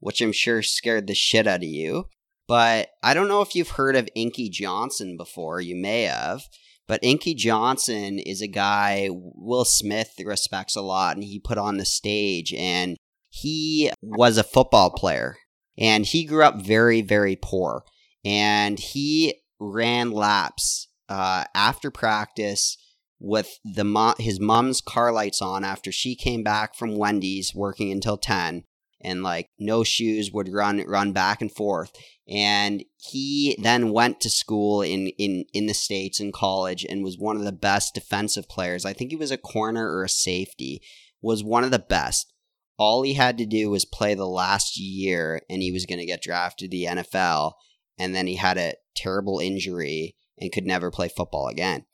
which 0.00 0.20
I'm 0.20 0.32
sure 0.32 0.62
scared 0.62 1.06
the 1.06 1.14
shit 1.14 1.46
out 1.46 1.62
of 1.62 1.64
you. 1.64 2.08
But 2.50 2.88
I 3.00 3.14
don't 3.14 3.28
know 3.28 3.42
if 3.42 3.54
you've 3.54 3.68
heard 3.68 3.94
of 3.94 4.08
Inky 4.16 4.48
Johnson 4.48 5.16
before. 5.16 5.60
You 5.60 5.76
may 5.76 6.02
have. 6.02 6.42
But 6.88 6.98
Inky 7.00 7.32
Johnson 7.32 8.18
is 8.18 8.42
a 8.42 8.48
guy 8.48 9.08
Will 9.12 9.64
Smith 9.64 10.14
respects 10.18 10.74
a 10.74 10.80
lot, 10.80 11.14
and 11.14 11.22
he 11.22 11.38
put 11.38 11.58
on 11.58 11.76
the 11.76 11.84
stage. 11.84 12.52
And 12.52 12.96
he 13.28 13.92
was 14.02 14.36
a 14.36 14.42
football 14.42 14.90
player 14.90 15.36
and 15.78 16.04
he 16.04 16.24
grew 16.24 16.42
up 16.42 16.60
very, 16.60 17.02
very 17.02 17.38
poor. 17.40 17.84
And 18.24 18.80
he 18.80 19.36
ran 19.60 20.10
laps 20.10 20.88
uh, 21.08 21.44
after 21.54 21.92
practice 21.92 22.76
with 23.20 23.60
the 23.64 23.84
mo- 23.84 24.16
his 24.18 24.40
mom's 24.40 24.80
car 24.80 25.12
lights 25.12 25.40
on 25.40 25.62
after 25.62 25.92
she 25.92 26.16
came 26.16 26.42
back 26.42 26.74
from 26.74 26.98
Wendy's 26.98 27.54
working 27.54 27.92
until 27.92 28.16
10 28.16 28.64
and 29.02 29.22
like 29.22 29.48
no 29.58 29.82
shoes 29.84 30.30
would 30.32 30.52
run 30.52 30.82
run 30.86 31.12
back 31.12 31.40
and 31.40 31.52
forth. 31.52 31.92
And 32.28 32.84
he 32.96 33.56
then 33.60 33.92
went 33.92 34.20
to 34.20 34.30
school 34.30 34.82
in 34.82 35.08
in 35.18 35.44
in 35.52 35.66
the 35.66 35.74
states 35.74 36.20
in 36.20 36.32
college 36.32 36.84
and 36.84 37.02
was 37.02 37.18
one 37.18 37.36
of 37.36 37.44
the 37.44 37.52
best 37.52 37.94
defensive 37.94 38.48
players. 38.48 38.84
I 38.84 38.92
think 38.92 39.10
he 39.10 39.16
was 39.16 39.30
a 39.30 39.38
corner 39.38 39.90
or 39.90 40.04
a 40.04 40.08
safety. 40.08 40.82
Was 41.22 41.44
one 41.44 41.64
of 41.64 41.70
the 41.70 41.78
best. 41.78 42.32
All 42.78 43.02
he 43.02 43.12
had 43.12 43.36
to 43.38 43.44
do 43.44 43.68
was 43.68 43.84
play 43.84 44.14
the 44.14 44.26
last 44.26 44.78
year 44.78 45.42
and 45.50 45.60
he 45.60 45.70
was 45.70 45.84
going 45.84 45.98
to 45.98 46.06
get 46.06 46.22
drafted 46.22 46.70
to 46.70 46.76
the 46.76 46.84
NFL 46.84 47.52
and 47.98 48.14
then 48.14 48.26
he 48.26 48.36
had 48.36 48.56
a 48.56 48.76
terrible 48.96 49.38
injury 49.38 50.16
and 50.38 50.50
could 50.50 50.64
never 50.64 50.90
play 50.90 51.08
football 51.08 51.48
again 51.48 51.84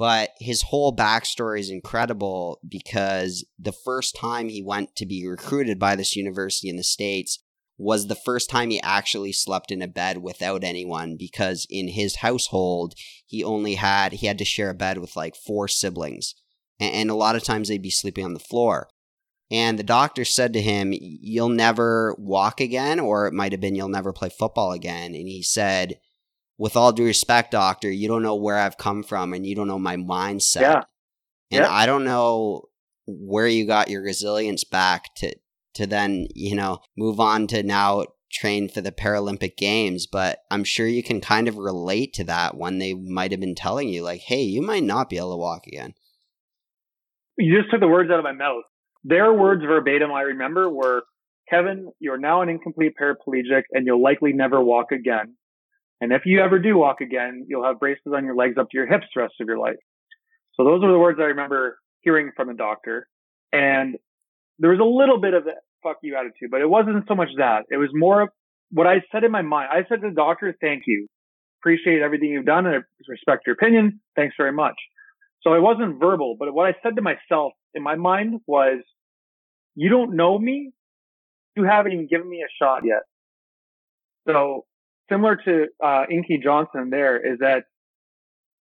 but 0.00 0.30
his 0.38 0.62
whole 0.62 0.96
backstory 0.96 1.60
is 1.60 1.68
incredible 1.68 2.58
because 2.66 3.44
the 3.58 3.70
first 3.70 4.16
time 4.16 4.48
he 4.48 4.62
went 4.62 4.96
to 4.96 5.04
be 5.04 5.26
recruited 5.26 5.78
by 5.78 5.94
this 5.94 6.16
university 6.16 6.70
in 6.70 6.76
the 6.76 6.82
States 6.82 7.38
was 7.76 8.06
the 8.06 8.14
first 8.14 8.48
time 8.48 8.70
he 8.70 8.80
actually 8.80 9.30
slept 9.30 9.70
in 9.70 9.82
a 9.82 9.86
bed 9.86 10.22
without 10.22 10.64
anyone 10.64 11.16
because 11.18 11.66
in 11.68 11.88
his 11.88 12.16
household, 12.16 12.94
he 13.26 13.44
only 13.44 13.74
had, 13.74 14.14
he 14.14 14.26
had 14.26 14.38
to 14.38 14.44
share 14.44 14.70
a 14.70 14.74
bed 14.74 14.96
with 14.96 15.16
like 15.16 15.36
four 15.36 15.68
siblings. 15.68 16.34
And, 16.78 17.10
a 17.10 17.14
lot 17.14 17.36
of 17.36 17.44
times 17.44 17.68
they'd 17.68 17.82
be 17.82 17.90
sleeping 17.90 18.24
on 18.24 18.32
the 18.32 18.40
floor. 18.40 18.88
And 19.50 19.78
the 19.78 19.82
doctor 19.82 20.24
said 20.24 20.54
to 20.54 20.62
him, 20.62 20.94
You'll 20.94 21.50
never 21.50 22.16
walk 22.16 22.62
again, 22.62 23.00
or 23.00 23.26
it 23.26 23.34
might 23.34 23.52
have 23.52 23.60
been, 23.60 23.74
You'll 23.74 23.90
never 23.90 24.14
play 24.14 24.30
football 24.30 24.72
again. 24.72 25.14
And 25.14 25.28
he 25.28 25.42
said, 25.42 25.98
with 26.60 26.76
all 26.76 26.92
due 26.92 27.06
respect, 27.06 27.52
doctor, 27.52 27.90
you 27.90 28.06
don't 28.06 28.22
know 28.22 28.34
where 28.34 28.58
I've 28.58 28.76
come 28.76 29.02
from 29.02 29.32
and 29.32 29.46
you 29.46 29.54
don't 29.54 29.66
know 29.66 29.78
my 29.78 29.96
mindset. 29.96 30.60
Yeah. 30.60 30.82
And 31.50 31.62
yeah. 31.62 31.72
I 31.72 31.86
don't 31.86 32.04
know 32.04 32.64
where 33.06 33.46
you 33.46 33.66
got 33.66 33.88
your 33.88 34.02
resilience 34.02 34.62
back 34.62 35.14
to 35.16 35.34
to 35.72 35.86
then, 35.86 36.26
you 36.34 36.54
know, 36.54 36.80
move 36.98 37.18
on 37.18 37.46
to 37.46 37.62
now 37.62 38.04
train 38.30 38.68
for 38.68 38.82
the 38.82 38.92
Paralympic 38.92 39.56
Games, 39.56 40.06
but 40.06 40.40
I'm 40.50 40.64
sure 40.64 40.86
you 40.86 41.02
can 41.02 41.20
kind 41.22 41.48
of 41.48 41.56
relate 41.56 42.12
to 42.14 42.24
that 42.24 42.56
when 42.56 42.78
they 42.78 42.92
might 42.92 43.30
have 43.30 43.40
been 43.40 43.54
telling 43.54 43.88
you 43.88 44.02
like, 44.02 44.20
"Hey, 44.20 44.42
you 44.42 44.60
might 44.60 44.82
not 44.82 45.08
be 45.08 45.16
able 45.16 45.32
to 45.32 45.38
walk 45.38 45.66
again." 45.66 45.94
You 47.38 47.58
just 47.58 47.70
took 47.70 47.80
the 47.80 47.88
words 47.88 48.10
out 48.10 48.18
of 48.18 48.24
my 48.24 48.32
mouth. 48.32 48.64
Their 49.02 49.32
words 49.32 49.62
verbatim 49.62 50.12
I 50.12 50.22
remember 50.22 50.68
were, 50.68 51.04
"Kevin, 51.48 51.90
you're 52.00 52.18
now 52.18 52.42
an 52.42 52.50
incomplete 52.50 52.92
paraplegic 53.00 53.62
and 53.72 53.86
you'll 53.86 54.02
likely 54.02 54.34
never 54.34 54.62
walk 54.62 54.92
again. 54.92 55.36
And 56.00 56.12
if 56.12 56.22
you 56.24 56.40
ever 56.40 56.58
do 56.58 56.76
walk 56.78 57.00
again, 57.00 57.46
you'll 57.48 57.64
have 57.64 57.78
braces 57.78 58.12
on 58.14 58.24
your 58.24 58.34
legs 58.34 58.56
up 58.58 58.70
to 58.70 58.76
your 58.76 58.86
hips 58.86 59.06
the 59.14 59.22
rest 59.22 59.34
of 59.40 59.46
your 59.46 59.58
life. 59.58 59.76
So 60.54 60.64
those 60.64 60.82
are 60.82 60.90
the 60.90 60.98
words 60.98 61.18
I 61.20 61.24
remember 61.24 61.78
hearing 62.00 62.32
from 62.36 62.48
the 62.48 62.54
doctor. 62.54 63.06
And 63.52 63.96
there 64.58 64.70
was 64.70 64.80
a 64.80 64.84
little 64.84 65.20
bit 65.20 65.34
of 65.34 65.44
that 65.44 65.56
fuck 65.82 65.96
you 66.02 66.16
attitude, 66.16 66.50
but 66.50 66.60
it 66.60 66.68
wasn't 66.68 67.04
so 67.08 67.14
much 67.14 67.28
that. 67.38 67.64
It 67.70 67.76
was 67.76 67.90
more 67.92 68.22
of 68.22 68.28
what 68.70 68.86
I 68.86 69.02
said 69.12 69.24
in 69.24 69.30
my 69.30 69.42
mind. 69.42 69.68
I 69.72 69.88
said 69.88 70.00
to 70.02 70.08
the 70.08 70.14
doctor, 70.14 70.54
thank 70.60 70.84
you. 70.86 71.06
Appreciate 71.60 72.00
everything 72.00 72.30
you've 72.30 72.46
done 72.46 72.66
and 72.66 72.76
I 72.76 72.78
respect 73.08 73.42
your 73.46 73.54
opinion. 73.54 74.00
Thanks 74.16 74.34
very 74.38 74.52
much. 74.52 74.76
So 75.42 75.54
it 75.54 75.60
wasn't 75.60 76.00
verbal, 76.00 76.36
but 76.38 76.52
what 76.52 76.66
I 76.66 76.74
said 76.82 76.96
to 76.96 77.02
myself 77.02 77.52
in 77.74 77.82
my 77.82 77.96
mind 77.96 78.40
was, 78.46 78.78
you 79.74 79.88
don't 79.88 80.16
know 80.16 80.38
me. 80.38 80.72
You 81.56 81.64
haven't 81.64 81.92
even 81.92 82.06
given 82.06 82.28
me 82.28 82.42
a 82.42 82.62
shot 82.62 82.82
yet. 82.84 83.02
So 84.26 84.66
similar 85.10 85.36
to 85.36 85.66
uh, 85.84 86.04
Inky 86.10 86.38
Johnson 86.42 86.90
there 86.90 87.18
is 87.18 87.40
that 87.40 87.64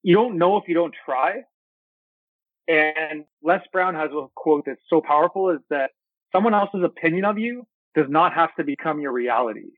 you 0.03 0.15
don't 0.15 0.37
know 0.37 0.57
if 0.57 0.63
you 0.67 0.73
don't 0.73 0.95
try. 1.05 1.41
And 2.67 3.25
Les 3.43 3.61
Brown 3.71 3.95
has 3.95 4.09
a 4.11 4.27
quote 4.35 4.63
that's 4.65 4.81
so 4.89 5.01
powerful 5.01 5.49
is 5.51 5.59
that 5.69 5.91
someone 6.33 6.53
else's 6.53 6.83
opinion 6.83 7.25
of 7.25 7.37
you 7.37 7.65
does 7.95 8.07
not 8.09 8.33
have 8.33 8.53
to 8.55 8.63
become 8.63 8.99
your 8.99 9.11
reality. 9.11 9.71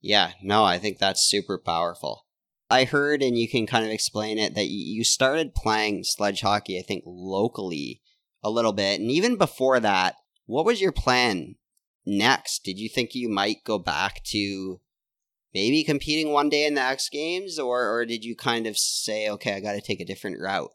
Yeah, 0.00 0.32
no, 0.42 0.64
I 0.64 0.78
think 0.78 0.98
that's 0.98 1.28
super 1.28 1.58
powerful. 1.58 2.26
I 2.70 2.84
heard, 2.84 3.22
and 3.22 3.36
you 3.36 3.48
can 3.48 3.66
kind 3.66 3.84
of 3.84 3.90
explain 3.90 4.38
it, 4.38 4.54
that 4.54 4.68
you 4.68 5.02
started 5.02 5.54
playing 5.54 6.04
sledge 6.04 6.40
hockey, 6.40 6.78
I 6.78 6.82
think, 6.82 7.02
locally 7.04 8.00
a 8.42 8.50
little 8.50 8.72
bit. 8.72 9.00
And 9.00 9.10
even 9.10 9.36
before 9.36 9.80
that, 9.80 10.16
what 10.46 10.64
was 10.64 10.80
your 10.80 10.92
plan 10.92 11.56
next? 12.06 12.60
Did 12.64 12.78
you 12.78 12.88
think 12.88 13.14
you 13.14 13.28
might 13.28 13.64
go 13.64 13.78
back 13.78 14.22
to 14.26 14.80
maybe 15.54 15.84
competing 15.84 16.32
one 16.32 16.48
day 16.48 16.66
in 16.66 16.74
the 16.74 16.80
X 16.80 17.08
Games, 17.08 17.58
or 17.58 17.88
or 17.88 18.04
did 18.04 18.24
you 18.24 18.36
kind 18.36 18.66
of 18.66 18.76
say, 18.76 19.28
okay, 19.28 19.54
I 19.54 19.60
got 19.60 19.72
to 19.72 19.80
take 19.80 20.00
a 20.00 20.04
different 20.04 20.40
route? 20.40 20.70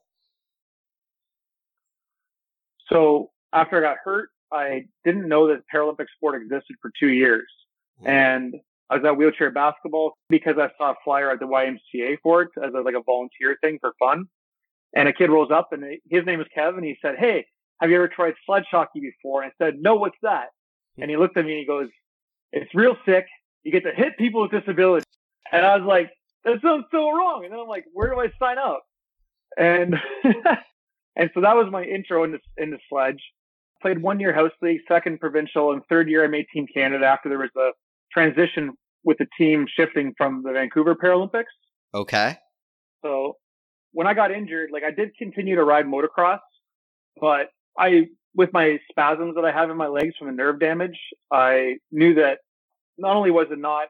So 2.92 3.32
after 3.54 3.78
I 3.78 3.82
got 3.82 3.98
hurt, 4.04 4.30
I 4.52 4.86
didn't 5.04 5.28
know 5.28 5.48
that 5.48 5.64
Paralympic 5.74 6.08
sport 6.16 6.42
existed 6.42 6.76
for 6.82 6.92
two 7.00 7.10
years, 7.10 7.48
mm-hmm. 8.00 8.10
and 8.10 8.56
I 8.90 8.96
was 8.96 9.06
at 9.06 9.18
wheelchair 9.18 9.52
basketball 9.52 10.18
because 10.30 10.56
I 10.60 10.70
saw 10.78 10.92
a 10.92 10.96
flyer 11.04 11.32
at 11.32 11.40
the 11.40 11.48
YMCA 11.48 12.18
for 12.22 12.44
it 12.44 12.50
as 12.64 12.74
a, 12.74 12.82
like 12.82 12.96
a 12.96 13.02
volunteer 13.04 13.58
thing 13.62 13.80
for 13.82 13.94
fun. 13.98 14.26
And 14.96 15.10
a 15.10 15.14
kid 15.14 15.30
rolls 15.30 15.52
up 15.52 15.70
and 15.74 15.84
his 16.10 16.26
name 16.26 16.40
is 16.40 16.48
Kevin. 16.54 16.84
He 16.84 16.96
said, 17.02 17.16
Hey, 17.18 17.46
have 17.82 17.90
you 17.90 17.98
ever 17.98 18.08
tried 18.08 18.36
sledge 18.46 18.66
hockey 18.70 19.02
before? 19.02 19.44
And 19.44 19.52
I 19.52 19.66
said, 19.66 19.76
No, 19.80 19.96
what's 19.96 20.18
that? 20.22 20.50
Hmm. 20.96 21.04
And 21.04 21.12
he 21.12 21.18
looked 21.18 21.36
at 21.36 21.46
me 21.46 21.52
and 21.52 21.60
he 21.60 21.66
goes, 21.66 21.90
It's 22.52 22.74
real 22.76 22.96
sick. 23.06 23.26
You 23.66 23.72
get 23.72 23.84
to 23.84 23.92
hit 23.92 24.18
people 24.18 24.42
with 24.44 24.52
disabilities. 24.52 25.04
And 25.52 25.66
I 25.66 25.76
was 25.76 25.86
like, 25.86 26.12
that 26.46 26.62
sounds 26.62 26.86
so 26.92 27.12
wrong. 27.12 27.44
And 27.44 27.52
then 27.52 27.60
I'm 27.60 27.68
like, 27.68 27.86
where 27.92 28.10
do 28.10 28.20
I 28.20 28.28
sign 28.40 28.58
up? 28.58 28.84
And, 29.58 29.96
and 31.16 31.32
so 31.34 31.42
that 31.42 31.56
was 31.56 31.68
my 31.72 31.84
intro 31.84 32.24
into, 32.24 32.40
into 32.58 32.78
sledge. 32.88 33.22
Played 33.82 34.02
one 34.02 34.20
year 34.20 34.34
house 34.34 34.52
league, 34.62 34.82
second 34.88 35.20
provincial, 35.20 35.74
and 35.74 35.82
third 35.90 36.08
year 36.08 36.24
I 36.24 36.28
made 36.28 36.46
Team 36.54 36.68
Canada 36.72 37.06
after 37.06 37.28
there 37.28 37.40
was 37.40 37.50
a 37.58 37.72
transition 38.12 38.74
with 39.04 39.18
the 39.18 39.28
team 39.38 39.66
shifting 39.68 40.14
from 40.18 40.44
the 40.44 40.52
Vancouver 40.52 40.96
Paralympics. 40.96 41.44
Okay. 41.94 42.38
So 43.04 43.38
when 43.92 44.08
I 44.08 44.14
got 44.14 44.32
injured, 44.32 44.70
like 44.72 44.84
I 44.84 44.92
did 44.92 45.16
continue 45.18 45.56
to 45.56 45.64
ride 45.64 45.86
motocross, 45.86 46.40
but 47.20 47.50
I, 47.78 48.08
with 48.36 48.52
my 48.54 48.80
spasms 48.90 49.36
that 49.36 49.46
I 49.46 49.52
have 49.52 49.70
in 49.70 49.78
my 49.78 49.88
legs 49.88 50.16
from 50.18 50.28
the 50.28 50.34
nerve 50.34 50.60
damage, 50.60 50.98
I 51.32 51.78
knew 51.92 52.16
that 52.16 52.40
not 52.98 53.16
only 53.16 53.32
was 53.32 53.48
it 53.52 53.60
not, 53.60 53.88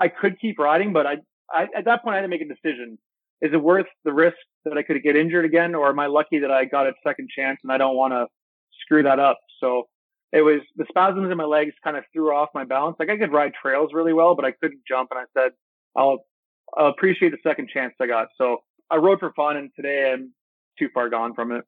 I 0.00 0.08
could 0.08 0.40
keep 0.40 0.58
riding, 0.58 0.92
but 0.92 1.06
I, 1.06 1.16
I, 1.50 1.68
at 1.76 1.84
that 1.84 2.02
point 2.02 2.14
I 2.14 2.16
had 2.16 2.22
to 2.22 2.28
make 2.28 2.42
a 2.42 2.48
decision. 2.48 2.98
Is 3.40 3.52
it 3.52 3.62
worth 3.62 3.86
the 4.04 4.12
risk 4.12 4.36
that 4.64 4.76
I 4.78 4.82
could 4.82 5.02
get 5.02 5.16
injured 5.16 5.44
again, 5.44 5.74
or 5.74 5.88
am 5.88 5.98
I 5.98 6.06
lucky 6.06 6.38
that 6.40 6.50
I 6.50 6.64
got 6.64 6.86
a 6.86 6.92
second 7.06 7.28
chance 7.34 7.58
and 7.62 7.72
I 7.72 7.78
don't 7.78 7.96
want 7.96 8.12
to 8.12 8.26
screw 8.80 9.02
that 9.02 9.18
up? 9.18 9.38
So 9.60 9.84
it 10.32 10.42
was 10.42 10.60
the 10.76 10.84
spasms 10.88 11.30
in 11.30 11.36
my 11.36 11.44
legs 11.44 11.74
kind 11.84 11.96
of 11.96 12.04
threw 12.12 12.34
off 12.34 12.48
my 12.54 12.64
balance. 12.64 12.96
Like 12.98 13.08
I 13.08 13.16
could 13.16 13.32
ride 13.32 13.52
trails 13.60 13.90
really 13.92 14.12
well, 14.12 14.34
but 14.34 14.44
I 14.44 14.50
couldn't 14.50 14.80
jump. 14.86 15.10
And 15.12 15.20
I 15.20 15.24
said, 15.40 15.52
I'll, 15.96 16.24
I'll 16.76 16.88
appreciate 16.88 17.30
the 17.30 17.48
second 17.48 17.68
chance 17.72 17.94
I 18.00 18.08
got. 18.08 18.28
So 18.36 18.58
I 18.90 18.96
rode 18.96 19.20
for 19.20 19.32
fun 19.34 19.56
and 19.56 19.70
today 19.76 20.12
I'm 20.12 20.32
too 20.76 20.88
far 20.92 21.08
gone 21.08 21.34
from 21.34 21.52
it. 21.52 21.64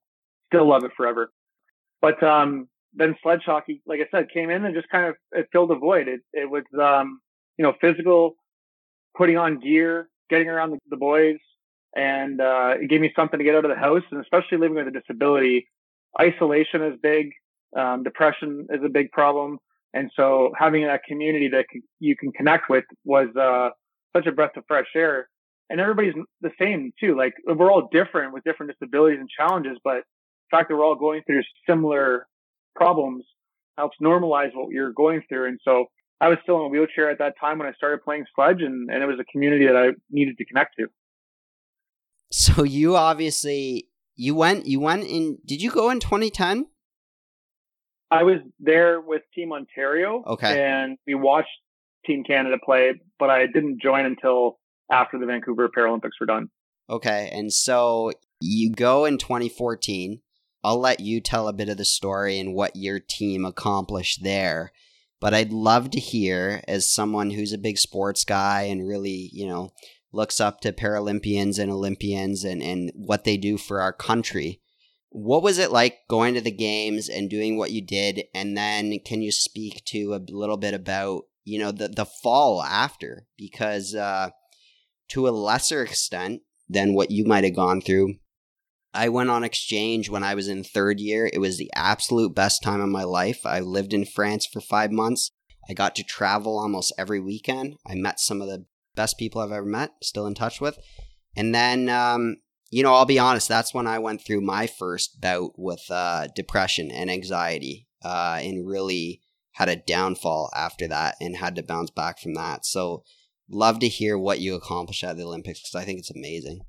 Still 0.48 0.68
love 0.68 0.82
it 0.82 0.90
forever. 0.96 1.30
But, 2.02 2.20
um, 2.24 2.68
then 2.96 3.16
sledge 3.22 3.42
hockey, 3.44 3.82
like 3.86 4.00
I 4.00 4.06
said, 4.10 4.30
came 4.30 4.50
in 4.50 4.64
and 4.64 4.74
just 4.74 4.88
kind 4.88 5.06
of 5.06 5.14
it 5.32 5.48
filled 5.52 5.70
a 5.70 5.76
void. 5.76 6.08
It 6.08 6.20
it 6.32 6.50
was 6.50 6.64
um, 6.80 7.20
you 7.58 7.62
know 7.62 7.74
physical, 7.80 8.36
putting 9.16 9.36
on 9.36 9.60
gear, 9.60 10.08
getting 10.30 10.48
around 10.48 10.70
the, 10.70 10.78
the 10.88 10.96
boys, 10.96 11.36
and 11.94 12.40
uh, 12.40 12.74
it 12.80 12.88
gave 12.88 13.00
me 13.00 13.12
something 13.14 13.38
to 13.38 13.44
get 13.44 13.54
out 13.54 13.64
of 13.64 13.70
the 13.70 13.76
house. 13.76 14.02
And 14.10 14.20
especially 14.20 14.58
living 14.58 14.76
with 14.76 14.88
a 14.88 14.90
disability, 14.90 15.68
isolation 16.20 16.82
is 16.82 16.98
big. 17.02 17.30
Um, 17.76 18.02
depression 18.02 18.66
is 18.70 18.80
a 18.82 18.88
big 18.88 19.12
problem, 19.12 19.58
and 19.92 20.10
so 20.16 20.52
having 20.58 20.86
that 20.86 21.04
community 21.04 21.48
that 21.48 21.66
you 22.00 22.16
can 22.16 22.32
connect 22.32 22.70
with 22.70 22.84
was 23.04 23.28
uh, 23.36 23.70
such 24.16 24.26
a 24.26 24.32
breath 24.32 24.56
of 24.56 24.64
fresh 24.66 24.88
air. 24.94 25.28
And 25.68 25.80
everybody's 25.80 26.14
the 26.40 26.52
same 26.60 26.92
too. 26.98 27.16
Like 27.16 27.34
we're 27.44 27.72
all 27.72 27.88
different 27.90 28.32
with 28.32 28.44
different 28.44 28.72
disabilities 28.72 29.18
and 29.18 29.28
challenges, 29.28 29.78
but 29.82 30.04
the 30.48 30.56
fact 30.56 30.68
that 30.68 30.76
we're 30.76 30.84
all 30.84 30.94
going 30.94 31.22
through 31.26 31.42
similar 31.68 32.28
problems 32.76 33.24
helps 33.76 33.96
normalize 34.02 34.50
what 34.54 34.70
you're 34.70 34.92
going 34.92 35.22
through. 35.28 35.48
And 35.48 35.60
so 35.64 35.86
I 36.20 36.28
was 36.28 36.38
still 36.42 36.60
in 36.60 36.66
a 36.66 36.68
wheelchair 36.68 37.10
at 37.10 37.18
that 37.18 37.34
time 37.38 37.58
when 37.58 37.68
I 37.68 37.72
started 37.72 38.02
playing 38.02 38.24
sledge 38.34 38.62
and, 38.62 38.90
and 38.90 39.02
it 39.02 39.06
was 39.06 39.18
a 39.20 39.24
community 39.24 39.66
that 39.66 39.76
I 39.76 39.88
needed 40.10 40.38
to 40.38 40.44
connect 40.44 40.76
to. 40.78 40.86
So 42.32 42.64
you 42.64 42.96
obviously 42.96 43.88
you 44.16 44.34
went 44.34 44.66
you 44.66 44.80
went 44.80 45.04
in 45.04 45.38
did 45.44 45.62
you 45.62 45.70
go 45.70 45.90
in 45.90 46.00
2010? 46.00 46.66
I 48.10 48.22
was 48.22 48.36
there 48.60 49.00
with 49.00 49.22
Team 49.34 49.52
Ontario. 49.52 50.22
Okay. 50.26 50.64
And 50.64 50.96
we 51.06 51.14
watched 51.14 51.48
Team 52.06 52.24
Canada 52.24 52.56
play, 52.64 53.00
but 53.18 53.30
I 53.30 53.46
didn't 53.46 53.80
join 53.82 54.06
until 54.06 54.58
after 54.90 55.18
the 55.18 55.26
Vancouver 55.26 55.68
Paralympics 55.68 56.18
were 56.20 56.26
done. 56.26 56.48
Okay. 56.88 57.30
And 57.32 57.52
so 57.52 58.12
you 58.40 58.72
go 58.72 59.04
in 59.04 59.18
2014 59.18 60.20
I'll 60.66 60.80
let 60.80 60.98
you 60.98 61.20
tell 61.20 61.46
a 61.46 61.52
bit 61.52 61.68
of 61.68 61.76
the 61.76 61.84
story 61.84 62.40
and 62.40 62.52
what 62.52 62.74
your 62.74 62.98
team 62.98 63.44
accomplished 63.44 64.24
there. 64.24 64.72
But 65.20 65.32
I'd 65.32 65.52
love 65.52 65.90
to 65.92 66.00
hear, 66.00 66.60
as 66.66 66.92
someone 66.92 67.30
who's 67.30 67.52
a 67.52 67.58
big 67.58 67.78
sports 67.78 68.24
guy 68.24 68.62
and 68.62 68.86
really, 68.86 69.30
you 69.32 69.46
know, 69.46 69.70
looks 70.12 70.40
up 70.40 70.60
to 70.62 70.72
Paralympians 70.72 71.60
and 71.60 71.70
Olympians 71.70 72.42
and, 72.42 72.62
and 72.62 72.90
what 72.96 73.22
they 73.22 73.36
do 73.36 73.56
for 73.58 73.80
our 73.80 73.92
country, 73.92 74.60
What 75.10 75.42
was 75.42 75.56
it 75.56 75.72
like 75.72 76.00
going 76.10 76.34
to 76.34 76.42
the 76.42 76.50
games 76.50 77.08
and 77.08 77.30
doing 77.30 77.56
what 77.56 77.70
you 77.70 77.80
did? 77.80 78.24
And 78.34 78.54
then 78.54 78.98
can 79.04 79.22
you 79.22 79.32
speak 79.32 79.82
to 79.86 80.14
a 80.14 80.20
little 80.28 80.58
bit 80.58 80.74
about, 80.74 81.22
you 81.44 81.58
know, 81.58 81.72
the, 81.72 81.88
the 81.88 82.04
fall 82.04 82.62
after? 82.62 83.26
Because 83.38 83.94
uh, 83.94 84.30
to 85.08 85.28
a 85.28 85.30
lesser 85.30 85.82
extent 85.82 86.42
than 86.68 86.92
what 86.92 87.10
you 87.10 87.24
might 87.24 87.44
have 87.44 87.56
gone 87.56 87.80
through, 87.80 88.16
I 88.96 89.10
went 89.10 89.30
on 89.30 89.44
exchange 89.44 90.08
when 90.08 90.24
I 90.24 90.34
was 90.34 90.48
in 90.48 90.64
third 90.64 90.98
year. 90.98 91.28
It 91.32 91.38
was 91.38 91.58
the 91.58 91.70
absolute 91.74 92.34
best 92.34 92.62
time 92.62 92.80
of 92.80 92.88
my 92.88 93.04
life. 93.04 93.44
I 93.44 93.60
lived 93.60 93.92
in 93.92 94.06
France 94.06 94.46
for 94.46 94.60
five 94.60 94.90
months. 94.90 95.30
I 95.68 95.74
got 95.74 95.94
to 95.96 96.04
travel 96.04 96.58
almost 96.58 96.92
every 96.96 97.20
weekend. 97.20 97.76
I 97.86 97.94
met 97.94 98.20
some 98.20 98.40
of 98.40 98.48
the 98.48 98.64
best 98.94 99.18
people 99.18 99.40
I've 99.40 99.52
ever 99.52 99.66
met, 99.66 99.90
still 100.02 100.26
in 100.26 100.34
touch 100.34 100.60
with. 100.60 100.78
And 101.36 101.54
then, 101.54 101.88
um, 101.88 102.36
you 102.70 102.82
know, 102.82 102.94
I'll 102.94 103.04
be 103.04 103.18
honest, 103.18 103.48
that's 103.48 103.74
when 103.74 103.86
I 103.86 103.98
went 103.98 104.24
through 104.24 104.40
my 104.40 104.66
first 104.66 105.20
bout 105.20 105.52
with 105.56 105.82
uh, 105.90 106.28
depression 106.34 106.90
and 106.90 107.10
anxiety 107.10 107.86
uh, 108.02 108.38
and 108.40 108.66
really 108.66 109.20
had 109.52 109.68
a 109.68 109.76
downfall 109.76 110.50
after 110.54 110.88
that 110.88 111.16
and 111.20 111.36
had 111.36 111.56
to 111.56 111.62
bounce 111.62 111.90
back 111.90 112.18
from 112.18 112.34
that. 112.34 112.64
So, 112.64 113.04
love 113.48 113.78
to 113.80 113.88
hear 113.88 114.18
what 114.18 114.40
you 114.40 114.54
accomplished 114.54 115.04
at 115.04 115.16
the 115.16 115.24
Olympics 115.24 115.60
because 115.60 115.80
I 115.80 115.84
think 115.84 115.98
it's 115.98 116.10
amazing. 116.10 116.60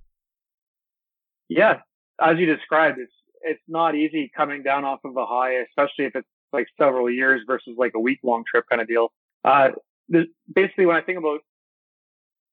Yeah, 1.50 1.80
as 2.20 2.38
you 2.38 2.46
described, 2.46 3.00
it's 3.00 3.12
it's 3.42 3.62
not 3.68 3.96
easy 3.96 4.32
coming 4.36 4.64
down 4.64 4.84
off 4.84 5.00
of 5.06 5.16
a 5.16 5.26
high, 5.26 5.54
especially 5.70 6.06
if 6.06 6.16
it's 6.16 6.28
like 6.52 6.68
several 6.78 7.10
years 7.10 7.42
versus 7.46 7.76
like 7.78 7.94
a 7.96 8.00
week 8.00 8.20
long 8.24 8.44
trip 8.50 8.66
kind 8.70 8.82
of 8.82 8.88
deal. 8.88 9.12
Uh, 9.44 9.70
basically, 10.54 10.86
when 10.86 10.96
I 10.96 11.02
think 11.02 11.18
about 11.18 11.42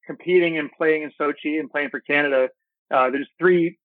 competing 0.06 0.58
and 0.58 0.70
playing 0.72 1.02
in 1.02 1.12
Sochi 1.20 1.58
and 1.58 1.70
playing 1.70 1.90
for 1.90 2.00
Canada, 2.00 2.48
uh, 2.92 3.10
there's 3.10 3.28
three 3.38 3.78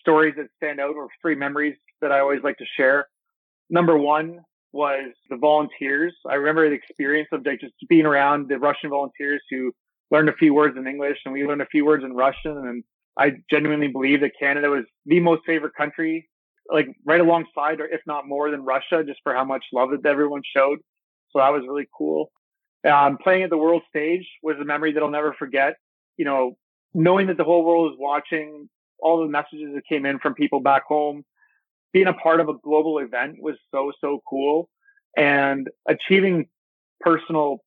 stories 0.00 0.34
that 0.36 0.46
stand 0.56 0.80
out 0.80 0.94
or 0.96 1.08
three 1.22 1.34
memories 1.34 1.76
that 2.00 2.12
I 2.12 2.20
always 2.20 2.42
like 2.42 2.58
to 2.58 2.66
share. 2.76 3.08
Number 3.70 3.96
one 3.96 4.40
was 4.72 5.12
the 5.30 5.36
volunteers. 5.36 6.14
I 6.28 6.34
remember 6.34 6.68
the 6.68 6.74
experience 6.74 7.28
of 7.32 7.46
like 7.46 7.60
just 7.60 7.74
being 7.88 8.04
around 8.04 8.48
the 8.48 8.58
Russian 8.58 8.90
volunteers 8.90 9.40
who 9.50 9.72
learned 10.10 10.28
a 10.28 10.34
few 10.34 10.52
words 10.52 10.76
in 10.76 10.86
English 10.86 11.18
and 11.24 11.32
we 11.32 11.46
learned 11.46 11.62
a 11.62 11.66
few 11.66 11.86
words 11.86 12.04
in 12.04 12.12
Russian. 12.12 12.58
And 12.58 12.84
I 13.16 13.32
genuinely 13.50 13.88
believe 13.88 14.20
that 14.20 14.32
Canada 14.38 14.70
was 14.70 14.84
the 15.06 15.20
most 15.20 15.42
favorite 15.46 15.74
country, 15.76 16.28
like 16.70 16.88
right 17.04 17.20
alongside 17.20 17.80
or 17.80 17.86
if 17.86 18.00
not 18.06 18.26
more 18.26 18.50
than 18.50 18.64
Russia, 18.64 19.04
just 19.06 19.20
for 19.22 19.34
how 19.34 19.44
much 19.44 19.64
love 19.72 19.90
that 19.90 20.08
everyone 20.08 20.42
showed. 20.56 20.78
So 21.30 21.38
that 21.38 21.50
was 21.50 21.62
really 21.66 21.88
cool. 21.96 22.30
Um, 22.88 23.18
playing 23.18 23.44
at 23.44 23.50
the 23.50 23.56
world 23.56 23.82
stage 23.88 24.26
was 24.42 24.56
a 24.60 24.64
memory 24.64 24.92
that 24.92 25.02
I'll 25.02 25.10
never 25.10 25.34
forget. 25.38 25.76
You 26.16 26.24
know, 26.24 26.56
knowing 26.92 27.28
that 27.28 27.36
the 27.36 27.44
whole 27.44 27.64
world 27.64 27.92
is 27.92 27.98
watching, 27.98 28.68
all 29.00 29.20
the 29.20 29.28
messages 29.28 29.74
that 29.74 29.82
came 29.88 30.06
in 30.06 30.18
from 30.18 30.34
people 30.34 30.60
back 30.60 30.84
home, 30.84 31.24
being 31.92 32.06
a 32.06 32.12
part 32.12 32.40
of 32.40 32.48
a 32.48 32.54
global 32.62 32.98
event 32.98 33.36
was 33.40 33.56
so, 33.72 33.92
so 34.00 34.20
cool. 34.28 34.68
And 35.16 35.68
achieving 35.88 36.46
personal 37.00 37.58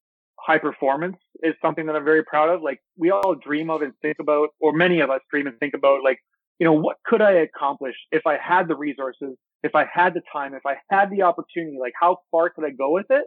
high 0.47 0.57
performance 0.57 1.17
is 1.43 1.53
something 1.61 1.85
that 1.87 1.95
I'm 1.97 2.05
very 2.05 2.23
proud 2.23 2.49
of. 2.49 2.61
Like 2.61 2.79
we 2.97 3.11
all 3.11 3.35
dream 3.35 3.69
of 3.69 3.81
and 3.81 3.93
think 4.01 4.17
about, 4.19 4.49
or 4.61 4.71
many 4.71 5.01
of 5.01 5.09
us 5.09 5.19
dream 5.29 5.45
and 5.45 5.59
think 5.59 5.73
about, 5.73 6.03
like, 6.03 6.19
you 6.57 6.65
know, 6.65 6.73
what 6.73 6.95
could 7.05 7.21
I 7.21 7.33
accomplish 7.47 7.95
if 8.11 8.25
I 8.25 8.37
had 8.37 8.67
the 8.69 8.75
resources, 8.75 9.35
if 9.61 9.75
I 9.75 9.85
had 9.93 10.13
the 10.13 10.21
time, 10.31 10.53
if 10.53 10.65
I 10.65 10.75
had 10.89 11.11
the 11.11 11.23
opportunity, 11.23 11.77
like 11.79 11.93
how 11.99 12.19
far 12.31 12.49
could 12.49 12.63
I 12.63 12.71
go 12.71 12.91
with 12.91 13.07
it? 13.09 13.25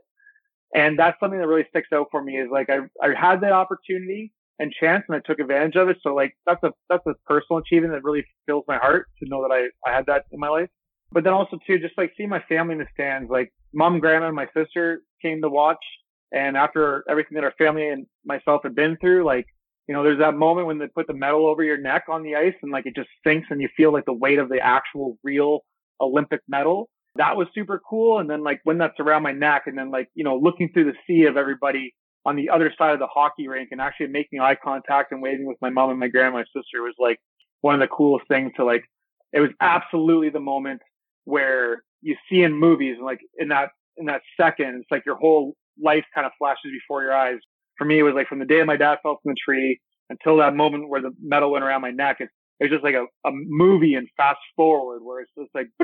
And 0.74 0.98
that's 0.98 1.18
something 1.20 1.38
that 1.38 1.46
really 1.46 1.66
sticks 1.68 1.88
out 1.92 2.06
for 2.10 2.22
me 2.22 2.38
is 2.38 2.48
like 2.50 2.70
I, 2.70 2.78
I 3.02 3.08
had 3.14 3.42
that 3.42 3.52
opportunity 3.52 4.32
and 4.58 4.72
chance 4.72 5.04
and 5.06 5.16
I 5.16 5.20
took 5.20 5.40
advantage 5.40 5.76
of 5.76 5.88
it. 5.90 5.98
So 6.02 6.14
like 6.14 6.32
that's 6.46 6.62
a, 6.64 6.72
that's 6.88 7.06
a 7.06 7.14
personal 7.26 7.58
achievement 7.58 7.92
that 7.92 8.02
really 8.02 8.24
fills 8.46 8.64
my 8.66 8.78
heart 8.78 9.08
to 9.22 9.28
know 9.28 9.42
that 9.42 9.52
I, 9.52 9.68
I 9.88 9.94
had 9.94 10.06
that 10.06 10.24
in 10.32 10.40
my 10.40 10.48
life. 10.48 10.70
But 11.12 11.24
then 11.24 11.34
also 11.34 11.58
too, 11.66 11.78
just 11.78 11.98
like 11.98 12.12
seeing 12.16 12.28
my 12.30 12.42
family 12.48 12.72
in 12.72 12.78
the 12.78 12.86
stands, 12.94 13.30
like 13.30 13.52
mom, 13.74 13.98
grandma, 13.98 14.28
and 14.28 14.36
my 14.36 14.48
sister 14.56 15.02
came 15.20 15.42
to 15.42 15.48
watch. 15.48 15.84
And 16.32 16.56
after 16.56 17.04
everything 17.08 17.34
that 17.36 17.44
our 17.44 17.54
family 17.58 17.88
and 17.88 18.06
myself 18.24 18.62
had 18.62 18.74
been 18.74 18.96
through, 19.00 19.24
like, 19.24 19.46
you 19.88 19.94
know, 19.94 20.04
there's 20.04 20.20
that 20.20 20.34
moment 20.34 20.68
when 20.68 20.78
they 20.78 20.86
put 20.86 21.06
the 21.06 21.14
medal 21.14 21.46
over 21.46 21.64
your 21.64 21.78
neck 21.78 22.04
on 22.08 22.22
the 22.22 22.36
ice 22.36 22.54
and 22.62 22.70
like 22.70 22.86
it 22.86 22.94
just 22.94 23.08
sinks 23.26 23.48
and 23.50 23.60
you 23.60 23.68
feel 23.76 23.92
like 23.92 24.04
the 24.04 24.12
weight 24.12 24.38
of 24.38 24.48
the 24.48 24.60
actual 24.60 25.18
real 25.24 25.60
Olympic 26.00 26.40
medal 26.48 26.88
that 27.16 27.36
was 27.36 27.48
super 27.54 27.80
cool. 27.88 28.18
And 28.18 28.30
then 28.30 28.42
like 28.42 28.60
when 28.64 28.78
that's 28.78 28.98
around 29.00 29.22
my 29.22 29.32
neck 29.32 29.64
and 29.66 29.76
then 29.76 29.90
like, 29.90 30.08
you 30.14 30.24
know, 30.24 30.36
looking 30.36 30.70
through 30.72 30.84
the 30.84 30.94
sea 31.06 31.24
of 31.24 31.36
everybody 31.36 31.94
on 32.24 32.36
the 32.36 32.50
other 32.50 32.72
side 32.76 32.92
of 32.92 32.98
the 32.98 33.06
hockey 33.06 33.48
rink 33.48 33.70
and 33.72 33.80
actually 33.80 34.06
making 34.08 34.40
eye 34.40 34.54
contact 34.54 35.10
and 35.12 35.22
waving 35.22 35.46
with 35.46 35.56
my 35.60 35.70
mom 35.70 35.90
and 35.90 35.98
my 35.98 36.08
grandma 36.08 36.38
and 36.38 36.46
my 36.54 36.60
sister 36.60 36.82
was 36.82 36.94
like 36.98 37.18
one 37.62 37.74
of 37.74 37.80
the 37.80 37.88
coolest 37.88 38.28
things 38.28 38.52
to 38.56 38.64
like, 38.64 38.84
it 39.32 39.40
was 39.40 39.50
absolutely 39.60 40.30
the 40.30 40.40
moment 40.40 40.80
where 41.24 41.82
you 42.02 42.16
see 42.28 42.42
in 42.42 42.54
movies 42.54 42.96
and 42.96 43.06
like 43.06 43.20
in 43.38 43.48
that, 43.48 43.70
in 43.96 44.06
that 44.06 44.22
second, 44.36 44.76
it's 44.76 44.90
like 44.90 45.04
your 45.04 45.16
whole 45.16 45.54
life 45.82 46.04
kind 46.14 46.26
of 46.26 46.32
flashes 46.38 46.70
before 46.72 47.02
your 47.02 47.14
eyes. 47.14 47.38
For 47.76 47.84
me, 47.84 47.98
it 47.98 48.02
was 48.02 48.14
like 48.14 48.28
from 48.28 48.38
the 48.38 48.44
day 48.44 48.62
my 48.64 48.76
dad 48.76 48.98
fell 49.02 49.18
from 49.22 49.32
the 49.32 49.36
tree 49.42 49.80
until 50.10 50.38
that 50.38 50.54
moment 50.54 50.88
where 50.88 51.00
the 51.00 51.12
medal 51.22 51.52
went 51.52 51.64
around 51.64 51.80
my 51.80 51.90
neck. 51.90 52.18
It 52.20 52.28
was 52.60 52.70
just 52.70 52.84
like 52.84 52.94
a, 52.94 53.04
a 53.26 53.30
movie 53.32 53.94
and 53.94 54.08
fast 54.16 54.40
forward 54.54 55.02
where 55.02 55.20
it's 55.20 55.30
just 55.38 55.50
like, 55.54 55.68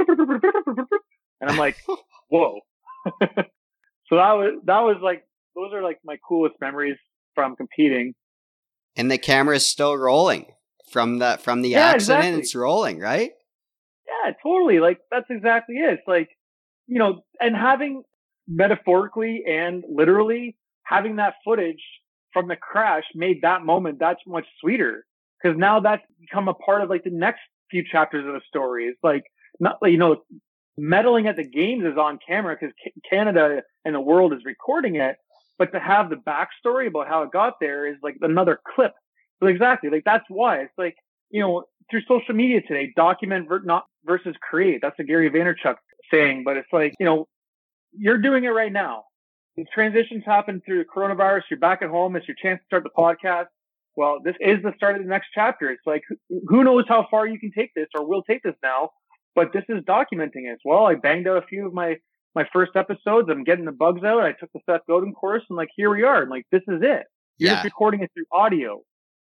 and 1.41 1.51
I'm 1.51 1.57
like, 1.57 1.77
whoa. 2.29 2.61
so 3.07 4.17
that 4.17 4.33
was, 4.33 4.61
that 4.67 4.81
was 4.81 4.97
like, 5.03 5.25
those 5.55 5.73
are 5.73 5.83
like 5.83 5.99
my 6.05 6.19
coolest 6.27 6.57
memories 6.61 6.99
from 7.35 7.57
competing. 7.57 8.15
And 8.97 9.11
the 9.11 9.19
camera 9.19 9.57
is 9.57 9.67
still 9.67 9.97
rolling 9.97 10.47
from 10.91 11.19
the, 11.19 11.39
from 11.41 11.63
the 11.63 11.71
yeah, 11.71 11.87
accident. 11.87 12.19
Exactly. 12.19 12.41
It's 12.41 12.55
rolling, 12.55 12.99
right? 12.99 13.31
Yeah, 14.07 14.33
totally. 14.43 14.81
Like 14.81 14.99
that's 15.11 15.27
exactly 15.31 15.77
it. 15.77 15.95
It's 15.95 16.09
like, 16.09 16.29
you 16.87 16.99
know, 16.99 17.23
and 17.41 17.57
having 17.57 18.03
metaphorically 18.49 19.45
and 19.47 19.85
literally 19.89 20.57
having 20.85 21.17
that 21.17 21.35
footage 21.45 21.83
from 22.33 22.49
the 22.49 22.57
crash 22.57 23.05
made 23.15 23.43
that 23.43 23.65
moment 23.65 23.99
that 24.01 24.19
much 24.27 24.47
sweeter 24.61 25.05
because 25.43 25.59
now 25.59 25.81
that's 25.81 26.03
become 26.21 26.49
a 26.49 26.55
part 26.55 26.83
of 26.83 26.91
like 26.91 27.05
the 27.05 27.11
next 27.11 27.41
few 27.71 27.85
chapters 27.85 28.27
of 28.27 28.35
the 28.35 28.41
story. 28.49 28.87
It's 28.87 28.99
like 29.03 29.25
not 29.61 29.79
you 29.83 29.99
know 29.99 30.23
medaling 30.79 31.27
at 31.27 31.37
the 31.37 31.45
games 31.45 31.85
is 31.85 31.97
on 31.97 32.19
camera 32.27 32.57
because 32.61 32.75
Canada 33.09 33.63
and 33.85 33.95
the 33.95 34.01
world 34.01 34.33
is 34.33 34.41
recording 34.45 34.97
it. 34.97 35.17
But 35.59 35.73
to 35.73 35.81
have 35.81 36.11
the 36.11 36.17
backstory 36.17 36.87
about 36.89 37.09
how 37.09 37.23
it 37.23 37.33
got 37.33 37.55
there 37.61 37.87
is 37.87 37.97
like 38.03 38.17
another 38.21 38.61
clip. 38.75 38.93
Exactly, 39.43 39.91
like 39.91 40.05
that's 40.05 40.25
why 40.29 40.59
it's 40.59 40.73
like 40.79 40.97
you 41.31 41.41
know 41.41 41.65
through 41.91 42.03
social 42.09 42.35
media 42.35 42.61
today, 42.61 42.93
document 42.97 43.49
ver- 43.49 43.63
not 43.65 43.87
versus 44.05 44.35
create. 44.41 44.81
That's 44.83 44.99
a 44.99 45.05
Gary 45.05 45.31
Vaynerchuk 45.31 45.77
saying. 46.11 46.43
But 46.45 46.57
it's 46.57 46.69
like 46.73 46.95
you 46.99 47.07
know 47.07 47.29
you're 47.93 48.21
doing 48.21 48.45
it 48.45 48.49
right 48.49 48.73
now. 48.73 49.05
The 49.57 49.65
transitions 49.75 50.23
happen 50.27 50.61
through 50.65 50.79
the 50.79 50.85
coronavirus. 50.85 51.43
You're 51.51 51.61
back 51.61 51.83
at 51.83 51.89
home. 51.89 52.17
It's 52.17 52.29
your 52.29 52.37
chance 52.41 52.61
to 52.61 52.65
start 52.67 52.83
the 52.83 52.91
podcast. 52.91 53.47
Well, 53.97 54.19
this 54.23 54.35
is 54.41 54.63
the 54.63 54.73
start 54.77 54.97
of 54.97 55.03
the 55.03 55.09
next 55.09 55.29
chapter. 55.35 55.71
It's 55.71 55.87
like, 55.87 56.03
who 56.49 56.65
knows 56.65 56.85
how 56.87 57.07
far 57.11 57.27
you 57.27 57.39
can 57.39 57.51
take 57.51 57.73
this 57.75 57.87
or 57.95 58.07
will 58.07 58.23
take 58.23 58.43
this 58.43 58.55
now 58.63 58.91
but 59.37 59.53
this 59.53 59.63
is 59.69 59.85
documenting 59.85 60.49
it 60.49 60.53
as 60.55 60.59
well. 60.65 60.87
I 60.87 60.95
banged 60.97 61.29
out 61.29 61.37
a 61.37 61.47
few 61.47 61.67
of 61.67 61.75
my 61.75 61.97
my 62.35 62.45
first 62.53 62.73
episodes. 62.75 63.29
I'm 63.31 63.45
getting 63.45 63.67
the 63.67 63.73
bugs 63.73 64.03
out. 64.03 64.23
I 64.23 64.33
took 64.33 64.51
the 64.53 64.61
Seth 64.69 64.81
Godin 64.89 65.13
course, 65.13 65.43
and 65.49 65.57
like 65.57 65.69
here 65.77 65.91
we 65.91 66.03
are. 66.03 66.23
And 66.23 66.31
like 66.31 66.47
this 66.51 66.63
is 66.63 66.81
it. 66.81 67.05
You're 67.39 67.51
yeah. 67.51 67.55
just 67.57 67.65
recording 67.67 68.01
it 68.01 68.11
through 68.15 68.25
audio. 68.33 68.81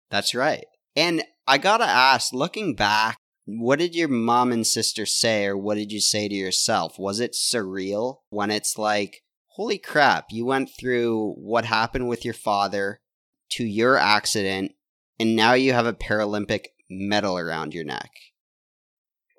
That's 0.09 0.33
right. 0.33 0.65
And 0.95 1.23
I 1.45 1.57
gotta 1.57 1.83
ask, 1.83 2.33
looking 2.33 2.73
back, 2.73 3.17
what 3.49 3.79
did 3.79 3.95
your 3.95 4.09
mom 4.09 4.51
and 4.51 4.67
sister 4.67 5.05
say, 5.05 5.45
or 5.45 5.57
what 5.57 5.75
did 5.75 5.89
you 5.89 6.01
say 6.01 6.27
to 6.27 6.35
yourself? 6.35 6.99
Was 6.99 7.21
it 7.21 7.31
surreal 7.31 8.17
when 8.29 8.51
it's 8.51 8.77
like, 8.77 9.23
holy 9.51 9.77
crap, 9.77 10.25
you 10.31 10.45
went 10.45 10.69
through 10.77 11.31
what 11.37 11.63
happened 11.63 12.09
with 12.09 12.25
your 12.25 12.33
father 12.33 12.99
to 13.51 13.63
your 13.63 13.95
accident, 13.95 14.73
and 15.17 15.37
now 15.37 15.53
you 15.53 15.71
have 15.71 15.85
a 15.85 15.93
Paralympic 15.93 16.65
medal 16.89 17.37
around 17.37 17.73
your 17.73 17.85
neck? 17.85 18.11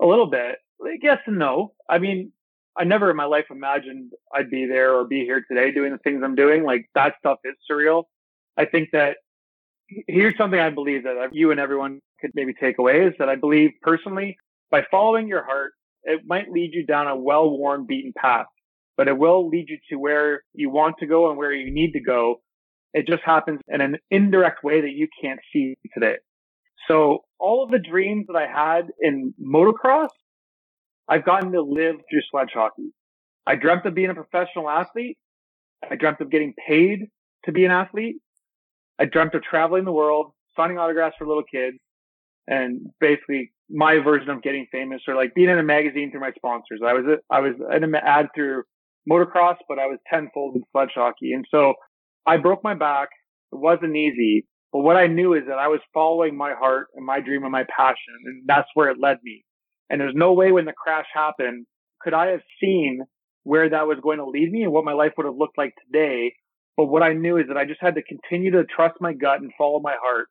A 0.00 0.06
little 0.06 0.30
bit. 0.30 0.56
Yes 1.02 1.18
and 1.26 1.38
no. 1.38 1.74
I 1.86 1.98
mean, 1.98 2.32
I 2.78 2.84
never 2.84 3.10
in 3.10 3.16
my 3.16 3.26
life 3.26 3.46
imagined 3.50 4.12
I'd 4.34 4.50
be 4.50 4.64
there 4.64 4.94
or 4.94 5.04
be 5.04 5.24
here 5.24 5.44
today 5.46 5.70
doing 5.70 5.92
the 5.92 5.98
things 5.98 6.22
I'm 6.24 6.34
doing. 6.34 6.64
Like 6.64 6.88
that 6.94 7.16
stuff 7.18 7.40
is 7.44 7.56
surreal. 7.70 8.04
I 8.56 8.64
think 8.64 8.88
that 8.92 9.18
here's 10.06 10.36
something 10.36 10.58
I 10.58 10.70
believe 10.70 11.04
that 11.04 11.30
you 11.32 11.50
and 11.50 11.60
everyone 11.60 12.00
could 12.20 12.30
maybe 12.34 12.52
take 12.52 12.78
away 12.78 13.06
is 13.06 13.14
that 13.18 13.28
I 13.28 13.36
believe 13.36 13.70
personally 13.82 14.36
by 14.70 14.84
following 14.90 15.28
your 15.28 15.44
heart, 15.44 15.72
it 16.04 16.22
might 16.26 16.50
lead 16.50 16.70
you 16.72 16.84
down 16.84 17.06
a 17.08 17.16
well-worn 17.16 17.86
beaten 17.86 18.12
path, 18.16 18.46
but 18.96 19.08
it 19.08 19.16
will 19.16 19.48
lead 19.48 19.68
you 19.68 19.78
to 19.90 19.96
where 19.96 20.42
you 20.54 20.70
want 20.70 20.96
to 20.98 21.06
go 21.06 21.28
and 21.28 21.38
where 21.38 21.52
you 21.52 21.72
need 21.72 21.92
to 21.92 22.00
go. 22.00 22.40
It 22.94 23.06
just 23.06 23.22
happens 23.22 23.60
in 23.68 23.80
an 23.80 23.96
indirect 24.10 24.62
way 24.64 24.80
that 24.80 24.92
you 24.92 25.08
can't 25.22 25.40
see 25.52 25.76
today. 25.94 26.16
So 26.86 27.24
all 27.38 27.62
of 27.62 27.70
the 27.70 27.78
dreams 27.78 28.26
that 28.28 28.36
I 28.36 28.46
had 28.46 28.88
in 29.00 29.34
motocross, 29.42 30.08
I've 31.08 31.24
gotten 31.24 31.52
to 31.52 31.62
live 31.62 31.96
through 32.10 32.20
sledge 32.30 32.50
hockey. 32.54 32.92
I 33.46 33.56
dreamt 33.56 33.86
of 33.86 33.94
being 33.94 34.10
a 34.10 34.14
professional 34.14 34.68
athlete. 34.68 35.18
I 35.90 35.96
dreamt 35.96 36.20
of 36.20 36.30
getting 36.30 36.54
paid 36.66 37.08
to 37.44 37.52
be 37.52 37.64
an 37.64 37.70
athlete. 37.70 38.16
I 38.98 39.06
dreamt 39.06 39.34
of 39.34 39.42
traveling 39.42 39.84
the 39.84 39.92
world, 39.92 40.32
signing 40.56 40.78
autographs 40.78 41.16
for 41.18 41.26
little 41.26 41.44
kids. 41.44 41.78
and 42.46 42.88
basically 43.00 43.52
my 43.70 43.98
version 43.98 44.30
of 44.30 44.42
getting 44.42 44.66
famous 44.72 45.02
or 45.06 45.14
like 45.14 45.34
being 45.34 45.50
in 45.50 45.58
a 45.58 45.62
magazine 45.62 46.10
through 46.10 46.20
my 46.20 46.32
sponsors. 46.36 46.80
I 46.86 46.94
was, 46.94 47.04
I 47.30 47.40
was 47.40 47.54
in 47.74 47.84
an 47.84 47.94
ad 47.94 48.28
through 48.34 48.64
motocross, 49.10 49.56
but 49.68 49.78
I 49.78 49.86
was 49.86 49.98
tenfold 50.12 50.56
in 50.56 50.62
sledge 50.72 50.92
hockey. 50.94 51.32
And 51.32 51.44
so 51.50 51.74
I 52.26 52.38
broke 52.38 52.64
my 52.64 52.74
back. 52.74 53.10
It 53.52 53.58
wasn't 53.58 53.96
easy, 53.96 54.46
but 54.72 54.80
what 54.80 54.96
I 54.96 55.06
knew 55.06 55.34
is 55.34 55.44
that 55.48 55.58
I 55.58 55.68
was 55.68 55.80
following 55.94 56.36
my 56.36 56.54
heart 56.54 56.88
and 56.94 57.06
my 57.06 57.20
dream 57.20 57.42
and 57.44 57.52
my 57.52 57.64
passion. 57.64 58.14
And 58.24 58.42
that's 58.46 58.68
where 58.74 58.90
it 58.90 58.98
led 59.00 59.18
me. 59.22 59.44
And 59.90 60.00
there's 60.00 60.14
no 60.16 60.32
way 60.32 60.52
when 60.52 60.66
the 60.66 60.72
crash 60.72 61.06
happened, 61.14 61.66
could 62.00 62.14
I 62.14 62.28
have 62.28 62.42
seen 62.60 63.02
where 63.44 63.70
that 63.70 63.86
was 63.86 63.98
going 64.02 64.18
to 64.18 64.26
lead 64.26 64.52
me 64.52 64.62
and 64.62 64.72
what 64.72 64.84
my 64.84 64.92
life 64.92 65.12
would 65.16 65.26
have 65.26 65.36
looked 65.36 65.58
like 65.58 65.74
today. 65.86 66.34
But 66.78 66.86
what 66.86 67.02
I 67.02 67.12
knew 67.12 67.36
is 67.38 67.48
that 67.48 67.56
I 67.56 67.64
just 67.64 67.80
had 67.82 67.96
to 67.96 68.02
continue 68.02 68.52
to 68.52 68.64
trust 68.64 68.94
my 69.00 69.12
gut 69.12 69.40
and 69.40 69.50
follow 69.58 69.80
my 69.80 69.96
heart 70.00 70.28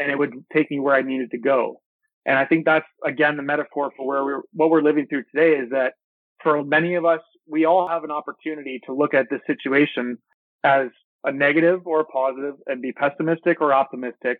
and 0.00 0.10
it 0.10 0.18
would 0.18 0.32
take 0.50 0.70
me 0.70 0.80
where 0.80 0.94
I 0.94 1.02
needed 1.02 1.30
to 1.32 1.38
go. 1.38 1.82
And 2.24 2.38
I 2.38 2.46
think 2.46 2.64
that's 2.64 2.86
again 3.04 3.36
the 3.36 3.42
metaphor 3.42 3.92
for 3.94 4.06
where 4.06 4.24
we're, 4.24 4.40
what 4.54 4.70
we're 4.70 4.80
living 4.80 5.06
through 5.06 5.24
today 5.24 5.58
is 5.58 5.68
that 5.70 5.92
for 6.42 6.64
many 6.64 6.94
of 6.94 7.04
us, 7.04 7.20
we 7.46 7.66
all 7.66 7.86
have 7.88 8.04
an 8.04 8.10
opportunity 8.10 8.80
to 8.86 8.94
look 8.94 9.12
at 9.12 9.26
this 9.30 9.40
situation 9.46 10.16
as 10.64 10.88
a 11.24 11.30
negative 11.30 11.86
or 11.86 12.00
a 12.00 12.04
positive 12.06 12.54
and 12.66 12.80
be 12.80 12.92
pessimistic 12.92 13.60
or 13.60 13.74
optimistic. 13.74 14.38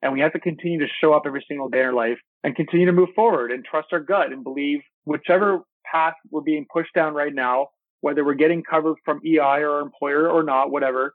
And 0.00 0.14
we 0.14 0.20
have 0.20 0.32
to 0.32 0.40
continue 0.40 0.78
to 0.80 0.92
show 1.00 1.12
up 1.12 1.24
every 1.26 1.44
single 1.46 1.68
day 1.68 1.80
in 1.80 1.86
our 1.86 1.92
life 1.92 2.18
and 2.42 2.56
continue 2.56 2.86
to 2.86 2.92
move 2.92 3.10
forward 3.14 3.50
and 3.50 3.64
trust 3.64 3.88
our 3.92 4.00
gut 4.00 4.32
and 4.32 4.42
believe 4.42 4.80
whichever 5.04 5.60
path 5.84 6.14
we're 6.30 6.40
being 6.40 6.64
pushed 6.72 6.94
down 6.94 7.12
right 7.12 7.34
now, 7.34 7.68
whether 8.00 8.24
we're 8.24 8.34
getting 8.34 8.62
covered 8.62 8.96
from 9.04 9.20
EI 9.24 9.38
or 9.38 9.70
our 9.70 9.80
employer 9.80 10.28
or 10.28 10.42
not, 10.42 10.70
whatever. 10.70 11.14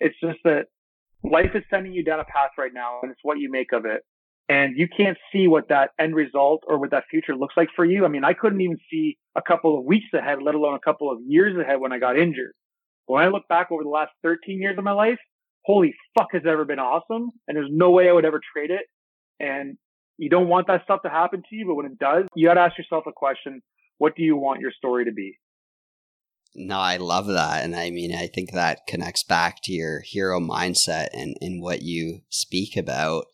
It's 0.00 0.18
just 0.20 0.38
that 0.44 0.66
life 1.24 1.50
is 1.54 1.62
sending 1.70 1.92
you 1.92 2.04
down 2.04 2.20
a 2.20 2.24
path 2.24 2.50
right 2.56 2.72
now 2.72 3.00
and 3.02 3.10
it's 3.10 3.20
what 3.22 3.38
you 3.38 3.50
make 3.50 3.72
of 3.72 3.84
it. 3.84 4.02
And 4.48 4.78
you 4.78 4.88
can't 4.88 5.18
see 5.30 5.46
what 5.46 5.68
that 5.68 5.90
end 5.98 6.14
result 6.14 6.62
or 6.66 6.78
what 6.78 6.90
that 6.92 7.04
future 7.10 7.36
looks 7.36 7.54
like 7.56 7.68
for 7.76 7.84
you. 7.84 8.06
I 8.06 8.08
mean, 8.08 8.24
I 8.24 8.32
couldn't 8.32 8.62
even 8.62 8.78
see 8.90 9.18
a 9.36 9.42
couple 9.42 9.78
of 9.78 9.84
weeks 9.84 10.06
ahead, 10.14 10.38
let 10.42 10.54
alone 10.54 10.74
a 10.74 10.80
couple 10.80 11.12
of 11.12 11.18
years 11.26 11.54
ahead 11.58 11.80
when 11.80 11.92
I 11.92 11.98
got 11.98 12.18
injured. 12.18 12.52
When 13.06 13.22
I 13.22 13.28
look 13.28 13.46
back 13.48 13.70
over 13.70 13.82
the 13.82 13.90
last 13.90 14.12
13 14.22 14.58
years 14.60 14.78
of 14.78 14.84
my 14.84 14.92
life, 14.92 15.18
holy 15.64 15.94
fuck 16.16 16.28
has 16.32 16.42
ever 16.46 16.64
been 16.64 16.78
awesome. 16.78 17.30
And 17.46 17.56
there's 17.56 17.70
no 17.70 17.90
way 17.90 18.08
I 18.08 18.12
would 18.12 18.24
ever 18.24 18.40
trade 18.54 18.70
it. 18.70 18.86
And 19.38 19.76
you 20.16 20.30
don't 20.30 20.48
want 20.48 20.66
that 20.68 20.82
stuff 20.84 21.02
to 21.02 21.10
happen 21.10 21.42
to 21.48 21.56
you, 21.56 21.66
but 21.66 21.74
when 21.74 21.86
it 21.86 21.98
does, 21.98 22.24
you 22.34 22.48
got 22.48 22.54
to 22.54 22.60
ask 22.60 22.78
yourself 22.78 23.04
a 23.06 23.12
question. 23.12 23.60
What 23.98 24.16
do 24.16 24.22
you 24.22 24.36
want 24.36 24.60
your 24.60 24.72
story 24.72 25.04
to 25.04 25.12
be? 25.12 25.38
No, 26.54 26.78
I 26.78 26.96
love 26.96 27.26
that. 27.26 27.64
And 27.64 27.76
I 27.76 27.90
mean, 27.90 28.14
I 28.14 28.26
think 28.26 28.52
that 28.52 28.86
connects 28.88 29.22
back 29.22 29.60
to 29.64 29.72
your 29.72 30.00
hero 30.00 30.40
mindset 30.40 31.08
and, 31.12 31.36
and 31.40 31.62
what 31.62 31.82
you 31.82 32.22
speak 32.30 32.76
about. 32.76 33.26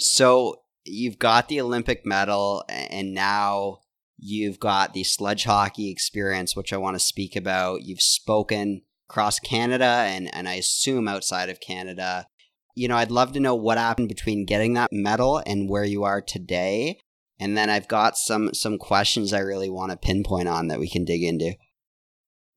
So 0.00 0.62
you've 0.84 1.18
got 1.18 1.48
the 1.48 1.60
Olympic 1.60 2.06
medal, 2.06 2.64
and 2.68 3.14
now 3.14 3.80
you've 4.16 4.60
got 4.60 4.94
the 4.94 5.04
sledge 5.04 5.44
hockey 5.44 5.90
experience, 5.90 6.56
which 6.56 6.72
I 6.72 6.78
want 6.78 6.94
to 6.94 7.00
speak 7.00 7.36
about. 7.36 7.82
You've 7.82 8.00
spoken 8.00 8.82
across 9.10 9.38
Canada 9.40 9.84
and, 9.84 10.34
and 10.34 10.48
I 10.48 10.54
assume 10.54 11.08
outside 11.08 11.50
of 11.50 11.60
Canada. 11.60 12.26
You 12.74 12.88
know, 12.88 12.96
I'd 12.96 13.10
love 13.10 13.32
to 13.32 13.40
know 13.40 13.54
what 13.54 13.76
happened 13.76 14.08
between 14.08 14.46
getting 14.46 14.72
that 14.74 14.92
medal 14.92 15.42
and 15.44 15.68
where 15.68 15.84
you 15.84 16.04
are 16.04 16.22
today. 16.22 16.98
And 17.38 17.58
then 17.58 17.68
I've 17.68 17.88
got 17.88 18.16
some 18.16 18.54
some 18.54 18.78
questions 18.78 19.32
I 19.32 19.40
really 19.40 19.68
want 19.68 19.90
to 19.90 19.98
pinpoint 19.98 20.48
on 20.48 20.68
that 20.68 20.78
we 20.78 20.88
can 20.88 21.04
dig 21.04 21.22
into. 21.24 21.54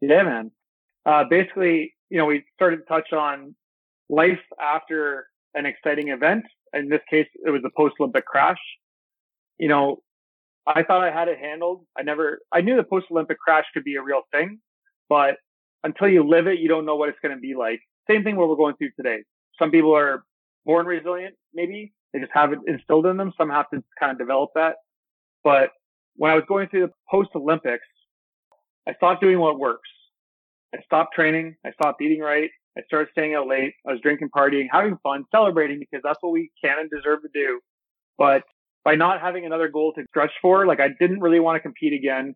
Yeah, 0.10 0.24
man. 0.24 0.52
Uh, 1.06 1.24
basically, 1.30 1.94
you 2.10 2.18
know, 2.18 2.26
we 2.26 2.44
started 2.56 2.78
to 2.78 2.84
touch 2.84 3.14
on 3.14 3.56
life 4.10 4.40
after 4.62 5.28
an 5.54 5.66
exciting 5.66 6.10
event. 6.10 6.44
In 6.74 6.90
this 6.90 7.02
case, 7.10 7.28
it 7.46 7.50
was 7.50 7.62
the 7.62 7.70
post 7.76 7.96
Olympic 8.00 8.26
crash. 8.26 8.60
You 9.58 9.68
know, 9.68 10.02
I 10.68 10.84
thought 10.84 11.04
I 11.04 11.12
had 11.12 11.28
it 11.28 11.40
handled. 11.40 11.86
I 11.98 12.04
never, 12.04 12.40
I 12.52 12.62
knew 12.62 12.76
the 12.76 12.84
post 12.84 13.08
Olympic 13.12 13.40
crash 13.40 13.66
could 13.74 13.84
be 13.84 13.96
a 13.96 14.02
real 14.02 14.22
thing, 14.32 14.60
but 15.10 15.38
until 15.84 16.08
you 16.08 16.28
live 16.28 16.48
it, 16.48 16.60
you 16.60 16.68
don't 16.68 16.86
know 16.86 16.96
what 16.96 17.10
it's 17.10 17.20
going 17.22 17.36
to 17.36 17.42
be 17.42 17.56
like. 17.56 17.80
Same 18.10 18.24
thing 18.24 18.36
what 18.36 18.50
we're 18.50 18.56
going 18.56 18.76
through 18.76 18.92
today. 18.96 19.24
Some 19.58 19.72
people 19.72 19.96
are 19.96 20.24
born 20.66 20.86
resilient, 20.86 21.36
maybe 21.54 21.94
they 22.12 22.20
just 22.20 22.32
have 22.34 22.54
it 22.54 22.60
instilled 22.68 23.06
in 23.06 23.18
them. 23.18 23.34
Some 23.38 23.50
have 23.50 23.70
to 23.72 23.84
kind 24.00 24.12
of 24.12 24.18
develop 24.18 24.52
that. 24.56 24.78
But 25.44 25.72
when 26.16 26.32
I 26.32 26.36
was 26.36 26.44
going 26.48 26.68
through 26.70 26.88
the 26.88 26.94
post 27.10 27.30
Olympics, 27.36 27.86
I 28.88 28.94
stopped 28.96 29.22
doing 29.22 29.40
what 29.40 29.60
works. 29.60 29.90
I 30.76 30.82
stopped 30.84 31.14
training. 31.14 31.56
I 31.66 31.72
stopped 31.72 32.02
eating 32.02 32.20
right. 32.20 32.50
I 32.78 32.82
started 32.88 33.10
staying 33.12 33.36
out 33.36 33.48
late. 33.48 33.74
I 33.88 33.94
was 33.94 34.02
drinking, 34.02 34.30
partying, 34.36 34.68
having 34.70 34.98
fun, 35.02 35.24
celebrating 35.34 35.80
because 35.80 36.02
that's 36.04 36.18
what 36.22 36.34
we 36.34 36.52
can 36.62 36.80
and 36.80 36.90
deserve 36.90 37.22
to 37.22 37.30
do. 37.34 37.62
But 38.18 38.44
by 38.84 38.96
not 38.96 39.22
having 39.22 39.46
another 39.46 39.70
goal 39.70 39.94
to 39.94 40.04
stretch 40.10 40.32
for, 40.42 40.66
like 40.66 40.82
I 40.82 40.90
didn't 41.00 41.22
really 41.22 41.40
want 41.40 41.56
to 41.56 41.62
compete 41.62 41.94
again. 41.94 42.36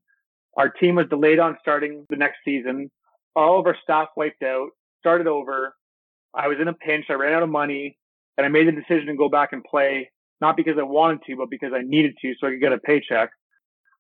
Our 0.58 0.70
team 0.70 0.96
was 0.96 1.08
delayed 1.10 1.40
on 1.40 1.58
starting 1.62 2.06
the 2.10 2.16
next 2.16 2.38
season. 2.46 2.90
All 3.36 3.60
of 3.60 3.66
our 3.66 3.76
staff 3.84 4.08
wiped 4.16 4.44
out, 4.44 4.70
started 5.00 5.28
over. 5.28 5.76
I 6.34 6.48
was 6.48 6.58
in 6.62 6.68
a 6.68 6.74
pinch. 6.74 7.06
I 7.10 7.14
ran 7.14 7.34
out 7.34 7.44
of 7.44 7.50
money 7.50 7.98
and 8.38 8.46
I 8.46 8.50
made 8.50 8.68
the 8.68 8.72
decision 8.72 9.08
to 9.08 9.16
go 9.16 9.30
back 9.30 9.52
and 9.52 9.64
play, 9.64 10.10
not 10.40 10.56
because 10.56 10.78
I 10.80 10.84
wanted 10.84 11.20
to, 11.28 11.36
but 11.36 11.50
because 11.50 11.74
I 11.74 11.82
needed 11.82 12.16
to 12.22 12.34
so 12.40 12.48
I 12.48 12.52
could 12.52 12.62
get 12.62 12.72
a 12.72 12.78
paycheck. 12.78 13.30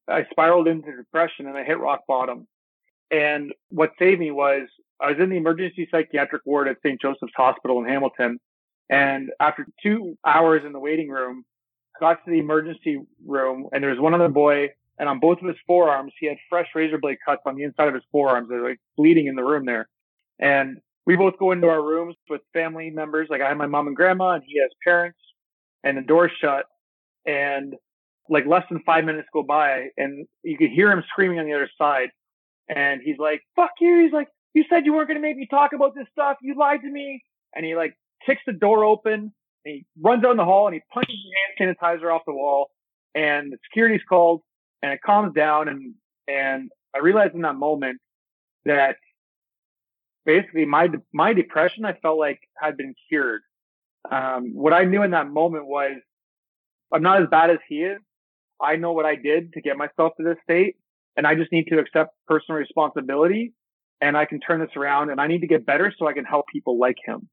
I 0.10 0.26
spiraled 0.32 0.68
into 0.68 0.96
depression 0.96 1.48
and 1.48 1.58
I 1.58 1.64
hit 1.64 1.78
rock 1.78 2.02
bottom. 2.08 2.48
And 3.12 3.54
what 3.70 3.92
saved 4.00 4.20
me 4.20 4.32
was 4.32 4.68
I 5.02 5.12
was 5.12 5.20
in 5.20 5.30
the 5.30 5.38
emergency 5.38 5.88
psychiatric 5.92 6.42
ward 6.46 6.68
at 6.68 6.78
St. 6.86 7.02
Joseph's 7.02 7.34
Hospital 7.36 7.80
in 7.80 7.90
Hamilton. 7.90 8.40
And 8.90 9.32
after 9.40 9.68
two 9.82 10.18
hours 10.26 10.64
in 10.66 10.74
the 10.74 10.80
waiting 10.80 11.10
room, 11.10 11.46
got 12.00 12.24
to 12.26 12.32
the 12.32 12.40
emergency 12.40 13.00
room 13.26 13.68
and 13.72 13.84
there 13.84 13.92
was 13.92 14.00
one 14.00 14.14
other 14.14 14.30
boy 14.30 14.70
and 15.00 15.08
on 15.08 15.20
both 15.20 15.40
of 15.42 15.48
his 15.48 15.58
forearms, 15.66 16.12
he 16.20 16.28
had 16.28 16.38
fresh 16.50 16.68
razor 16.76 16.98
blade 16.98 17.18
cuts 17.26 17.42
on 17.46 17.56
the 17.56 17.64
inside 17.64 17.88
of 17.88 17.94
his 17.94 18.04
forearms. 18.12 18.50
They're 18.50 18.62
like 18.62 18.80
bleeding 18.98 19.28
in 19.28 19.36
the 19.36 19.44
room 19.44 19.66
there. 19.66 19.88
And 20.40 20.78
we 21.06 21.16
both 21.16 21.40
go 21.40 21.54
into 21.54 21.68
our 21.68 21.82
rooms 21.82 22.16
with 22.30 22.42
family 22.54 22.90
members. 22.90 23.30
Like 23.30 23.42
I 23.42 23.48
have 23.48 23.58
my 23.58 23.66
mom 23.66 23.88
and 23.88 23.96
grandma 23.96 24.32
and 24.32 24.44
he 24.46 24.60
has 24.60 24.70
parents 24.84 25.18
and 25.86 25.98
the 25.98 26.02
door's 26.02 26.32
shut. 26.42 26.66
And 27.26 27.76
like 28.30 28.46
less 28.46 28.64
than 28.70 28.84
five 28.86 29.06
minutes 29.06 29.30
go 29.34 29.42
by 29.42 29.88
and 29.98 30.28
you 30.44 30.58
could 30.58 30.70
hear 30.70 30.92
him 30.92 31.04
screaming 31.10 31.40
on 31.40 31.46
the 31.46 31.54
other 31.54 31.70
side. 31.78 32.10
And 32.70 33.02
he's 33.04 33.18
like, 33.18 33.42
fuck 33.56 33.72
you. 33.80 34.04
He's 34.04 34.14
like, 34.14 34.28
you 34.54 34.64
said 34.70 34.86
you 34.86 34.94
weren't 34.94 35.08
going 35.08 35.22
to 35.22 35.28
make 35.28 35.38
me 35.38 35.48
talk 35.50 35.74
about 35.74 35.96
this 35.96 36.08
stuff. 36.12 36.38
You 36.42 36.56
lied 36.58 36.82
to 36.82 36.90
me. 36.90 37.24
And 37.56 37.66
he 37.66 37.76
like 37.76 37.98
kicks 38.26 38.42
the 38.46 38.54
door 38.54 38.84
open 38.84 39.34
and 39.66 39.76
he 39.76 39.86
runs 40.00 40.24
down 40.24 40.38
the 40.38 40.46
hall 40.46 40.68
and 40.68 40.76
he 40.76 40.82
punches 40.94 41.16
the 41.58 41.66
hand 41.66 41.78
sanitizer 41.82 42.14
off 42.14 42.22
the 42.26 42.34
wall 42.34 42.70
and 43.16 43.52
the 43.52 43.58
security's 43.66 44.04
called 44.08 44.42
and 44.84 44.92
it 44.92 45.00
calms 45.04 45.34
down 45.34 45.68
and, 45.68 45.96
and 46.28 46.70
I 46.96 47.00
realized 47.00 47.34
in 47.34 47.42
that 47.42 47.56
moment 47.56 48.00
that 48.66 48.98
basically 50.26 50.66
my, 50.66 50.90
my 51.12 51.34
depression, 51.34 51.86
I 51.86 51.94
felt 51.94 52.20
like 52.20 52.40
had 52.56 52.78
been 52.78 52.94
cured. 53.10 53.42
Um, 54.10 54.52
what 54.54 54.74
I 54.74 54.84
knew 54.84 55.02
in 55.02 55.12
that 55.12 55.28
moment 55.28 55.66
was 55.66 55.94
I'm 56.94 57.02
not 57.02 57.22
as 57.22 57.28
bad 57.30 57.50
as 57.50 57.60
he 57.68 57.84
is. 57.84 58.00
I 58.62 58.76
know 58.76 58.92
what 58.92 59.06
I 59.06 59.16
did 59.16 59.54
to 59.54 59.62
get 59.62 59.78
myself 59.78 60.14
to 60.18 60.24
this 60.24 60.38
state 60.44 60.76
and 61.18 61.28
I 61.28 61.36
just 61.36 61.52
need 61.52 61.66
to 61.68 61.80
accept 61.80 62.14
personal 62.28 62.60
responsibility 62.60 63.54
and 64.02 64.16
I 64.16 64.26
can 64.26 64.40
turn 64.40 64.60
this 64.60 64.76
around 64.76 65.10
and 65.10 65.20
I 65.20 65.28
need 65.28 65.42
to 65.42 65.48
get 65.48 65.66
better 65.66 65.94
so 65.98 66.08
I 66.08 66.14
can 66.14 66.26
help 66.26 66.46
people 66.52 66.80
like 66.80 66.98
him. 67.04 67.28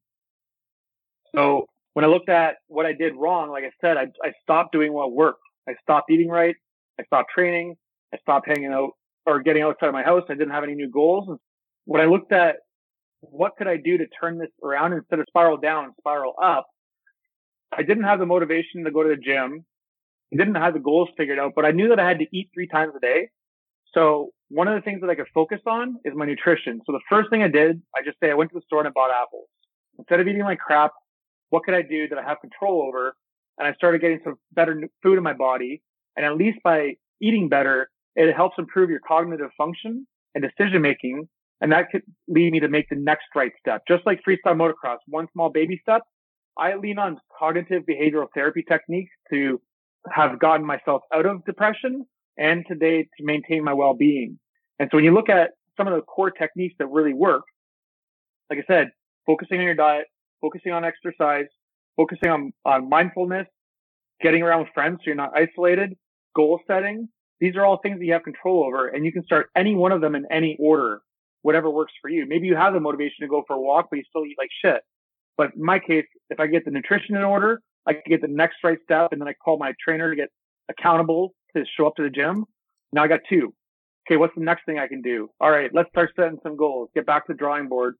So 1.35 1.67
when 1.93 2.05
I 2.05 2.07
looked 2.07 2.29
at 2.29 2.55
what 2.67 2.85
I 2.85 2.93
did 2.93 3.15
wrong, 3.15 3.49
like 3.49 3.63
I 3.63 3.71
said, 3.81 3.97
I, 3.97 4.07
I 4.23 4.31
stopped 4.43 4.71
doing 4.71 4.93
what 4.93 5.11
worked. 5.11 5.41
I 5.67 5.73
stopped 5.81 6.11
eating 6.11 6.29
right. 6.29 6.55
I 6.99 7.03
stopped 7.03 7.31
training. 7.33 7.75
I 8.13 8.17
stopped 8.17 8.47
hanging 8.47 8.71
out 8.71 8.91
or 9.25 9.41
getting 9.41 9.63
outside 9.63 9.87
of 9.87 9.93
my 9.93 10.03
house. 10.03 10.23
I 10.29 10.33
didn't 10.33 10.51
have 10.51 10.63
any 10.63 10.75
new 10.75 10.89
goals. 10.89 11.39
When 11.85 12.01
I 12.01 12.05
looked 12.05 12.31
at 12.31 12.57
what 13.21 13.53
could 13.57 13.67
I 13.67 13.77
do 13.77 13.97
to 13.97 14.05
turn 14.19 14.37
this 14.37 14.49
around 14.63 14.93
instead 14.93 15.19
of 15.19 15.25
spiral 15.27 15.57
down 15.57 15.93
spiral 15.99 16.33
up, 16.41 16.65
I 17.71 17.83
didn't 17.83 18.03
have 18.03 18.19
the 18.19 18.25
motivation 18.25 18.85
to 18.85 18.91
go 18.91 19.03
to 19.03 19.09
the 19.09 19.17
gym. 19.17 19.65
I 20.33 20.37
didn't 20.37 20.55
have 20.55 20.73
the 20.73 20.79
goals 20.79 21.09
figured 21.17 21.39
out, 21.39 21.53
but 21.55 21.65
I 21.65 21.71
knew 21.71 21.89
that 21.89 21.99
I 21.99 22.07
had 22.07 22.19
to 22.19 22.27
eat 22.31 22.49
three 22.53 22.67
times 22.67 22.93
a 22.95 22.99
day. 22.99 23.29
So 23.97 24.29
one 24.49 24.67
of 24.67 24.75
the 24.75 24.81
things 24.81 25.01
that 25.01 25.09
I 25.09 25.15
could 25.15 25.27
focus 25.33 25.59
on 25.65 25.95
is 26.05 26.13
my 26.15 26.25
nutrition. 26.25 26.81
So 26.85 26.91
the 26.91 27.01
first 27.09 27.29
thing 27.29 27.41
I 27.41 27.47
did, 27.47 27.81
I 27.95 28.03
just 28.05 28.17
say 28.21 28.29
I 28.29 28.35
went 28.35 28.51
to 28.51 28.55
the 28.55 28.65
store 28.65 28.79
and 28.79 28.87
I 28.87 28.91
bought 28.91 29.09
apples. 29.11 29.47
Instead 29.97 30.19
of 30.19 30.27
eating 30.27 30.43
like 30.43 30.59
crap, 30.59 30.91
what 31.49 31.63
could 31.63 31.73
I 31.73 31.81
do 31.81 32.07
that 32.09 32.19
I 32.19 32.23
have 32.23 32.39
control 32.39 32.83
over? 32.87 33.15
And 33.57 33.67
I 33.67 33.73
started 33.73 34.01
getting 34.01 34.19
some 34.23 34.35
better 34.53 34.79
food 35.01 35.17
in 35.17 35.23
my 35.23 35.33
body. 35.33 35.81
And 36.15 36.25
at 36.25 36.37
least 36.37 36.59
by 36.63 36.93
eating 37.21 37.49
better, 37.49 37.89
it 38.15 38.35
helps 38.35 38.55
improve 38.59 38.91
your 38.91 38.99
cognitive 39.07 39.49
function 39.57 40.05
and 40.35 40.43
decision 40.43 40.81
making. 40.81 41.27
And 41.59 41.71
that 41.71 41.89
could 41.91 42.03
lead 42.27 42.51
me 42.51 42.59
to 42.59 42.67
make 42.67 42.87
the 42.89 42.95
next 42.95 43.25
right 43.35 43.51
step. 43.59 43.81
Just 43.87 44.05
like 44.05 44.19
freestyle 44.27 44.55
motocross, 44.55 44.97
one 45.07 45.27
small 45.33 45.49
baby 45.49 45.79
step. 45.81 46.03
I 46.59 46.75
lean 46.75 46.99
on 46.99 47.17
cognitive 47.37 47.83
behavioral 47.89 48.27
therapy 48.35 48.63
techniques 48.67 49.11
to 49.31 49.59
have 50.11 50.39
gotten 50.39 50.65
myself 50.65 51.01
out 51.13 51.25
of 51.25 51.43
depression 51.45 52.05
and 52.37 52.65
today 52.67 53.03
to 53.03 53.23
maintain 53.23 53.63
my 53.63 53.73
well-being. 53.73 54.39
And 54.79 54.89
so 54.91 54.97
when 54.97 55.05
you 55.05 55.13
look 55.13 55.29
at 55.29 55.51
some 55.75 55.87
of 55.87 55.93
the 55.93 56.01
core 56.01 56.31
techniques 56.31 56.75
that 56.79 56.87
really 56.87 57.13
work, 57.13 57.43
like 58.49 58.59
I 58.59 58.63
said, 58.67 58.91
focusing 59.25 59.59
on 59.59 59.65
your 59.65 59.75
diet, 59.75 60.05
focusing 60.41 60.71
on 60.71 60.85
exercise, 60.85 61.47
focusing 61.95 62.29
on, 62.29 62.53
on 62.65 62.89
mindfulness, 62.89 63.47
getting 64.21 64.41
around 64.43 64.61
with 64.61 64.69
friends 64.73 64.99
so 64.99 65.03
you're 65.07 65.15
not 65.15 65.31
isolated, 65.35 65.95
goal 66.35 66.59
setting. 66.67 67.09
These 67.39 67.55
are 67.55 67.65
all 67.65 67.79
things 67.81 67.99
that 67.99 68.05
you 68.05 68.13
have 68.13 68.23
control 68.23 68.63
over 68.65 68.87
and 68.87 69.05
you 69.05 69.11
can 69.11 69.23
start 69.23 69.49
any 69.55 69.75
one 69.75 69.91
of 69.91 70.01
them 70.01 70.15
in 70.15 70.25
any 70.31 70.57
order, 70.59 71.01
whatever 71.41 71.69
works 71.69 71.93
for 72.01 72.09
you. 72.09 72.25
Maybe 72.27 72.47
you 72.47 72.55
have 72.55 72.73
the 72.73 72.79
motivation 72.79 73.17
to 73.21 73.27
go 73.27 73.43
for 73.45 73.55
a 73.55 73.59
walk, 73.59 73.87
but 73.89 73.97
you 73.97 74.03
still 74.09 74.25
eat 74.25 74.37
like 74.37 74.49
shit. 74.63 74.81
But 75.37 75.53
in 75.55 75.63
my 75.63 75.79
case, 75.79 76.05
if 76.29 76.39
I 76.39 76.47
get 76.47 76.65
the 76.65 76.71
nutrition 76.71 77.15
in 77.15 77.23
order, 77.23 77.61
I 77.85 77.93
can 77.93 78.03
get 78.09 78.21
the 78.21 78.27
next 78.27 78.57
right 78.63 78.79
step 78.83 79.11
and 79.11 79.21
then 79.21 79.27
I 79.27 79.33
call 79.33 79.57
my 79.57 79.73
trainer 79.83 80.09
to 80.09 80.15
get 80.15 80.29
accountable 80.69 81.33
show 81.75 81.87
up 81.87 81.95
to 81.95 82.03
the 82.03 82.09
gym. 82.09 82.45
Now 82.91 83.03
I 83.03 83.07
got 83.07 83.21
two. 83.29 83.53
Okay. 84.07 84.17
What's 84.17 84.35
the 84.35 84.43
next 84.43 84.65
thing 84.65 84.79
I 84.79 84.87
can 84.87 85.01
do? 85.01 85.29
All 85.39 85.51
right. 85.51 85.69
Let's 85.73 85.89
start 85.89 86.11
setting 86.15 86.39
some 86.43 86.55
goals, 86.55 86.89
get 86.95 87.05
back 87.05 87.27
to 87.27 87.33
the 87.33 87.37
drawing 87.37 87.67
board. 87.67 87.95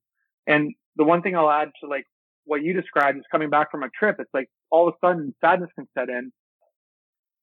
And 0.46 0.74
the 0.96 1.04
one 1.04 1.22
thing 1.22 1.36
I'll 1.36 1.50
add 1.50 1.70
to 1.82 1.90
like 1.90 2.06
what 2.46 2.64
you 2.64 2.74
described 2.74 3.18
is 3.18 3.24
coming 3.32 3.50
back 3.50 3.72
from 3.72 3.84
a 3.84 3.90
trip. 3.90 4.18
It's 4.20 4.30
like 4.34 4.50
all 4.72 4.88
of 4.88 4.94
a 4.94 5.08
sudden 5.08 5.36
sadness 5.44 5.70
can 5.76 5.88
set 5.98 6.10
in. 6.10 6.32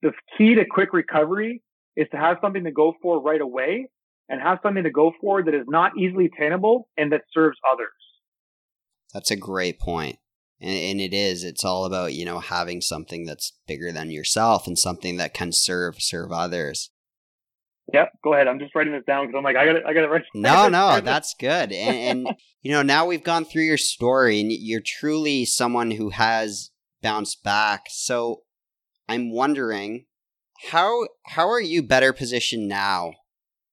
The 0.03 0.13
key 0.37 0.55
to 0.55 0.65
quick 0.65 0.93
recovery 0.93 1.63
is 1.97 2.07
to 2.11 2.17
have 2.17 2.39
something 2.41 2.65
to 2.65 2.73
go 2.73 2.95
for 3.03 3.21
right 3.21 3.41
away 3.41 3.89
and 4.29 4.41
have 4.41 4.59
something 4.63 4.85
to 4.85 4.91
go 4.91 5.13
for 5.21 5.43
that 5.43 5.55
is 5.55 5.67
not 5.69 5.93
easily 5.99 6.27
attainable 6.27 6.89
and 6.97 7.13
that 7.13 7.23
serves 7.33 7.59
others. 7.71 7.89
That's 9.13 9.31
a 9.31 9.37
great 9.37 9.79
point. 9.79 10.19
And, 10.65 10.73
and 10.73 11.01
it 11.01 11.15
is. 11.15 11.45
It's 11.45 11.65
all 11.65 11.85
about, 11.85 12.15
you 12.15 12.25
know, 12.25 12.41
having 12.41 12.81
something 12.81 13.27
that's 13.27 13.53
bigger 13.69 13.93
than 13.93 14.11
yourself 14.11 14.67
and 14.67 14.79
something 14.79 15.19
that 15.19 15.35
can 15.35 15.53
serve 15.53 16.01
serve 16.01 16.33
others. 16.33 16.91
Yep, 17.93 18.13
go 18.25 18.33
ahead. 18.33 18.49
I'm 18.49 18.59
just 18.59 18.75
writing 18.75 18.95
this 18.95 19.05
down 19.07 19.27
because 19.27 19.37
I'm 19.37 19.45
like, 19.45 19.57
I 19.57 19.67
got, 19.67 19.87
I 19.87 19.93
got 19.93 20.01
to 20.01 20.09
write. 20.09 20.23
No, 20.35 20.69
no, 20.69 21.01
that's 21.03 21.35
good. 21.39 21.71
And, 21.71 22.27
and 22.27 22.37
you 22.63 22.73
know, 22.73 22.81
now 22.81 23.05
we've 23.05 23.23
gone 23.23 23.45
through 23.45 23.65
your 23.65 23.77
story, 23.77 24.41
and 24.41 24.51
you're 24.51 24.81
truly 24.81 25.45
someone 25.45 25.91
who 25.91 26.09
has 26.11 26.71
bounced 27.03 27.45
back. 27.45 27.83
So, 27.91 28.41
I'm 29.07 29.31
wondering, 29.31 30.07
how 30.71 31.09
how 31.27 31.47
are 31.51 31.61
you 31.61 31.83
better 31.83 32.15
positioned 32.15 32.69
now 32.69 33.13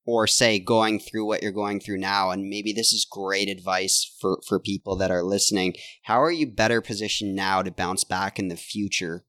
or 0.06 0.26
say 0.28 0.60
going 0.60 1.00
through 1.00 1.26
what 1.26 1.44
you're 1.44 1.52
going 1.52 1.80
through 1.80 1.98
now 1.98 2.32
and 2.32 2.50
maybe 2.50 2.74
this 2.74 2.92
is 2.92 3.06
great 3.10 3.50
advice 3.50 4.16
for 4.20 4.40
for 4.48 4.60
people 4.60 4.96
that 4.96 5.12
are 5.12 5.24
listening 5.24 5.74
how 6.04 6.22
are 6.22 6.32
you 6.32 6.48
better 6.48 6.82
positioned 6.82 7.36
now 7.36 7.62
to 7.62 7.72
bounce 7.72 8.04
back 8.04 8.40
in 8.40 8.48
the 8.48 8.56
future 8.56 9.24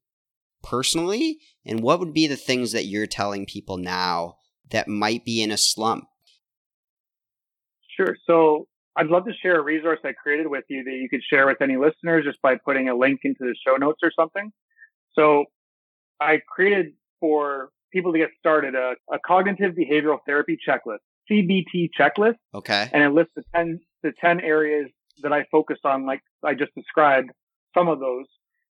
personally? 0.62 1.40
And 1.66 1.80
what 1.80 1.98
would 1.98 2.14
be 2.14 2.26
the 2.26 2.36
things 2.36 2.72
that 2.72 2.86
you're 2.86 3.06
telling 3.06 3.46
people 3.46 3.76
now 3.76 4.36
that 4.70 4.88
might 4.88 5.24
be 5.24 5.42
in 5.42 5.50
a 5.50 5.56
slump? 5.56 6.04
Sure. 7.96 8.16
So 8.26 8.66
i'd 8.96 9.06
love 9.06 9.24
to 9.24 9.32
share 9.42 9.58
a 9.58 9.62
resource 9.62 10.00
i 10.04 10.12
created 10.12 10.46
with 10.46 10.64
you 10.68 10.84
that 10.84 10.92
you 10.92 11.08
could 11.08 11.22
share 11.30 11.46
with 11.46 11.62
any 11.62 11.78
listeners 11.78 12.26
just 12.26 12.36
by 12.42 12.54
putting 12.56 12.90
a 12.90 12.94
link 12.94 13.20
into 13.24 13.38
the 13.40 13.56
show 13.66 13.76
notes 13.76 14.00
or 14.02 14.10
something. 14.14 14.52
So 15.14 15.44
i 16.20 16.40
created 16.48 16.92
for 17.20 17.70
people 17.92 18.12
to 18.12 18.18
get 18.18 18.30
started 18.38 18.74
a, 18.74 18.94
a 19.12 19.18
cognitive 19.26 19.74
behavioral 19.74 20.18
therapy 20.26 20.56
checklist, 20.66 20.98
CBT 21.30 21.90
checklist. 21.98 22.36
Okay. 22.54 22.90
And 22.92 23.02
it 23.02 23.10
lists 23.10 23.32
the 23.36 23.42
10, 23.54 23.80
the 24.02 24.12
10 24.20 24.40
areas 24.40 24.88
that 25.22 25.32
I 25.32 25.44
focus 25.50 25.78
on, 25.84 26.06
like 26.06 26.20
I 26.44 26.54
just 26.54 26.74
described, 26.74 27.30
some 27.76 27.88
of 27.88 28.00
those, 28.00 28.26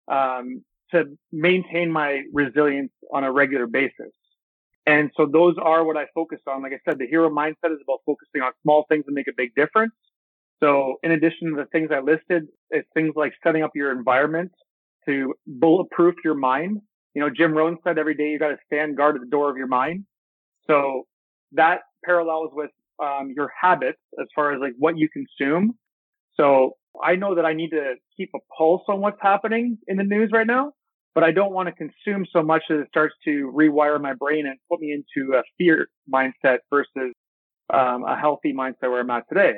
um, 0.07 0.63
to 0.91 1.05
maintain 1.31 1.91
my 1.91 2.21
resilience 2.33 2.91
on 3.13 3.23
a 3.23 3.31
regular 3.31 3.65
basis. 3.65 4.11
And 4.85 5.11
so 5.15 5.27
those 5.31 5.55
are 5.61 5.83
what 5.83 5.95
I 5.95 6.05
focus 6.13 6.39
on. 6.47 6.63
Like 6.63 6.73
I 6.73 6.79
said, 6.87 6.99
the 6.99 7.07
hero 7.07 7.29
mindset 7.29 7.71
is 7.71 7.79
about 7.83 7.99
focusing 8.05 8.41
on 8.41 8.51
small 8.63 8.85
things 8.89 9.05
that 9.05 9.13
make 9.13 9.27
a 9.27 9.33
big 9.35 9.53
difference. 9.55 9.93
So 10.61 10.95
in 11.03 11.11
addition 11.11 11.51
to 11.51 11.55
the 11.55 11.65
things 11.71 11.89
I 11.91 11.99
listed, 11.99 12.47
it's 12.69 12.87
things 12.93 13.13
like 13.15 13.33
setting 13.43 13.63
up 13.63 13.71
your 13.73 13.91
environment 13.91 14.51
to 15.07 15.33
bulletproof 15.47 16.15
your 16.23 16.35
mind 16.35 16.81
you 17.13 17.21
know, 17.21 17.29
Jim 17.29 17.53
Rohn 17.53 17.77
said 17.83 17.97
every 17.97 18.15
day 18.15 18.29
you 18.29 18.39
got 18.39 18.49
to 18.49 18.57
stand 18.65 18.97
guard 18.97 19.15
at 19.15 19.21
the 19.21 19.27
door 19.27 19.49
of 19.49 19.57
your 19.57 19.67
mind. 19.67 20.05
So 20.67 21.07
that 21.53 21.81
parallels 22.05 22.51
with 22.53 22.71
um, 23.01 23.33
your 23.35 23.51
habits 23.59 23.99
as 24.19 24.27
far 24.35 24.53
as 24.53 24.61
like 24.61 24.73
what 24.77 24.97
you 24.97 25.09
consume. 25.09 25.77
So 26.35 26.77
I 27.03 27.15
know 27.15 27.35
that 27.35 27.45
I 27.45 27.53
need 27.53 27.71
to 27.71 27.95
keep 28.15 28.29
a 28.35 28.39
pulse 28.57 28.83
on 28.87 29.01
what's 29.01 29.19
happening 29.21 29.77
in 29.87 29.97
the 29.97 30.03
news 30.03 30.29
right 30.31 30.47
now, 30.47 30.71
but 31.13 31.23
I 31.23 31.31
don't 31.31 31.51
want 31.51 31.67
to 31.67 31.73
consume 31.73 32.25
so 32.31 32.41
much 32.41 32.63
that 32.69 32.79
it 32.79 32.87
starts 32.89 33.15
to 33.25 33.51
rewire 33.55 33.99
my 34.01 34.13
brain 34.13 34.45
and 34.45 34.57
put 34.69 34.79
me 34.79 34.93
into 34.93 35.33
a 35.35 35.43
fear 35.57 35.89
mindset 36.11 36.59
versus 36.69 37.13
um, 37.73 38.03
a 38.03 38.17
healthy 38.19 38.53
mindset 38.53 38.83
where 38.83 39.01
I'm 39.01 39.09
at 39.09 39.27
today. 39.29 39.55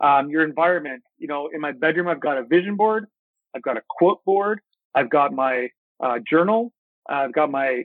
Um, 0.00 0.28
your 0.28 0.44
environment, 0.44 1.02
you 1.18 1.26
know, 1.26 1.48
in 1.52 1.60
my 1.60 1.72
bedroom, 1.72 2.08
I've 2.08 2.20
got 2.20 2.36
a 2.38 2.44
vision 2.44 2.76
board. 2.76 3.06
I've 3.54 3.62
got 3.62 3.76
a 3.76 3.82
quote 3.88 4.22
board. 4.24 4.60
I've 4.94 5.08
got 5.08 5.32
my 5.32 5.68
uh, 6.00 6.18
journal. 6.28 6.72
I've 7.08 7.32
got 7.32 7.50
my 7.50 7.84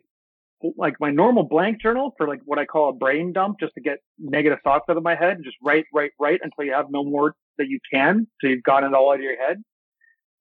like 0.78 0.96
my 1.00 1.10
normal 1.10 1.44
blank 1.44 1.82
journal 1.82 2.14
for 2.18 2.28
like 2.28 2.42
what 2.46 2.60
I 2.60 2.66
call 2.66 2.90
a 2.90 2.94
brain 2.94 3.34
dump, 3.34 3.60
just 3.60 3.74
to 3.76 3.82
get 3.82 4.00
negative 4.20 4.60
thoughts 4.64 4.86
out 4.90 4.98
of 4.98 5.04
my 5.04 5.16
head. 5.16 5.40
Just 5.44 5.58
write, 5.64 5.86
write, 5.94 6.12
write 6.20 6.42
until 6.44 6.66
you 6.66 6.74
have 6.74 6.88
no 6.90 7.04
more 7.04 7.34
that 7.58 7.68
you 7.68 7.80
can, 7.92 8.28
so 8.40 8.48
you've 8.48 8.64
gotten 8.64 8.90
it 8.90 8.96
all 8.96 9.12
out 9.12 9.16
of 9.16 9.22
your 9.22 9.38
head. 9.38 9.64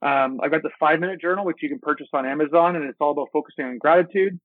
Um, 0.02 0.40
I've 0.42 0.50
got 0.50 0.62
the 0.62 0.70
five 0.78 1.00
minute 1.00 1.20
journal, 1.20 1.44
which 1.44 1.58
you 1.62 1.68
can 1.68 1.78
purchase 1.78 2.08
on 2.12 2.26
Amazon, 2.26 2.76
and 2.76 2.84
it's 2.84 2.98
all 3.00 3.12
about 3.12 3.28
focusing 3.32 3.64
on 3.64 3.78
gratitude. 3.78 4.38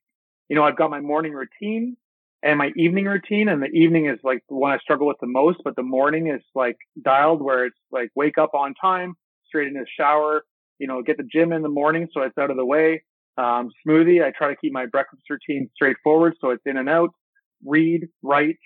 You 0.50 0.56
know, 0.56 0.64
I've 0.64 0.78
got 0.78 0.90
my 0.90 1.00
morning 1.00 1.34
routine 1.34 1.98
and 2.44 2.58
my 2.58 2.72
evening 2.76 3.06
routine, 3.06 3.50
and 3.50 3.62
the 3.62 3.68
evening 3.68 4.08
is 4.08 4.20
like 4.24 4.44
the 4.50 4.56
one 4.56 4.72
I 4.72 4.78
struggle 4.80 5.08
with 5.08 5.18
the 5.20 5.28
most, 5.28 5.60
but 5.64 5.76
the 5.76 5.84
morning 5.84 6.28
is 6.28 6.42
like 6.54 6.78
dialed 7.02 7.42
where 7.42 7.66
it's 7.66 7.78
like 7.92 8.10
wake 8.16 8.38
up 8.38 8.54
on 8.54 8.74
time, 8.76 9.16
straight 9.48 9.68
into 9.68 9.80
the 9.80 9.88
shower, 9.98 10.44
you 10.78 10.88
know, 10.88 11.02
get 11.02 11.18
the 11.18 11.24
gym 11.24 11.54
in 11.54 11.62
the 11.62 11.70
morning 11.70 12.08
so 12.14 12.22
it's 12.22 12.38
out 12.38 12.52
of 12.52 12.58
the 12.58 12.66
way 12.66 13.02
um, 13.38 13.70
smoothie. 13.86 14.24
I 14.24 14.32
try 14.32 14.50
to 14.50 14.56
keep 14.56 14.74
my 14.74 14.86
breakfast 14.86 15.24
routine 15.30 15.70
straightforward, 15.76 16.36
so 16.40 16.52
it's 16.52 16.64
in 16.66 16.78
and 16.78 16.90
out, 16.90 17.10
read, 17.66 18.08
write, 18.22 18.60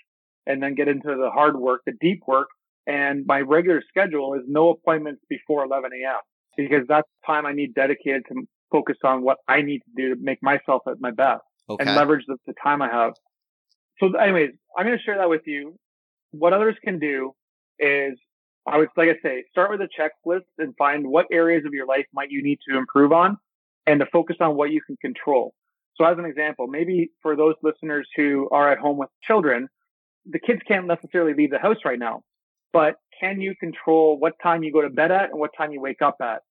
and 0.45 0.61
then 0.61 0.75
get 0.75 0.87
into 0.87 1.07
the 1.07 1.29
hard 1.31 1.57
work, 1.57 1.81
the 1.85 1.93
deep 1.99 2.21
work. 2.27 2.47
And 2.87 3.25
my 3.27 3.41
regular 3.41 3.83
schedule 3.87 4.33
is 4.33 4.41
no 4.47 4.69
appointments 4.69 5.21
before 5.29 5.63
11 5.63 5.91
a.m. 6.03 6.19
because 6.57 6.87
that's 6.87 7.07
time 7.25 7.45
I 7.45 7.53
need 7.53 7.75
dedicated 7.75 8.23
to 8.29 8.47
focus 8.71 8.97
on 9.03 9.23
what 9.23 9.37
I 9.47 9.61
need 9.61 9.79
to 9.79 9.91
do 9.95 10.15
to 10.15 10.21
make 10.21 10.41
myself 10.41 10.83
at 10.87 10.99
my 10.99 11.11
best 11.11 11.41
okay. 11.69 11.83
and 11.85 11.95
leverage 11.95 12.25
the, 12.27 12.37
the 12.47 12.53
time 12.63 12.81
I 12.81 12.89
have. 12.89 13.13
So 13.99 14.11
anyways, 14.17 14.51
I'm 14.77 14.85
going 14.85 14.97
to 14.97 15.03
share 15.03 15.17
that 15.17 15.29
with 15.29 15.41
you. 15.45 15.75
What 16.31 16.53
others 16.53 16.75
can 16.83 16.99
do 16.99 17.33
is 17.79 18.13
I 18.67 18.77
would, 18.77 18.89
like 18.95 19.09
I 19.09 19.15
say, 19.21 19.43
start 19.51 19.71
with 19.71 19.81
a 19.81 19.89
checklist 19.99 20.45
and 20.57 20.75
find 20.77 21.07
what 21.07 21.27
areas 21.31 21.65
of 21.65 21.73
your 21.73 21.85
life 21.85 22.05
might 22.13 22.31
you 22.31 22.43
need 22.43 22.59
to 22.69 22.77
improve 22.77 23.11
on 23.11 23.37
and 23.89 23.99
to 23.99 24.05
focus 24.11 24.37
on 24.39 24.55
what 24.55 24.69
you 24.69 24.81
can 24.85 24.97
control. 25.01 25.53
So 25.95 26.05
as 26.05 26.17
an 26.19 26.25
example, 26.25 26.67
maybe 26.67 27.09
for 27.23 27.35
those 27.35 27.55
listeners 27.63 28.07
who 28.15 28.47
are 28.51 28.71
at 28.71 28.77
home 28.77 28.97
with 28.97 29.09
children, 29.23 29.67
the 30.27 30.39
kids 30.39 30.59
can't 30.67 30.85
necessarily 30.85 31.33
leave 31.33 31.49
the 31.49 31.57
house 31.57 31.77
right 31.83 31.97
now, 31.97 32.21
but 32.71 32.95
can 33.19 33.41
you 33.41 33.55
control 33.59 34.17
what 34.19 34.33
time 34.43 34.61
you 34.61 34.71
go 34.71 34.81
to 34.81 34.89
bed 34.89 35.11
at 35.11 35.31
and 35.31 35.39
what 35.39 35.49
time 35.57 35.71
you 35.71 35.81
wake 35.81 36.03
up 36.03 36.17
at? 36.21 36.41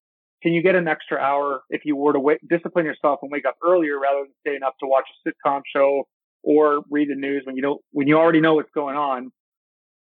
Can 0.43 0.53
you 0.53 0.63
get 0.63 0.75
an 0.75 0.89
extra 0.89 1.19
hour 1.19 1.61
if 1.71 1.83
you 1.85 1.95
were 1.95 2.13
to 2.13 2.21
wait, 2.21 2.39
discipline 2.49 2.85
yourself 2.85 3.21
and 3.23 3.31
wake 3.31 3.47
up 3.47 3.57
earlier 3.65 3.99
rather 4.01 4.25
than 4.25 4.33
staying 4.41 4.63
up 4.65 4.75
to 4.81 4.87
watch 4.87 5.07
a 5.09 5.29
sitcom 5.29 5.61
show 5.73 6.09
or 6.43 6.83
read 6.91 7.09
the 7.09 7.15
news 7.15 7.43
when 7.45 7.55
you 7.55 7.63
don't, 7.63 7.81
when 7.93 8.09
you 8.09 8.19
already 8.19 8.41
know 8.41 8.55
what's 8.55 8.71
going 8.75 8.97
on? 8.97 9.31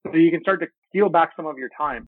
So 0.08 0.16
you 0.16 0.32
can 0.32 0.42
start 0.42 0.62
to 0.62 0.68
steal 0.88 1.10
back 1.10 1.32
some 1.36 1.48
of 1.48 1.58
your 1.58 1.70
time. 1.78 2.08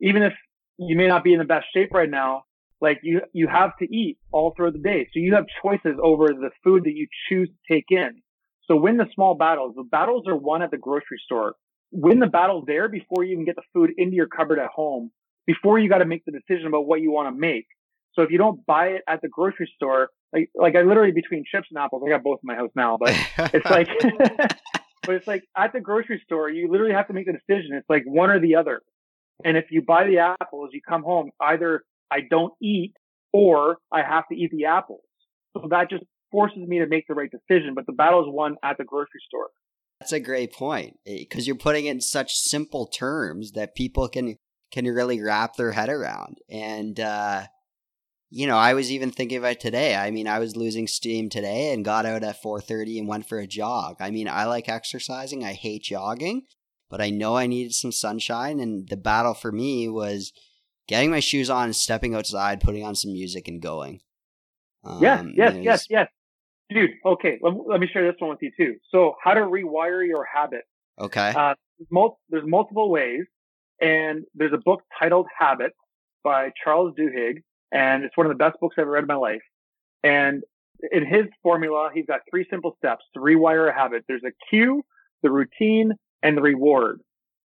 Even 0.00 0.22
if 0.22 0.32
you 0.78 0.96
may 0.96 1.06
not 1.06 1.22
be 1.22 1.32
in 1.32 1.38
the 1.38 1.44
best 1.44 1.66
shape 1.72 1.90
right 1.92 2.10
now, 2.10 2.42
like 2.80 3.00
you, 3.02 3.20
you 3.32 3.48
have 3.48 3.76
to 3.78 3.84
eat 3.94 4.18
all 4.32 4.54
throughout 4.56 4.74
the 4.74 4.78
day. 4.78 5.08
So 5.12 5.20
you 5.20 5.34
have 5.34 5.46
choices 5.62 5.98
over 6.02 6.28
the 6.28 6.50
food 6.62 6.84
that 6.84 6.94
you 6.94 7.06
choose 7.28 7.48
to 7.48 7.74
take 7.74 7.86
in. 7.90 8.22
So 8.66 8.76
win 8.76 8.98
the 8.98 9.06
small 9.14 9.34
battles. 9.34 9.74
The 9.76 9.82
battles 9.82 10.24
are 10.28 10.36
won 10.36 10.62
at 10.62 10.70
the 10.70 10.76
grocery 10.76 11.20
store. 11.24 11.54
Win 11.90 12.18
the 12.18 12.26
battle 12.26 12.64
there 12.66 12.88
before 12.88 13.24
you 13.24 13.32
even 13.32 13.46
get 13.46 13.56
the 13.56 13.62
food 13.72 13.90
into 13.96 14.14
your 14.14 14.26
cupboard 14.26 14.58
at 14.58 14.68
home, 14.68 15.10
before 15.46 15.78
you 15.78 15.88
got 15.88 15.98
to 15.98 16.04
make 16.04 16.24
the 16.26 16.32
decision 16.32 16.66
about 16.66 16.86
what 16.86 17.00
you 17.00 17.10
want 17.10 17.34
to 17.34 17.38
make. 17.38 17.66
So 18.12 18.22
if 18.22 18.30
you 18.30 18.38
don't 18.38 18.64
buy 18.66 18.88
it 18.88 19.02
at 19.08 19.22
the 19.22 19.28
grocery 19.28 19.70
store, 19.74 20.10
like, 20.32 20.50
like 20.54 20.76
I 20.76 20.82
literally 20.82 21.12
between 21.12 21.44
chips 21.50 21.68
and 21.70 21.78
apples, 21.78 22.02
I 22.04 22.10
got 22.10 22.22
both 22.22 22.40
in 22.42 22.46
my 22.46 22.56
house 22.56 22.70
now, 22.74 22.98
but 22.98 23.14
it's 23.54 23.64
like, 23.70 23.88
but 25.02 25.14
it's 25.14 25.26
like 25.26 25.44
at 25.56 25.72
the 25.72 25.80
grocery 25.80 26.20
store, 26.24 26.50
you 26.50 26.70
literally 26.70 26.92
have 26.92 27.06
to 27.08 27.14
make 27.14 27.26
the 27.26 27.32
decision. 27.32 27.74
It's 27.74 27.88
like 27.88 28.04
one 28.04 28.30
or 28.30 28.38
the 28.38 28.56
other. 28.56 28.82
And 29.44 29.56
if 29.56 29.66
you 29.70 29.82
buy 29.82 30.06
the 30.06 30.18
apples, 30.18 30.70
you 30.72 30.80
come 30.86 31.02
home, 31.02 31.30
either 31.40 31.84
I 32.10 32.20
don't 32.28 32.52
eat 32.62 32.94
or 33.32 33.78
I 33.92 34.02
have 34.02 34.24
to 34.28 34.36
eat 34.36 34.50
the 34.50 34.66
apples. 34.66 35.02
So 35.54 35.68
that 35.70 35.90
just 35.90 36.04
forces 36.30 36.66
me 36.66 36.78
to 36.78 36.86
make 36.86 37.06
the 37.08 37.14
right 37.14 37.30
decision. 37.30 37.74
But 37.74 37.86
the 37.86 37.92
battle 37.92 38.20
is 38.20 38.26
won 38.28 38.56
at 38.62 38.78
the 38.78 38.84
grocery 38.84 39.20
store. 39.26 39.48
That's 40.00 40.12
a 40.12 40.20
great 40.20 40.52
point 40.52 40.98
because 41.04 41.46
you're 41.46 41.56
putting 41.56 41.86
it 41.86 41.90
in 41.90 42.00
such 42.00 42.34
simple 42.34 42.86
terms 42.86 43.52
that 43.52 43.74
people 43.74 44.08
can 44.08 44.36
can 44.70 44.84
really 44.84 45.20
wrap 45.20 45.56
their 45.56 45.72
head 45.72 45.88
around. 45.88 46.38
And 46.48 47.00
uh, 47.00 47.46
you 48.30 48.46
know, 48.46 48.56
I 48.56 48.74
was 48.74 48.92
even 48.92 49.10
thinking 49.10 49.38
about 49.38 49.58
today. 49.58 49.96
I 49.96 50.10
mean, 50.10 50.28
I 50.28 50.38
was 50.38 50.54
losing 50.54 50.86
steam 50.86 51.28
today 51.30 51.72
and 51.72 51.84
got 51.84 52.06
out 52.06 52.22
at 52.22 52.42
4:30 52.42 52.98
and 52.98 53.08
went 53.08 53.28
for 53.28 53.38
a 53.38 53.46
jog. 53.46 53.96
I 54.00 54.10
mean, 54.10 54.28
I 54.28 54.44
like 54.44 54.68
exercising. 54.68 55.44
I 55.44 55.54
hate 55.54 55.82
jogging, 55.82 56.42
but 56.88 57.00
I 57.00 57.10
know 57.10 57.36
I 57.36 57.46
needed 57.46 57.74
some 57.74 57.92
sunshine 57.92 58.60
and 58.60 58.88
the 58.88 58.96
battle 58.96 59.34
for 59.34 59.50
me 59.50 59.88
was 59.88 60.32
getting 60.88 61.10
my 61.10 61.20
shoes 61.20 61.48
on, 61.48 61.72
stepping 61.72 62.14
outside, 62.14 62.60
putting 62.60 62.84
on 62.84 62.94
some 62.94 63.12
music, 63.12 63.46
and 63.46 63.62
going. 63.62 64.00
Um, 64.84 65.00
yes, 65.00 65.24
yes, 65.34 65.56
yes, 65.60 65.86
yes. 65.90 66.08
Dude, 66.70 66.90
okay, 67.04 67.38
let, 67.40 67.54
let, 67.66 67.80
me 67.80 67.86
share 67.86 68.10
this 68.10 68.20
one 68.20 68.30
with 68.30 68.40
you 68.42 68.50
too. 68.56 68.76
So, 68.90 69.14
how 69.22 69.34
to 69.34 69.40
rewire 69.40 70.06
your 70.06 70.26
habit. 70.32 70.62
Okay. 70.98 71.32
Uh, 71.34 71.54
there's, 71.78 71.88
mul- 71.90 72.18
there's 72.28 72.46
multiple 72.46 72.90
ways, 72.90 73.24
and 73.80 74.24
there's 74.34 74.52
a 74.52 74.58
book 74.58 74.82
titled 74.98 75.26
Habits 75.38 75.76
by 76.24 76.50
Charles 76.62 76.94
Duhigg, 76.98 77.42
and 77.72 78.04
it's 78.04 78.16
one 78.16 78.26
of 78.26 78.30
the 78.30 78.42
best 78.42 78.58
books 78.60 78.74
I've 78.76 78.82
ever 78.82 78.92
read 78.92 79.04
in 79.04 79.06
my 79.06 79.14
life. 79.14 79.42
And 80.02 80.42
in 80.92 81.06
his 81.06 81.26
formula, 81.42 81.90
he's 81.92 82.06
got 82.06 82.20
three 82.30 82.46
simple 82.50 82.74
steps 82.78 83.04
to 83.14 83.20
rewire 83.20 83.68
a 83.70 83.72
habit. 83.72 84.04
There's 84.06 84.24
a 84.24 84.32
cue, 84.50 84.82
the 85.22 85.30
routine, 85.30 85.92
and 86.22 86.36
the 86.36 86.42
reward. 86.42 87.00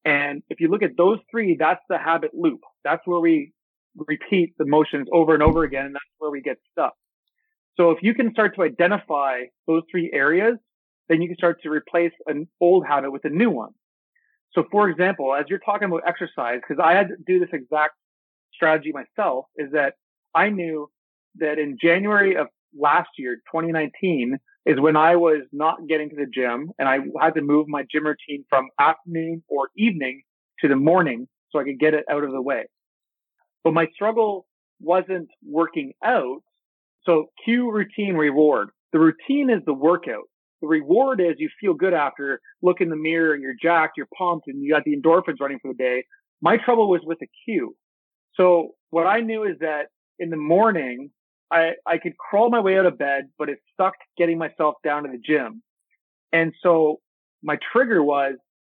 And 0.04 0.42
if 0.50 0.60
you 0.60 0.68
look 0.68 0.82
at 0.82 0.96
those 0.96 1.18
three, 1.30 1.56
that's 1.58 1.80
the 1.88 1.98
habit 1.98 2.32
loop. 2.34 2.60
That's 2.84 3.02
where 3.06 3.20
we 3.20 3.52
repeat 3.96 4.54
the 4.58 4.66
motions 4.66 5.08
over 5.12 5.34
and 5.34 5.42
over 5.42 5.64
again, 5.64 5.86
and 5.86 5.94
that's 5.94 6.04
where 6.18 6.30
we 6.30 6.42
get 6.42 6.58
stuck. 6.72 6.94
So 7.76 7.90
if 7.90 7.98
you 8.02 8.14
can 8.14 8.32
start 8.32 8.54
to 8.56 8.62
identify 8.62 9.44
those 9.66 9.82
three 9.90 10.10
areas, 10.12 10.56
then 11.08 11.20
you 11.20 11.28
can 11.28 11.36
start 11.36 11.62
to 11.62 11.70
replace 11.70 12.12
an 12.26 12.48
old 12.60 12.86
habit 12.86 13.10
with 13.12 13.24
a 13.24 13.30
new 13.30 13.50
one. 13.50 13.72
So 14.52 14.64
for 14.70 14.88
example, 14.88 15.34
as 15.34 15.46
you're 15.48 15.58
talking 15.58 15.88
about 15.88 16.02
exercise, 16.06 16.60
because 16.66 16.82
I 16.82 16.92
had 16.92 17.08
to 17.08 17.16
do 17.26 17.40
this 17.40 17.48
exact 17.52 17.94
strategy 18.52 18.92
myself, 18.92 19.46
is 19.56 19.72
that 19.72 19.94
I 20.34 20.50
knew 20.50 20.88
that 21.36 21.58
in 21.58 21.76
January 21.80 22.36
of 22.36 22.46
last 22.78 23.10
year, 23.18 23.36
2019, 23.52 24.38
is 24.66 24.80
when 24.80 24.96
I 24.96 25.16
was 25.16 25.42
not 25.52 25.86
getting 25.88 26.08
to 26.10 26.16
the 26.16 26.26
gym 26.26 26.70
and 26.78 26.88
I 26.88 27.00
had 27.20 27.34
to 27.34 27.42
move 27.42 27.68
my 27.68 27.84
gym 27.90 28.06
routine 28.06 28.44
from 28.48 28.68
afternoon 28.78 29.42
or 29.48 29.68
evening 29.76 30.22
to 30.60 30.68
the 30.68 30.76
morning 30.76 31.28
so 31.54 31.60
I 31.60 31.64
could 31.64 31.78
get 31.78 31.94
it 31.94 32.04
out 32.10 32.24
of 32.24 32.32
the 32.32 32.42
way. 32.42 32.64
But 33.62 33.74
my 33.74 33.86
struggle 33.94 34.46
wasn't 34.80 35.28
working 35.46 35.92
out. 36.04 36.42
So 37.06 37.26
cue 37.44 37.70
routine 37.70 38.14
reward. 38.14 38.70
The 38.92 38.98
routine 38.98 39.50
is 39.50 39.62
the 39.64 39.74
workout. 39.74 40.24
The 40.60 40.66
reward 40.66 41.20
is 41.20 41.34
you 41.38 41.48
feel 41.60 41.74
good 41.74 41.94
after 41.94 42.40
look 42.62 42.80
in 42.80 42.88
the 42.88 42.96
mirror 42.96 43.34
and 43.34 43.42
you're 43.42 43.54
jacked, 43.60 43.96
you're 43.96 44.08
pumped 44.16 44.48
and 44.48 44.62
you 44.62 44.72
got 44.72 44.84
the 44.84 44.96
endorphins 44.96 45.40
running 45.40 45.58
for 45.60 45.68
the 45.68 45.76
day. 45.76 46.04
My 46.40 46.56
trouble 46.56 46.88
was 46.88 47.02
with 47.04 47.18
the 47.20 47.28
cue. 47.44 47.76
So 48.34 48.70
what 48.90 49.06
I 49.06 49.20
knew 49.20 49.44
is 49.44 49.56
that 49.60 49.86
in 50.18 50.30
the 50.30 50.36
morning, 50.36 51.10
I, 51.50 51.72
I 51.86 51.98
could 51.98 52.16
crawl 52.16 52.50
my 52.50 52.60
way 52.60 52.78
out 52.78 52.86
of 52.86 52.98
bed, 52.98 53.24
but 53.38 53.48
it 53.48 53.58
sucked 53.76 54.02
getting 54.16 54.38
myself 54.38 54.74
down 54.82 55.04
to 55.04 55.10
the 55.10 55.18
gym. 55.18 55.62
And 56.32 56.52
so 56.62 57.00
my 57.42 57.58
trigger 57.72 58.02
was 58.02 58.34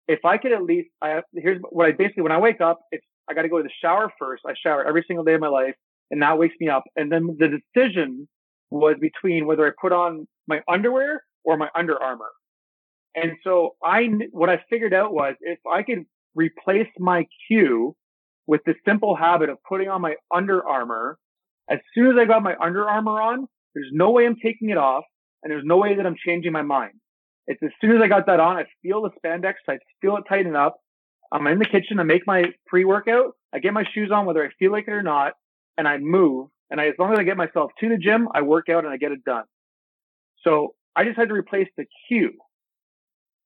if 0.07 0.23
I 0.25 0.37
could 0.37 0.51
at 0.51 0.63
least, 0.63 0.89
I, 1.01 1.21
here's 1.33 1.61
what 1.69 1.87
I 1.87 1.91
basically, 1.91 2.23
when 2.23 2.31
I 2.31 2.39
wake 2.39 2.61
up, 2.61 2.79
it's, 2.91 3.05
I 3.29 3.33
got 3.33 3.41
to 3.41 3.49
go 3.49 3.57
to 3.57 3.63
the 3.63 3.69
shower 3.81 4.11
first. 4.19 4.43
I 4.47 4.53
shower 4.61 4.85
every 4.85 5.03
single 5.07 5.25
day 5.25 5.33
of 5.33 5.41
my 5.41 5.49
life 5.49 5.75
and 6.11 6.21
that 6.21 6.37
wakes 6.37 6.55
me 6.59 6.69
up. 6.69 6.83
And 6.95 7.11
then 7.11 7.37
the 7.39 7.59
decision 7.75 8.27
was 8.69 8.95
between 8.99 9.45
whether 9.45 9.67
I 9.67 9.71
put 9.79 9.91
on 9.91 10.27
my 10.47 10.61
underwear 10.67 11.23
or 11.43 11.57
my 11.57 11.69
Under 11.75 12.01
Armour. 12.01 12.31
And 13.15 13.33
so 13.43 13.75
I, 13.83 14.07
what 14.31 14.49
I 14.49 14.63
figured 14.69 14.93
out 14.93 15.13
was 15.13 15.35
if 15.41 15.59
I 15.69 15.83
could 15.83 16.05
replace 16.35 16.87
my 16.99 17.25
cue 17.47 17.95
with 18.45 18.61
the 18.65 18.75
simple 18.85 19.15
habit 19.15 19.49
of 19.49 19.57
putting 19.67 19.89
on 19.89 20.01
my 20.01 20.15
Under 20.33 20.65
Armour 20.65 21.17
as 21.69 21.79
soon 21.93 22.11
as 22.11 22.17
I 22.17 22.25
got 22.25 22.43
my 22.43 22.55
Under 22.61 22.89
Armour 22.89 23.21
on, 23.21 23.47
there's 23.73 23.89
no 23.91 24.11
way 24.11 24.25
I'm 24.25 24.37
taking 24.41 24.69
it 24.69 24.77
off 24.77 25.03
and 25.43 25.51
there's 25.51 25.65
no 25.65 25.77
way 25.77 25.95
that 25.95 26.05
I'm 26.05 26.15
changing 26.25 26.51
my 26.51 26.61
mind. 26.61 26.93
It's 27.47 27.61
as 27.63 27.71
soon 27.79 27.95
as 27.95 28.01
I 28.03 28.07
got 28.07 28.25
that 28.25 28.39
on, 28.39 28.57
I 28.57 28.65
feel 28.81 29.01
the 29.01 29.11
spandex, 29.23 29.53
I 29.67 29.77
feel 30.01 30.17
it 30.17 30.23
tighten 30.27 30.55
up. 30.55 30.77
I'm 31.31 31.47
in 31.47 31.59
the 31.59 31.65
kitchen, 31.65 31.99
I 31.99 32.03
make 32.03 32.27
my 32.27 32.45
pre-workout, 32.67 33.33
I 33.53 33.59
get 33.59 33.73
my 33.73 33.83
shoes 33.93 34.11
on 34.13 34.25
whether 34.25 34.43
I 34.43 34.49
feel 34.59 34.71
like 34.71 34.87
it 34.87 34.91
or 34.91 35.03
not, 35.03 35.33
and 35.77 35.87
I 35.87 35.97
move. 35.97 36.49
And 36.69 36.81
I, 36.81 36.87
as 36.87 36.95
long 36.99 37.13
as 37.13 37.19
I 37.19 37.23
get 37.23 37.37
myself 37.37 37.71
to 37.79 37.89
the 37.89 37.97
gym, 37.97 38.27
I 38.33 38.41
work 38.41 38.67
out 38.69 38.83
and 38.83 38.93
I 38.93 38.97
get 38.97 39.11
it 39.11 39.23
done. 39.23 39.45
So 40.43 40.75
I 40.95 41.05
just 41.05 41.17
had 41.17 41.29
to 41.29 41.33
replace 41.33 41.67
the 41.77 41.85
cue. 42.07 42.33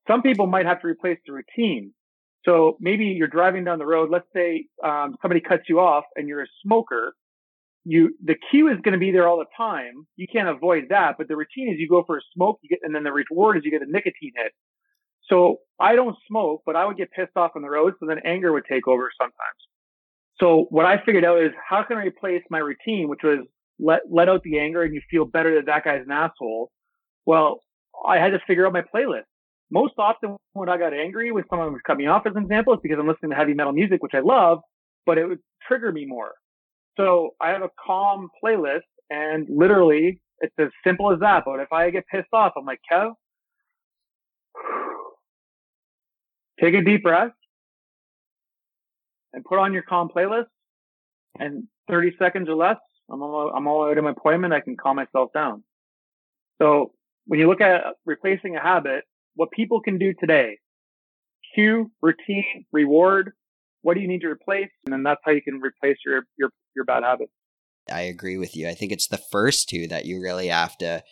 Some 0.07 0.21
people 0.21 0.47
might 0.47 0.65
have 0.65 0.81
to 0.81 0.87
replace 0.87 1.19
the 1.25 1.33
routine. 1.33 1.93
So 2.45 2.77
maybe 2.79 3.05
you're 3.05 3.27
driving 3.27 3.63
down 3.63 3.77
the 3.77 3.85
road. 3.85 4.09
Let's 4.11 4.25
say 4.33 4.65
um, 4.83 5.15
somebody 5.21 5.41
cuts 5.41 5.63
you 5.69 5.79
off 5.79 6.05
and 6.15 6.27
you're 6.27 6.41
a 6.41 6.47
smoker 6.63 7.13
you 7.83 8.15
the 8.23 8.35
cue 8.49 8.67
is 8.67 8.77
going 8.83 8.93
to 8.93 8.99
be 8.99 9.11
there 9.11 9.27
all 9.27 9.37
the 9.37 9.45
time. 9.57 10.05
You 10.15 10.27
can't 10.31 10.49
avoid 10.49 10.85
that. 10.89 11.15
But 11.17 11.27
the 11.27 11.35
routine 11.35 11.71
is 11.73 11.79
you 11.79 11.89
go 11.89 12.03
for 12.05 12.17
a 12.17 12.21
smoke, 12.35 12.59
you 12.61 12.69
get, 12.69 12.79
and 12.83 12.93
then 12.93 13.03
the 13.03 13.11
reward 13.11 13.57
is 13.57 13.63
you 13.65 13.71
get 13.71 13.81
a 13.81 13.91
nicotine 13.91 14.33
hit. 14.35 14.51
So 15.27 15.57
I 15.79 15.95
don't 15.95 16.15
smoke, 16.27 16.61
but 16.65 16.75
I 16.75 16.85
would 16.85 16.97
get 16.97 17.11
pissed 17.11 17.35
off 17.35 17.51
on 17.55 17.61
the 17.61 17.69
road. 17.69 17.93
So 17.99 18.05
then 18.05 18.19
anger 18.25 18.51
would 18.51 18.65
take 18.69 18.87
over 18.87 19.09
sometimes. 19.19 19.35
So 20.39 20.67
what 20.69 20.85
I 20.85 20.97
figured 21.03 21.25
out 21.25 21.41
is 21.41 21.51
how 21.67 21.83
can 21.83 21.97
I 21.97 22.05
replace 22.05 22.43
my 22.49 22.59
routine, 22.59 23.09
which 23.09 23.21
was 23.23 23.39
let 23.79 24.01
let 24.09 24.29
out 24.29 24.43
the 24.43 24.59
anger 24.59 24.83
and 24.83 24.93
you 24.93 25.01
feel 25.09 25.25
better 25.25 25.55
that 25.55 25.65
that 25.65 25.83
guy's 25.83 26.03
an 26.05 26.11
asshole. 26.11 26.71
Well, 27.25 27.61
I 28.07 28.17
had 28.17 28.29
to 28.29 28.39
figure 28.47 28.65
out 28.65 28.73
my 28.73 28.81
playlist. 28.81 29.23
Most 29.71 29.93
often 29.97 30.35
when 30.53 30.69
I 30.69 30.77
got 30.77 30.93
angry 30.93 31.31
when 31.31 31.45
someone 31.49 31.71
was 31.71 31.81
cutting 31.85 32.05
me 32.05 32.09
off, 32.09 32.23
as 32.25 32.33
an 32.35 32.43
example, 32.43 32.73
it's 32.73 32.81
because 32.81 32.97
I'm 32.99 33.07
listening 33.07 33.31
to 33.31 33.37
heavy 33.37 33.53
metal 33.53 33.71
music, 33.71 34.03
which 34.03 34.13
I 34.13 34.19
love, 34.19 34.59
but 35.05 35.17
it 35.17 35.25
would 35.25 35.39
trigger 35.67 35.91
me 35.91 36.05
more. 36.05 36.31
So 36.97 37.31
I 37.39 37.49
have 37.49 37.61
a 37.61 37.69
calm 37.83 38.29
playlist 38.43 38.81
and 39.09 39.47
literally 39.49 40.21
it's 40.39 40.53
as 40.57 40.69
simple 40.83 41.11
as 41.11 41.19
that. 41.19 41.43
But 41.45 41.59
if 41.59 41.71
I 41.71 41.89
get 41.89 42.05
pissed 42.07 42.33
off, 42.33 42.53
I'm 42.57 42.65
like, 42.65 42.81
Kev, 42.91 43.13
take 46.59 46.73
a 46.73 46.81
deep 46.81 47.03
breath 47.03 47.31
and 49.33 49.43
put 49.43 49.59
on 49.59 49.73
your 49.73 49.83
calm 49.83 50.09
playlist 50.15 50.47
and 51.39 51.65
30 51.89 52.13
seconds 52.19 52.49
or 52.49 52.55
less, 52.55 52.77
I'm 53.09 53.21
all, 53.21 53.51
I'm 53.55 53.67
all 53.67 53.89
out 53.89 53.97
of 53.97 54.03
my 54.03 54.11
appointment. 54.11 54.53
I 54.53 54.61
can 54.61 54.77
calm 54.77 54.97
myself 54.97 55.31
down. 55.33 55.63
So 56.61 56.93
when 57.25 57.39
you 57.39 57.47
look 57.47 57.61
at 57.61 57.83
replacing 58.05 58.55
a 58.55 58.61
habit, 58.61 59.03
what 59.35 59.51
people 59.51 59.81
can 59.81 59.97
do 59.97 60.13
today, 60.13 60.57
cue, 61.53 61.91
routine, 62.01 62.65
reward, 62.71 63.31
what 63.81 63.95
do 63.95 64.01
you 64.01 64.07
need 64.07 64.21
to 64.21 64.27
replace? 64.27 64.69
And 64.85 64.93
then 64.93 65.03
that's 65.03 65.21
how 65.23 65.31
you 65.31 65.41
can 65.41 65.59
replace 65.59 65.97
your, 66.05 66.25
your, 66.37 66.51
your 66.75 66.85
bad 66.85 67.03
habits. 67.03 67.31
I 67.91 68.01
agree 68.01 68.37
with 68.37 68.55
you. 68.55 68.67
I 68.67 68.73
think 68.73 68.91
it's 68.91 69.07
the 69.07 69.17
first 69.17 69.69
two 69.69 69.87
that 69.87 70.05
you 70.05 70.21
really 70.21 70.47
have 70.47 70.77
to 70.79 71.03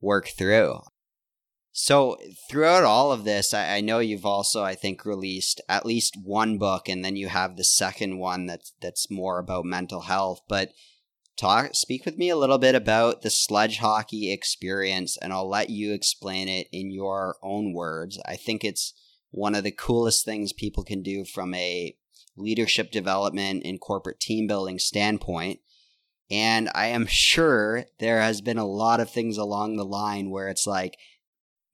work 0.00 0.28
through. 0.28 0.80
So 1.78 2.16
throughout 2.48 2.84
all 2.84 3.12
of 3.12 3.24
this, 3.24 3.52
I, 3.52 3.76
I, 3.76 3.80
know 3.82 3.98
you've 3.98 4.24
also, 4.24 4.62
I 4.62 4.74
think, 4.74 5.04
released 5.04 5.60
at 5.68 5.84
least 5.84 6.16
one 6.22 6.56
book, 6.56 6.88
and 6.88 7.04
then 7.04 7.16
you 7.16 7.28
have 7.28 7.56
the 7.56 7.64
second 7.64 8.18
one 8.18 8.46
that's 8.46 8.72
that's 8.80 9.10
more 9.10 9.38
about 9.38 9.66
mental 9.66 10.00
health. 10.00 10.40
But 10.48 10.70
talk, 11.36 11.74
speak 11.74 12.06
with 12.06 12.16
me 12.16 12.30
a 12.30 12.36
little 12.36 12.56
bit 12.56 12.74
about 12.74 13.20
the 13.20 13.28
sledge 13.28 13.76
hockey 13.76 14.32
experience, 14.32 15.18
and 15.18 15.34
I'll 15.34 15.48
let 15.48 15.68
you 15.68 15.92
explain 15.92 16.48
it 16.48 16.66
in 16.72 16.90
your 16.90 17.36
own 17.42 17.74
words. 17.74 18.18
I 18.26 18.36
think 18.36 18.64
it's 18.64 18.94
one 19.30 19.54
of 19.54 19.62
the 19.62 19.70
coolest 19.70 20.24
things 20.24 20.54
people 20.54 20.82
can 20.82 21.02
do 21.02 21.26
from 21.26 21.52
a 21.52 21.94
leadership 22.36 22.90
development 22.90 23.62
and 23.64 23.80
corporate 23.80 24.20
team 24.20 24.46
building 24.46 24.78
standpoint. 24.78 25.60
And 26.30 26.68
I 26.74 26.86
am 26.88 27.06
sure 27.06 27.84
there 27.98 28.20
has 28.20 28.40
been 28.40 28.58
a 28.58 28.66
lot 28.66 29.00
of 29.00 29.10
things 29.10 29.38
along 29.38 29.76
the 29.76 29.84
line 29.84 30.30
where 30.30 30.48
it's 30.48 30.66
like, 30.66 30.98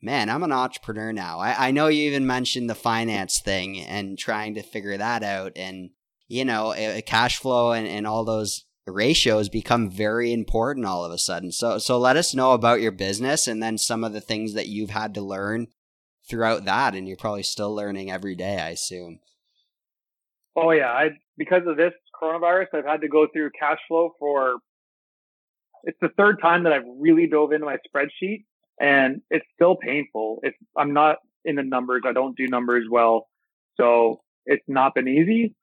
man, 0.02 0.28
I'm 0.28 0.42
an 0.42 0.52
entrepreneur 0.52 1.12
now. 1.12 1.38
I, 1.38 1.68
I 1.68 1.70
know 1.70 1.86
you 1.86 2.08
even 2.08 2.26
mentioned 2.26 2.68
the 2.68 2.74
finance 2.74 3.40
thing 3.40 3.80
and 3.80 4.18
trying 4.18 4.54
to 4.54 4.62
figure 4.62 4.96
that 4.96 5.22
out. 5.22 5.52
And, 5.56 5.90
you 6.28 6.44
know, 6.44 6.74
cash 7.06 7.38
flow 7.38 7.72
and, 7.72 7.86
and 7.86 8.06
all 8.06 8.24
those 8.24 8.64
ratios 8.86 9.48
become 9.48 9.88
very 9.88 10.32
important 10.32 10.86
all 10.86 11.04
of 11.04 11.12
a 11.12 11.18
sudden. 11.18 11.52
So, 11.52 11.78
so 11.78 11.98
let 11.98 12.16
us 12.16 12.34
know 12.34 12.52
about 12.52 12.80
your 12.80 12.92
business 12.92 13.46
and 13.46 13.62
then 13.62 13.78
some 13.78 14.02
of 14.02 14.12
the 14.12 14.20
things 14.20 14.54
that 14.54 14.66
you've 14.66 14.90
had 14.90 15.14
to 15.14 15.22
learn 15.22 15.68
throughout 16.28 16.64
that. 16.64 16.94
And 16.94 17.06
you're 17.06 17.16
probably 17.16 17.44
still 17.44 17.74
learning 17.74 18.10
every 18.10 18.34
day, 18.34 18.58
I 18.58 18.70
assume. 18.70 19.20
Oh 20.56 20.70
yeah, 20.70 20.90
I 20.90 21.10
because 21.38 21.62
of 21.66 21.76
this 21.76 21.92
coronavirus, 22.20 22.66
I've 22.74 22.84
had 22.84 23.00
to 23.00 23.08
go 23.08 23.26
through 23.32 23.50
cash 23.58 23.78
flow 23.88 24.10
for. 24.18 24.56
It's 25.84 25.98
the 26.00 26.10
third 26.16 26.40
time 26.40 26.62
that 26.64 26.72
I've 26.72 26.84
really 26.98 27.26
dove 27.26 27.52
into 27.52 27.66
my 27.66 27.76
spreadsheet, 27.88 28.44
and 28.80 29.20
it's 29.30 29.46
still 29.54 29.76
painful. 29.76 30.40
It's 30.42 30.56
I'm 30.76 30.92
not 30.92 31.16
in 31.44 31.56
the 31.56 31.62
numbers. 31.62 32.02
I 32.06 32.12
don't 32.12 32.36
do 32.36 32.46
numbers 32.46 32.86
well, 32.90 33.26
so 33.76 34.20
it's 34.46 34.64
not 34.68 34.94
been 34.94 35.08
easy. 35.08 35.54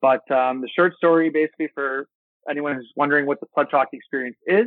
But 0.00 0.28
um, 0.32 0.62
the 0.62 0.68
short 0.74 0.96
story, 0.96 1.30
basically, 1.30 1.68
for 1.74 2.08
anyone 2.50 2.74
who's 2.74 2.92
wondering 2.96 3.26
what 3.26 3.40
the 3.40 3.46
sledge 3.54 3.68
hockey 3.70 3.98
experience 3.98 4.36
is. 4.46 4.66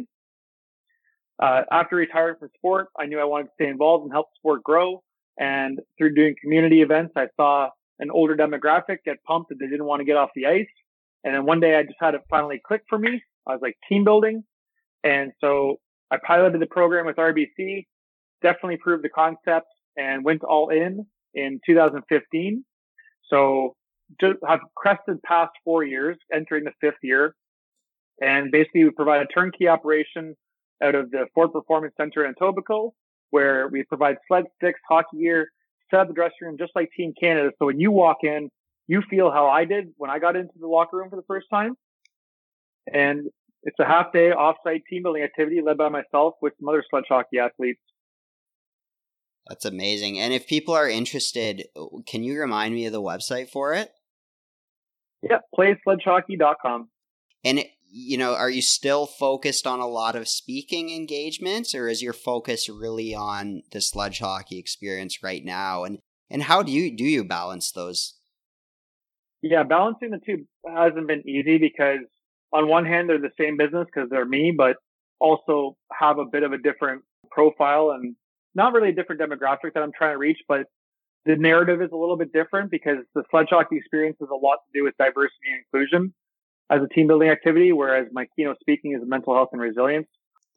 Uh, 1.42 1.64
after 1.70 1.98
retiring 1.98 2.36
from 2.40 2.50
sport, 2.56 2.88
I 2.98 3.06
knew 3.08 3.20
I 3.20 3.26
wanted 3.26 3.46
to 3.46 3.50
stay 3.56 3.68
involved 3.68 4.04
and 4.04 4.14
help 4.14 4.28
sport 4.38 4.64
grow. 4.64 5.04
And 5.38 5.80
through 5.98 6.16
doing 6.16 6.36
community 6.42 6.82
events, 6.82 7.12
I 7.18 7.28
saw 7.36 7.70
an 8.00 8.12
older 8.12 8.36
demographic 8.36 8.98
get 9.06 9.24
pumped 9.24 9.50
that 9.50 9.60
they 9.60 9.68
didn't 9.68 9.86
want 9.86 10.02
to 10.02 10.06
get 10.06 10.18
off 10.18 10.30
the 10.36 10.46
ice. 10.46 10.68
And 11.24 11.34
then 11.34 11.46
one 11.46 11.60
day 11.60 11.76
I 11.76 11.84
just 11.84 11.96
had 12.00 12.14
it 12.14 12.22
finally 12.30 12.62
click 12.66 12.82
for 12.90 13.00
me. 13.00 13.22
I 13.48 13.54
was 13.54 13.62
like 13.62 13.76
team 13.90 14.04
building. 14.04 14.44
And 15.04 15.32
so 15.40 15.78
I 16.12 16.18
piloted 16.26 16.62
the 16.62 16.68
program 16.68 17.06
with 17.06 17.16
RBC, 17.16 17.86
definitely 18.42 18.78
proved 18.78 19.04
the 19.04 19.10
concept 19.10 19.68
and 19.98 20.24
went 20.24 20.44
all 20.44 20.70
in 20.70 21.06
in 21.34 21.60
2015. 21.66 22.64
So 23.30 23.76
just 24.20 24.38
have 24.48 24.60
crested 24.76 25.22
past 25.24 25.52
four 25.64 25.84
years, 25.84 26.18
entering 26.34 26.64
the 26.64 26.72
fifth 26.80 27.00
year. 27.02 27.36
And 28.22 28.52
basically 28.52 28.84
we 28.84 28.92
provide 28.92 29.22
a 29.22 29.28
turnkey 29.28 29.68
operation 29.68 30.36
out 30.84 30.96
of 30.96 31.12
the 31.12 31.26
Ford 31.34 31.52
Performance 31.52 31.94
Center 31.98 32.26
in 32.26 32.34
Etobicoke, 32.34 32.92
where 33.32 33.68
we 33.68 33.84
provide 33.84 34.18
sled 34.28 34.46
sticks, 34.58 34.80
hockey 34.88 35.20
gear, 35.20 35.50
set 35.92 36.00
up 36.02 36.08
the 36.08 36.14
dressing 36.14 36.36
room 36.42 36.58
just 36.58 36.72
like 36.76 36.90
Team 36.96 37.14
Canada. 37.20 37.52
So 37.60 37.68
when 37.68 37.80
you 37.80 37.92
walk 37.92 38.18
in, 38.24 38.50
you 38.88 39.02
feel 39.10 39.32
how 39.32 39.48
I 39.48 39.66
did 39.66 39.90
when 39.98 40.10
I 40.10 40.20
got 40.20 40.36
into 40.36 40.54
the 40.60 40.68
locker 40.68 40.98
room 40.98 41.10
for 41.10 41.16
the 41.16 41.26
first 41.28 41.48
time. 41.52 41.76
And 42.92 43.30
it's 43.64 43.80
a 43.80 43.86
half 43.86 44.14
day 44.14 44.32
offsite 44.32 44.84
team 44.90 45.04
building 45.04 45.24
activity 45.24 45.62
led 45.62 45.78
by 45.78 45.90
myself 45.90 46.36
with 46.42 46.54
some 46.60 46.70
other 46.70 46.84
sledge 46.90 47.06
hockey 47.10 47.40
athletes. 47.40 47.82
That's 49.48 49.66
amazing. 49.66 50.20
And 50.20 50.34
if 50.34 50.48
people 50.48 50.74
are 50.74 50.90
interested, 50.90 51.68
can 52.08 52.24
you 52.24 52.40
remind 52.40 52.74
me 52.74 52.86
of 52.86 52.94
the 52.94 53.02
website 53.02 53.50
for 53.50 53.74
it? 53.74 53.92
Yeah, 55.22 55.40
playsledgehockey.com. 55.58 56.90
And 57.44 57.64
you 57.98 58.18
know, 58.18 58.36
are 58.36 58.50
you 58.50 58.62
still 58.62 59.06
focused 59.06 59.66
on 59.66 59.80
a 59.80 59.88
lot 59.88 60.18
of 60.18 60.28
speaking 60.28 60.90
engagements 60.90 61.74
or 61.74 61.88
is 61.88 62.04
your 62.04 62.12
focus 62.12 62.68
really 62.68 63.16
on 63.16 63.62
the 63.72 63.80
sledge 63.80 64.20
hockey 64.20 64.60
experience 64.60 65.24
right 65.24 65.46
now? 65.46 65.86
And 65.86 66.00
and 66.30 66.44
how 66.44 66.62
do 66.62 66.74
you 66.74 66.94
do 66.94 67.06
you 67.06 67.24
balance 67.24 67.72
those? 67.72 68.16
Yeah, 69.42 69.64
balancing 69.64 70.10
the 70.10 70.20
two 70.20 70.46
hasn't 70.68 71.08
been 71.08 71.24
easy 71.26 71.58
because 71.58 72.00
on 72.52 72.68
one 72.68 72.86
hand 72.86 73.08
they're 73.08 73.18
the 73.18 73.30
same 73.40 73.56
business 73.56 73.86
because 73.86 74.10
they're 74.10 74.26
me, 74.26 74.54
but 74.56 74.76
also 75.22 75.78
have 75.98 76.18
a 76.18 76.26
bit 76.26 76.44
of 76.44 76.52
a 76.52 76.58
different 76.58 77.02
profile 77.32 77.92
and 77.92 78.18
not 78.56 78.74
really 78.74 78.90
a 78.90 78.94
different 78.94 79.22
demographic 79.22 79.74
that 79.74 79.84
I'm 79.84 79.94
trying 79.98 80.16
to 80.16 80.18
reach, 80.18 80.40
but 80.50 80.66
the 81.24 81.38
narrative 81.38 81.82
is 81.82 81.92
a 81.94 81.96
little 81.96 82.18
bit 82.18 82.34
different 82.34 82.72
because 82.72 82.98
the 83.14 83.24
sledge 83.32 83.48
hockey 83.52 83.78
experience 83.78 84.18
has 84.20 84.30
a 84.30 84.36
lot 84.36 84.58
to 84.66 84.80
do 84.80 84.84
with 84.84 84.98
diversity 84.98 85.48
and 85.48 85.64
inclusion 85.64 86.14
as 86.70 86.82
a 86.82 86.94
team 86.94 87.08
building 87.08 87.30
activity, 87.30 87.72
whereas 87.72 88.08
my 88.12 88.26
keynote 88.36 88.58
speaking 88.60 88.94
is 88.94 89.02
mental 89.06 89.34
health 89.34 89.50
and 89.52 89.62
resilience. 89.62 90.08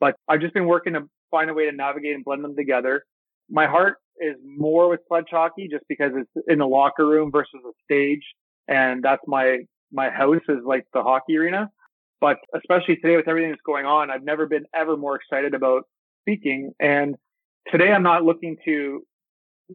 But 0.00 0.16
I've 0.28 0.40
just 0.40 0.54
been 0.54 0.66
working 0.66 0.94
to 0.94 1.02
find 1.30 1.50
a 1.50 1.54
way 1.54 1.66
to 1.66 1.72
navigate 1.72 2.14
and 2.14 2.24
blend 2.24 2.44
them 2.44 2.56
together. 2.56 3.04
My 3.50 3.66
heart 3.66 3.96
is 4.20 4.36
more 4.44 4.88
with 4.88 5.00
sledge 5.09 5.26
hockey 5.30 5.68
just 5.70 5.84
because 5.88 6.12
it's 6.14 6.46
in 6.48 6.59
the 6.59 6.66
locker 6.66 7.06
room 7.06 7.30
versus 7.30 7.61
a 7.66 7.72
stage. 7.84 8.22
And 8.68 9.02
that's 9.02 9.22
my, 9.26 9.59
my 9.92 10.11
house 10.11 10.42
is 10.48 10.59
like 10.64 10.84
the 10.92 11.02
hockey 11.02 11.36
arena. 11.36 11.70
But 12.20 12.38
especially 12.54 12.96
today 12.96 13.16
with 13.16 13.28
everything 13.28 13.50
that's 13.50 13.62
going 13.64 13.86
on, 13.86 14.11
I've 14.11 14.24
never 14.24 14.46
been 14.46 14.64
ever 14.74 14.96
more 14.96 15.16
excited 15.16 15.54
about 15.54 15.84
speaking. 16.22 16.72
And 16.80 17.14
today 17.70 17.92
I'm 17.92 18.02
not 18.02 18.24
looking 18.24 18.56
to, 18.64 19.02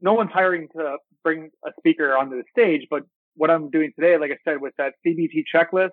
no 0.02 0.14
one's 0.14 0.32
hiring 0.32 0.68
to 0.76 0.98
bring 1.24 1.50
a 1.66 1.70
speaker 1.80 2.18
onto 2.18 2.36
the 2.36 2.44
stage, 2.52 2.88
but 2.90 3.04
what 3.36 3.50
I'm 3.50 3.70
doing 3.70 3.92
today, 3.98 4.18
like 4.18 4.32
I 4.32 4.38
said, 4.48 4.62
with 4.62 4.74
that 4.78 4.94
CBT 5.06 5.44
checklist, 5.54 5.92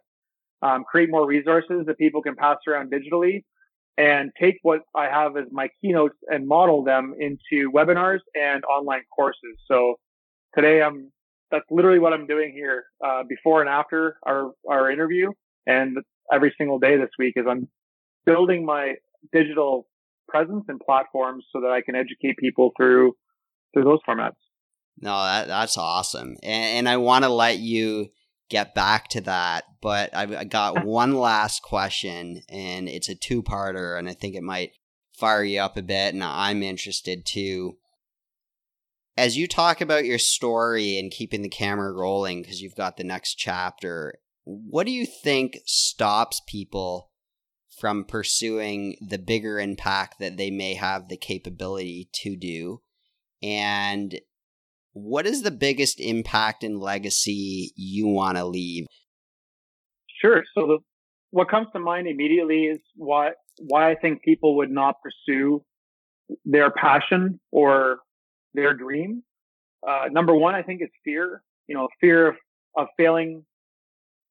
um, 0.62 0.84
create 0.84 1.10
more 1.10 1.26
resources 1.26 1.86
that 1.86 1.98
people 1.98 2.22
can 2.22 2.36
pass 2.36 2.58
around 2.66 2.92
digitally 2.92 3.44
and 3.98 4.30
take 4.40 4.56
what 4.62 4.80
I 4.94 5.06
have 5.06 5.36
as 5.36 5.44
my 5.50 5.68
keynotes 5.80 6.16
and 6.28 6.46
model 6.46 6.84
them 6.84 7.14
into 7.18 7.70
webinars 7.70 8.20
and 8.34 8.64
online 8.64 9.02
courses. 9.14 9.56
So 9.66 9.96
today 10.54 10.82
I'm, 10.82 11.12
that's 11.50 11.64
literally 11.70 11.98
what 11.98 12.12
I'm 12.12 12.26
doing 12.26 12.52
here, 12.54 12.84
uh, 13.04 13.24
before 13.28 13.60
and 13.60 13.68
after 13.68 14.16
our, 14.24 14.52
our 14.68 14.90
interview. 14.90 15.30
And 15.66 15.98
every 16.32 16.54
single 16.56 16.78
day 16.78 16.96
this 16.96 17.10
week 17.18 17.34
is 17.36 17.44
I'm 17.48 17.68
building 18.24 18.64
my 18.64 18.94
digital 19.32 19.86
presence 20.28 20.64
and 20.68 20.80
platforms 20.80 21.44
so 21.52 21.60
that 21.60 21.70
I 21.70 21.82
can 21.82 21.94
educate 21.94 22.36
people 22.38 22.72
through, 22.76 23.16
through 23.74 23.84
those 23.84 23.98
formats. 24.08 24.36
No, 24.98 25.22
that, 25.24 25.48
that's 25.48 25.76
awesome. 25.76 26.36
And, 26.42 26.78
and 26.78 26.88
I 26.88 26.98
want 26.98 27.24
to 27.24 27.30
let 27.30 27.58
you 27.58 28.10
get 28.50 28.74
back 28.74 29.08
to 29.08 29.20
that, 29.22 29.64
but 29.80 30.14
I've 30.14 30.34
I 30.34 30.44
got 30.44 30.84
one 30.84 31.14
last 31.14 31.62
question, 31.62 32.42
and 32.48 32.88
it's 32.88 33.08
a 33.08 33.14
two 33.14 33.42
parter, 33.42 33.98
and 33.98 34.08
I 34.08 34.12
think 34.12 34.34
it 34.34 34.42
might 34.42 34.72
fire 35.16 35.44
you 35.44 35.60
up 35.60 35.76
a 35.76 35.82
bit, 35.82 36.12
and 36.12 36.22
I'm 36.22 36.62
interested 36.62 37.24
too. 37.24 37.78
As 39.16 39.36
you 39.36 39.46
talk 39.46 39.80
about 39.80 40.04
your 40.04 40.18
story 40.18 40.98
and 40.98 41.10
keeping 41.10 41.42
the 41.42 41.48
camera 41.48 41.92
rolling 41.92 42.42
because 42.42 42.60
you've 42.60 42.76
got 42.76 42.96
the 42.96 43.04
next 43.04 43.34
chapter, 43.34 44.18
what 44.44 44.86
do 44.86 44.92
you 44.92 45.06
think 45.06 45.58
stops 45.64 46.40
people 46.46 47.10
from 47.78 48.04
pursuing 48.04 48.96
the 49.00 49.18
bigger 49.18 49.60
impact 49.60 50.18
that 50.18 50.36
they 50.36 50.50
may 50.50 50.74
have 50.74 51.08
the 51.08 51.16
capability 51.16 52.08
to 52.12 52.36
do? 52.36 52.80
And 53.42 54.20
what 54.92 55.26
is 55.26 55.42
the 55.42 55.50
biggest 55.50 56.00
impact 56.00 56.64
and 56.64 56.78
legacy 56.78 57.72
you 57.76 58.08
want 58.08 58.36
to 58.36 58.44
leave? 58.44 58.86
Sure. 60.20 60.42
So 60.54 60.66
the, 60.66 60.78
what 61.30 61.48
comes 61.48 61.68
to 61.72 61.78
mind 61.78 62.08
immediately 62.08 62.64
is 62.64 62.78
why 62.96 63.30
why 63.58 63.90
I 63.90 63.94
think 63.94 64.22
people 64.22 64.56
would 64.56 64.70
not 64.70 64.96
pursue 65.02 65.62
their 66.44 66.70
passion 66.70 67.40
or 67.50 67.98
their 68.54 68.74
dream. 68.74 69.22
Uh, 69.86 70.06
number 70.10 70.34
one, 70.34 70.54
I 70.54 70.62
think 70.62 70.80
it's 70.82 70.94
fear. 71.04 71.42
You 71.66 71.76
know, 71.76 71.88
fear 72.00 72.28
of, 72.28 72.34
of 72.76 72.88
failing 72.96 73.44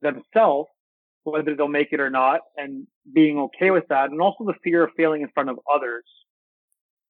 themselves, 0.01 0.70
whether 1.24 1.55
they'll 1.55 1.68
make 1.68 1.89
it 1.91 1.99
or 1.99 2.10
not, 2.10 2.41
and 2.57 2.86
being 3.14 3.38
okay 3.39 3.72
with 3.72 3.86
that, 3.89 4.10
and 4.10 4.22
also 4.22 4.45
the 4.45 4.55
fear 4.64 4.84
of 4.84 4.91
failing 4.97 5.22
in 5.22 5.30
front 5.34 5.49
of 5.49 5.60
others. 5.74 6.03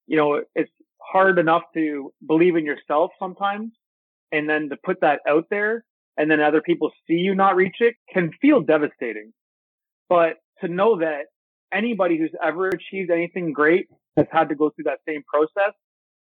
You 0.07 0.17
know, 0.17 0.43
it's 0.55 0.71
hard 1.11 1.39
enough 1.39 1.63
to 1.73 2.13
believe 2.25 2.55
in 2.55 2.65
yourself 2.65 3.11
sometimes 3.19 3.71
and 4.31 4.49
then 4.49 4.69
to 4.69 4.77
put 4.83 5.01
that 5.01 5.19
out 5.27 5.45
there 5.49 5.83
and 6.17 6.29
then 6.29 6.41
other 6.41 6.61
people 6.61 6.91
see 7.07 7.15
you 7.15 7.33
not 7.35 7.55
reach 7.55 7.77
it 7.79 7.95
can 8.13 8.31
feel 8.41 8.61
devastating. 8.61 9.31
But 10.09 10.35
to 10.61 10.67
know 10.67 10.99
that 10.99 11.25
anybody 11.73 12.17
who's 12.17 12.33
ever 12.43 12.67
achieved 12.67 13.09
anything 13.11 13.53
great 13.53 13.87
has 14.17 14.27
had 14.31 14.49
to 14.49 14.55
go 14.55 14.69
through 14.69 14.85
that 14.85 14.99
same 15.07 15.23
process 15.23 15.73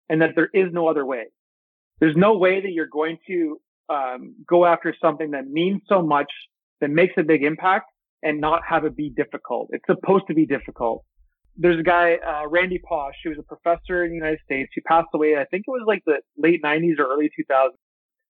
and 0.09 0.23
that 0.23 0.31
there 0.37 0.51
is 0.55 0.73
no 0.73 0.89
other 0.89 1.05
way. 1.05 1.27
There's 2.01 2.17
no 2.17 2.39
way 2.39 2.61
that 2.61 2.71
you're 2.71 2.87
going 2.87 3.19
to 3.27 3.61
um, 3.89 4.37
go 4.47 4.65
after 4.65 4.95
something 5.03 5.33
that 5.33 5.49
means 5.49 5.83
so 5.89 6.03
much, 6.03 6.31
that 6.81 6.91
makes 6.91 7.15
a 7.19 7.23
big 7.23 7.43
impact 7.43 7.87
and 8.23 8.41
not 8.41 8.63
have 8.69 8.85
it 8.85 8.97
be 8.97 9.11
difficult. 9.11 9.69
It's 9.73 9.85
supposed 9.87 10.25
to 10.29 10.35
be 10.35 10.47
difficult 10.47 11.05
there's 11.59 11.81
a 11.81 11.83
guy, 11.83 12.19
uh, 12.27 12.49
Randy 12.49 12.81
Pausch, 12.89 13.17
who 13.25 13.31
was 13.31 13.39
a 13.39 13.43
professor 13.43 14.05
in 14.05 14.11
the 14.11 14.17
United 14.17 14.39
States. 14.45 14.71
He 14.75 14.81
passed 14.81 15.09
away, 15.13 15.37
I 15.37 15.45
think 15.45 15.65
it 15.67 15.71
was 15.71 15.83
like 15.87 16.03
the 16.07 16.21
late 16.37 16.63
90s 16.63 16.99
or 16.99 17.13
early 17.13 17.29
2000s. 17.39 17.71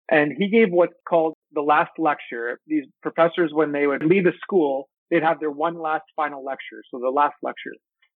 And 0.09 0.33
he 0.37 0.49
gave 0.49 0.71
what's 0.71 0.93
called 1.07 1.35
the 1.53 1.61
last 1.61 1.91
lecture. 1.97 2.59
These 2.67 2.85
professors, 3.01 3.51
when 3.53 3.71
they 3.71 3.87
would 3.87 4.03
leave 4.03 4.25
the 4.25 4.33
school, 4.41 4.89
they'd 5.09 5.23
have 5.23 5.39
their 5.39 5.51
one 5.51 5.79
last 5.79 6.03
final 6.15 6.43
lecture. 6.43 6.81
So 6.89 6.99
the 6.99 7.09
last 7.09 7.35
lecture. 7.43 7.71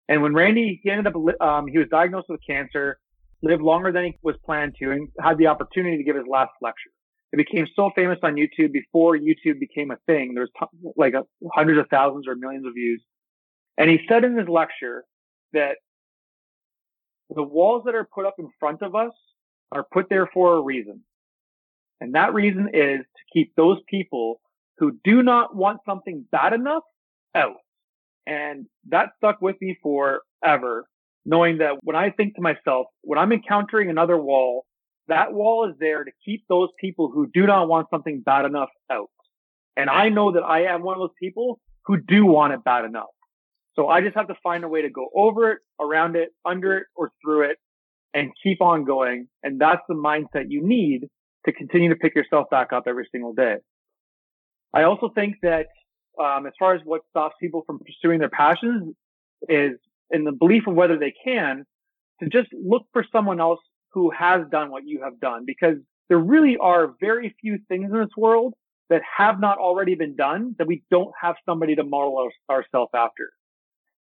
And 0.10 0.22
when 0.22 0.34
Randy, 0.34 0.82
he 0.84 0.90
ended 0.90 1.08
up, 1.08 1.16
um, 1.42 1.68
he 1.68 1.78
was 1.78 1.88
diagnosed 1.90 2.28
with 2.28 2.42
cancer, 2.48 2.98
lived 3.42 3.62
longer 3.62 3.92
than 3.92 4.06
he 4.06 4.18
was 4.24 4.36
planned 4.44 4.76
to, 4.80 4.92
and 4.92 5.08
had 5.22 5.38
the 5.38 5.48
opportunity 5.48 5.98
to 5.98 6.04
give 6.04 6.16
his 6.16 6.26
last 6.28 6.52
lecture. 6.62 6.90
It 7.32 7.38
became 7.38 7.68
so 7.76 7.92
famous 7.96 8.18
on 8.24 8.36
YouTube 8.36 8.72
before 8.72 9.18
YouTube 9.18 9.60
became 9.60 9.92
a 9.92 9.98
thing. 10.06 10.34
There 10.34 10.44
was 10.44 10.52
t- 10.60 10.92
like 10.96 11.14
a, 11.14 11.24
hundreds 11.54 11.80
of 11.80 11.88
thousands 11.90 12.28
or 12.28 12.36
millions 12.36 12.66
of 12.66 12.74
views. 12.74 13.04
And 13.78 13.90
he 13.90 14.00
said 14.08 14.24
in 14.24 14.38
his 14.38 14.48
lecture 14.48 15.04
that 15.54 15.78
the 17.30 17.44
walls 17.44 17.84
that 17.86 17.96
are 17.96 18.08
put 18.14 18.26
up 18.26 18.36
in 18.40 18.50
front 18.60 18.82
of 18.82 18.96
us 18.96 19.12
are 19.72 19.86
put 19.92 20.08
there 20.10 20.28
for 20.34 20.56
a 20.56 20.62
reason. 20.62 21.02
And 22.00 22.16
that 22.16 22.34
reason 22.34 22.70
is 22.74 23.00
to 23.00 23.24
keep 23.34 23.54
those 23.56 23.80
people 23.90 24.40
who 24.78 24.98
do 25.04 25.24
not 25.24 25.56
want 25.56 25.80
something 25.86 26.26
bad 26.32 26.54
enough 26.54 26.84
out. 27.34 27.58
And 28.28 28.66
that 28.90 29.10
stuck 29.18 29.42
with 29.42 29.56
me 29.62 29.78
forever, 29.82 30.86
knowing 31.26 31.60
that 31.60 31.76
when 31.82 31.96
I 31.96 32.10
think 32.10 32.36
to 32.36 32.42
myself, 32.42 32.88
when 33.02 33.20
I'm 33.20 33.32
encountering 33.32 33.90
another 33.90 34.18
wall, 34.18 34.66
that 35.08 35.34
wall 35.34 35.70
is 35.70 35.76
there 35.80 36.04
to 36.04 36.12
keep 36.24 36.44
those 36.48 36.70
people 36.80 37.12
who 37.12 37.28
do 37.34 37.46
not 37.46 37.68
want 37.68 37.88
something 37.90 38.22
bad 38.22 38.46
enough 38.46 38.70
out. 38.92 39.10
And 39.78 39.90
I 39.90 40.10
know 40.10 40.32
that 40.32 40.44
I 40.44 40.66
am 40.66 40.82
one 40.82 40.96
of 40.96 41.02
those 41.02 41.16
people 41.22 41.60
who 41.86 41.98
do 41.98 42.26
want 42.26 42.54
it 42.54 42.64
bad 42.64 42.86
enough. 42.86 43.06
So 43.76 43.90
I 43.90 44.02
just 44.02 44.16
have 44.16 44.28
to 44.28 44.36
find 44.42 44.64
a 44.64 44.68
way 44.68 44.82
to 44.82 44.90
go 44.90 45.10
over 45.14 45.52
it, 45.52 45.60
around 45.80 46.16
it, 46.16 46.30
under 46.46 46.78
it, 46.78 46.88
or 46.96 47.12
through 47.22 47.50
it 47.50 47.58
and 48.14 48.32
keep 48.42 48.62
on 48.62 48.86
going. 48.86 49.28
And 49.44 49.60
that's 49.60 49.82
the 49.90 49.96
mindset 49.96 50.46
you 50.50 50.66
need 50.66 51.10
to 51.46 51.52
continue 51.52 51.90
to 51.90 51.96
pick 51.96 52.16
yourself 52.16 52.50
back 52.50 52.72
up 52.74 52.84
every 52.88 53.08
single 53.12 53.34
day. 53.34 53.58
I 54.74 54.84
also 54.84 55.10
think 55.14 55.36
that, 55.44 55.68
um, 56.20 56.46
as 56.46 56.54
far 56.58 56.74
as 56.74 56.82
what 56.86 57.02
stops 57.10 57.36
people 57.42 57.64
from 57.66 57.80
pursuing 57.80 58.20
their 58.20 58.30
passions 58.30 58.96
is 59.50 59.78
in 60.12 60.24
the 60.24 60.32
belief 60.32 60.66
of 60.68 60.76
whether 60.76 60.98
they 60.98 61.14
can 61.24 61.66
to 62.22 62.30
just 62.30 62.48
look 62.54 62.84
for 62.94 63.06
someone 63.12 63.42
else 63.42 63.60
who 63.92 64.12
has 64.12 64.42
done 64.50 64.72
what 64.72 64.84
you 64.86 65.02
have 65.04 65.20
done 65.20 65.44
because 65.46 65.76
there 66.08 66.18
really 66.18 66.58
are 66.58 66.94
very 67.00 67.36
few 67.42 67.58
things 67.68 67.92
in 67.92 68.00
this 68.00 68.16
world 68.16 68.54
that 68.90 69.02
have 69.18 69.40
not 69.40 69.58
already 69.58 69.96
been 69.96 70.16
done 70.16 70.56
that 70.58 70.68
we 70.68 70.84
don't 70.92 71.12
have 71.20 71.36
somebody 71.46 71.76
to 71.76 71.84
model 71.84 72.30
our, 72.50 72.58
ourselves 72.58 72.92
after. 72.94 73.32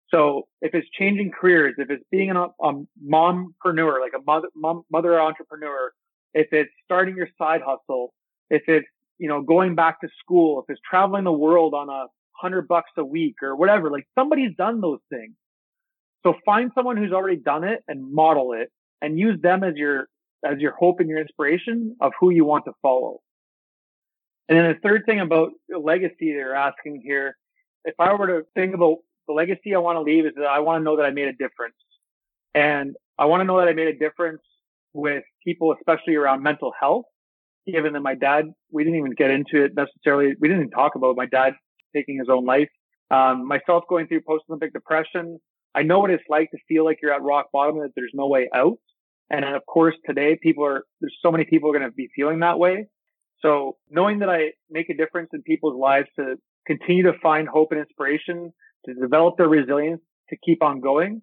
So 0.10 0.48
if 0.62 0.74
it's 0.74 0.88
changing 0.92 1.32
careers, 1.32 1.76
if 1.78 1.90
it's 1.90 2.04
being 2.12 2.32
a, 2.32 2.48
a 2.62 2.84
mompreneur, 3.06 4.00
like 4.00 4.14
a 4.16 4.22
mother, 4.26 4.48
mom, 4.56 4.84
mother 4.92 5.20
entrepreneur, 5.20 5.92
if 6.34 6.48
it's 6.52 6.72
starting 6.86 7.18
your 7.18 7.30
side 7.38 7.62
hustle, 7.66 8.14
if 8.50 8.64
it's, 8.68 8.88
you 9.18 9.28
know, 9.28 9.42
going 9.42 9.76
back 9.76 10.00
to 10.02 10.08
school, 10.20 10.62
if 10.62 10.72
it's 10.72 10.80
traveling 10.90 11.24
the 11.24 11.32
world 11.32 11.74
on 11.74 11.90
a 11.90 12.06
hundred 12.32 12.68
bucks 12.68 12.92
a 12.98 13.04
week 13.04 13.36
or 13.42 13.56
whatever, 13.56 13.90
like 13.90 14.08
somebody's 14.18 14.56
done 14.56 14.80
those 14.80 15.00
things. 15.10 15.34
So 16.24 16.36
find 16.46 16.72
someone 16.74 16.98
who's 16.98 17.12
already 17.12 17.38
done 17.38 17.64
it 17.64 17.84
and 17.88 18.14
model 18.14 18.54
it 18.54 18.72
and 19.02 19.20
use 19.20 19.42
them 19.42 19.64
as 19.64 19.76
your, 19.76 20.08
as 20.46 20.60
your 20.60 20.72
hope 20.72 21.00
and 21.00 21.10
your 21.10 21.20
inspiration 21.20 21.96
of 22.00 22.14
who 22.20 22.30
you 22.30 22.46
want 22.46 22.66
to 22.66 22.74
follow. 22.82 23.20
And 24.48 24.58
then 24.58 24.72
the 24.72 24.80
third 24.88 25.04
thing 25.06 25.20
about 25.20 25.52
legacy 25.70 26.32
they're 26.32 26.56
asking 26.56 27.02
here, 27.04 27.36
if 27.84 27.96
I 28.00 28.14
were 28.14 28.28
to 28.28 28.46
think 28.56 28.74
about 28.74 28.98
the 29.28 29.34
legacy 29.34 29.76
I 29.76 29.80
want 29.80 29.98
to 29.98 30.02
leave 30.02 30.26
is 30.26 30.34
that 30.36 30.46
I 30.46 30.60
want 30.60 30.82
to 30.82 30.84
know 30.84 30.98
that 30.98 31.06
I 31.06 31.12
made 31.12 31.28
a 31.28 31.34
difference. 31.34 31.76
And 32.56 32.96
I 33.20 33.26
want 33.26 33.42
to 33.42 33.46
know 33.46 33.60
that 33.60 33.68
I 33.68 33.74
made 33.74 33.88
a 33.88 33.98
difference 33.98 34.42
with 34.94 35.24
people, 35.44 35.74
especially 35.74 36.16
around 36.16 36.42
mental 36.42 36.72
health, 36.80 37.06
given 37.66 37.94
that 37.94 38.02
my 38.02 38.16
dad, 38.16 38.46
we 38.72 38.84
didn't 38.84 39.00
even 39.00 39.12
get 39.12 39.30
into 39.32 39.64
it 39.64 39.74
necessarily. 39.76 40.34
We 40.40 40.48
didn't 40.48 40.64
even 40.64 40.72
talk 40.72 40.96
about 40.96 41.16
my 41.16 41.26
dad 41.26 41.54
taking 41.96 42.18
his 42.18 42.30
own 42.30 42.46
life. 42.46 42.70
Um, 43.12 43.48
myself 43.48 43.84
going 43.90 44.08
through 44.08 44.22
post-Olympic 44.28 44.74
depression. 44.74 45.40
I 45.76 45.84
know 45.84 46.00
what 46.00 46.10
it's 46.10 46.24
like 46.30 46.52
to 46.52 46.58
feel 46.68 46.84
like 46.84 47.00
you're 47.02 47.14
at 47.14 47.22
rock 47.22 47.48
bottom 47.54 47.76
and 47.76 47.86
that 47.86 47.92
there's 47.96 48.12
no 48.14 48.28
way 48.28 48.50
out. 48.54 48.78
And 49.30 49.46
of 49.46 49.66
course, 49.66 49.96
today 50.06 50.38
people 50.42 50.66
are, 50.66 50.84
there's 51.02 51.16
so 51.22 51.32
many 51.32 51.46
people 51.46 51.70
are 51.70 51.78
going 51.78 51.90
to 51.90 51.96
be 51.96 52.10
feeling 52.16 52.40
that 52.40 52.60
way. 52.60 52.88
So 53.42 53.78
knowing 53.90 54.20
that 54.20 54.30
I 54.30 54.54
make 54.70 54.90
a 54.90 54.96
difference 54.96 55.30
in 55.34 55.42
people's 55.44 55.80
lives 55.80 56.08
to 56.18 56.36
continue 56.66 57.04
to 57.04 57.14
find 57.22 57.48
hope 57.48 57.72
and 57.72 57.80
inspiration, 57.80 58.52
to 58.88 58.94
develop 58.94 59.38
their 59.38 59.50
resilience, 59.50 60.02
to 60.30 60.38
keep 60.44 60.64
on 60.64 60.80
going 60.80 61.22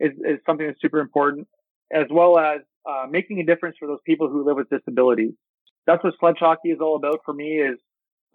is, 0.00 0.12
is 0.24 0.38
something 0.46 0.66
that's 0.66 0.80
super 0.80 1.00
important, 1.00 1.46
as 1.92 2.06
well 2.10 2.38
as 2.38 2.60
uh, 2.88 3.06
making 3.10 3.40
a 3.40 3.44
difference 3.44 3.76
for 3.78 3.86
those 3.86 4.00
people 4.04 4.28
who 4.28 4.44
live 4.46 4.56
with 4.56 4.68
disabilities. 4.68 5.32
That's 5.86 6.02
what 6.04 6.14
sledge 6.20 6.36
hockey 6.38 6.70
is 6.70 6.78
all 6.80 6.96
about 6.96 7.20
for 7.24 7.34
me 7.34 7.60
is 7.60 7.78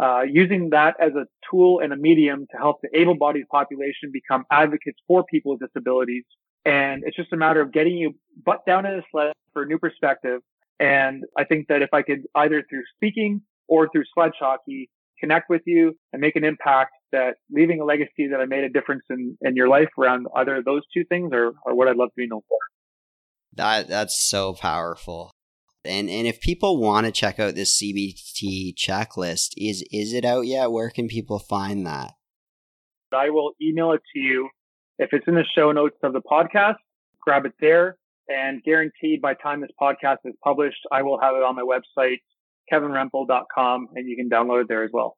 uh, 0.02 0.22
using 0.22 0.70
that 0.72 0.96
as 1.02 1.12
a 1.14 1.26
tool 1.50 1.80
and 1.80 1.92
a 1.92 1.98
medium 1.98 2.46
to 2.52 2.58
help 2.58 2.78
the 2.82 2.90
able-bodied 3.00 3.48
population 3.50 4.12
become 4.12 4.46
advocates 4.52 5.00
for 5.08 5.24
people 5.24 5.54
with 5.54 5.62
disabilities. 5.62 6.24
And 6.66 7.04
it's 7.06 7.16
just 7.16 7.34
a 7.34 7.38
matter 7.38 7.62
of 7.62 7.72
getting 7.72 7.98
you 7.98 8.14
butt 8.46 8.66
down 8.66 8.86
in 8.86 8.94
a 8.94 9.02
sled 9.12 9.34
for 9.54 9.64
a 9.64 9.66
new 9.66 9.80
perspective. 9.80 10.42
And 10.80 11.24
I 11.38 11.46
think 11.46 11.68
that 11.70 11.82
if 11.82 11.90
I 11.94 12.02
could 12.04 12.24
either 12.36 12.64
through 12.70 12.84
speaking 12.96 13.42
or 13.68 13.90
through 13.90 14.04
sledge 14.14 14.34
hockey 14.40 14.90
connect 15.20 15.50
with 15.50 15.64
you 15.66 15.96
and 16.14 16.22
make 16.22 16.36
an 16.36 16.44
impact 16.44 16.92
that 17.12 17.36
leaving 17.52 17.82
a 17.82 17.86
legacy 17.86 18.28
that 18.32 18.40
I 18.40 18.46
made 18.46 18.64
a 18.64 18.70
difference 18.70 19.04
in, 19.10 19.38
in 19.42 19.56
your 19.56 19.68
life 19.68 19.90
around 19.98 20.28
either 20.36 20.58
of 20.58 20.66
those 20.66 20.82
two 20.94 21.04
things 21.06 21.32
or, 21.34 21.54
or 21.66 21.76
what 21.76 21.88
I'd 21.88 21.96
love 21.96 22.10
to 22.10 22.16
be 22.16 22.28
known 22.28 22.42
for. 22.48 22.58
That 23.54 23.88
that's 23.88 24.20
so 24.30 24.54
powerful. 24.54 25.32
And 25.84 26.10
and 26.10 26.28
if 26.28 26.42
people 26.42 26.78
want 26.78 27.06
to 27.06 27.12
check 27.12 27.40
out 27.40 27.56
this 27.56 27.82
CBT 27.82 28.76
checklist, 28.76 29.54
is 29.58 29.84
is 29.92 30.14
it 30.14 30.26
out 30.26 30.46
yet? 30.46 30.72
Where 30.72 30.90
can 30.90 31.08
people 31.08 31.40
find 31.40 31.86
that? 31.86 32.14
I 33.14 33.30
will 33.30 33.54
email 33.62 33.94
it 33.94 34.02
to 34.14 34.20
you. 34.20 34.50
If 35.00 35.10
it's 35.14 35.28
in 35.28 35.36
the 35.36 35.46
show 35.56 35.72
notes 35.72 35.98
of 36.04 36.14
the 36.14 36.22
podcast, 36.22 36.76
grab 37.22 37.46
it 37.46 37.54
there. 37.60 37.98
And 38.28 38.62
guaranteed 38.64 39.22
by 39.22 39.36
time 39.36 39.62
this 39.62 39.72
podcast 39.82 40.18
is 40.26 40.34
published, 40.44 40.80
I 40.92 41.02
will 41.04 41.20
have 41.22 41.36
it 41.36 41.44
on 41.44 41.56
my 41.56 41.62
website, 41.62 42.18
kevinrempel.com, 42.72 43.88
and 43.96 44.10
you 44.10 44.18
can 44.18 44.30
download 44.30 44.64
it 44.64 44.68
there 44.68 44.84
as 44.84 44.90
well. 44.92 45.16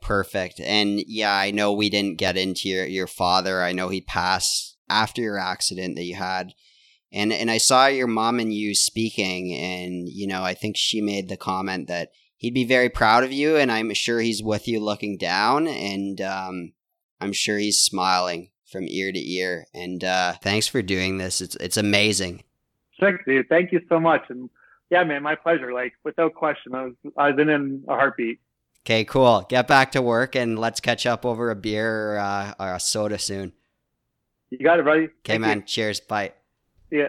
Perfect. 0.00 0.60
And 0.60 1.02
yeah, 1.06 1.34
I 1.34 1.50
know 1.50 1.72
we 1.72 1.90
didn't 1.90 2.18
get 2.18 2.36
into 2.36 2.68
your, 2.68 2.86
your 2.86 3.06
father. 3.06 3.62
I 3.62 3.72
know 3.72 3.88
he 3.88 4.00
passed 4.00 4.76
after 4.88 5.22
your 5.22 5.38
accident 5.38 5.96
that 5.96 6.04
you 6.04 6.16
had. 6.16 6.52
And 7.12 7.32
and 7.32 7.50
I 7.50 7.58
saw 7.58 7.86
your 7.86 8.06
mom 8.06 8.38
and 8.38 8.54
you 8.54 8.74
speaking 8.74 9.52
and 9.52 10.08
you 10.08 10.28
know, 10.28 10.42
I 10.42 10.54
think 10.54 10.76
she 10.76 11.00
made 11.00 11.28
the 11.28 11.36
comment 11.36 11.88
that 11.88 12.10
he'd 12.36 12.54
be 12.54 12.64
very 12.64 12.88
proud 12.88 13.24
of 13.24 13.32
you 13.32 13.56
and 13.56 13.70
I'm 13.70 13.92
sure 13.94 14.20
he's 14.20 14.42
with 14.42 14.68
you 14.68 14.78
looking 14.80 15.18
down 15.18 15.66
and 15.66 16.20
um, 16.20 16.72
I'm 17.20 17.32
sure 17.32 17.58
he's 17.58 17.80
smiling 17.80 18.50
from 18.70 18.84
ear 18.88 19.12
to 19.12 19.18
ear. 19.18 19.66
And 19.74 20.04
uh, 20.04 20.34
thanks 20.42 20.68
for 20.68 20.82
doing 20.82 21.18
this. 21.18 21.40
It's 21.40 21.56
it's 21.56 21.76
amazing. 21.76 22.44
Thanks, 23.00 23.22
dude. 23.26 23.48
Thank 23.48 23.72
you 23.72 23.80
so 23.88 23.98
much. 23.98 24.22
And 24.28 24.48
yeah, 24.90 25.04
man, 25.04 25.22
my 25.22 25.34
pleasure. 25.34 25.72
Like 25.72 25.94
without 26.04 26.34
question, 26.34 26.74
I 26.74 26.84
was 26.84 26.94
I 27.18 27.30
was 27.30 27.40
in, 27.40 27.48
in 27.48 27.84
a 27.88 27.94
heartbeat. 27.94 28.40
Okay, 28.84 29.04
cool. 29.04 29.46
Get 29.48 29.68
back 29.68 29.92
to 29.92 30.02
work 30.02 30.34
and 30.34 30.58
let's 30.58 30.80
catch 30.80 31.06
up 31.06 31.26
over 31.26 31.50
a 31.50 31.56
beer 31.56 32.14
or, 32.14 32.18
uh, 32.18 32.54
or 32.58 32.74
a 32.74 32.80
soda 32.80 33.18
soon. 33.18 33.52
You 34.50 34.58
got 34.58 34.80
it, 34.80 34.84
buddy. 34.84 35.08
Okay, 35.24 35.38
man. 35.38 35.58
You. 35.58 35.62
Cheers. 35.64 36.00
Bye. 36.00 36.32
Yeah. 36.90 37.08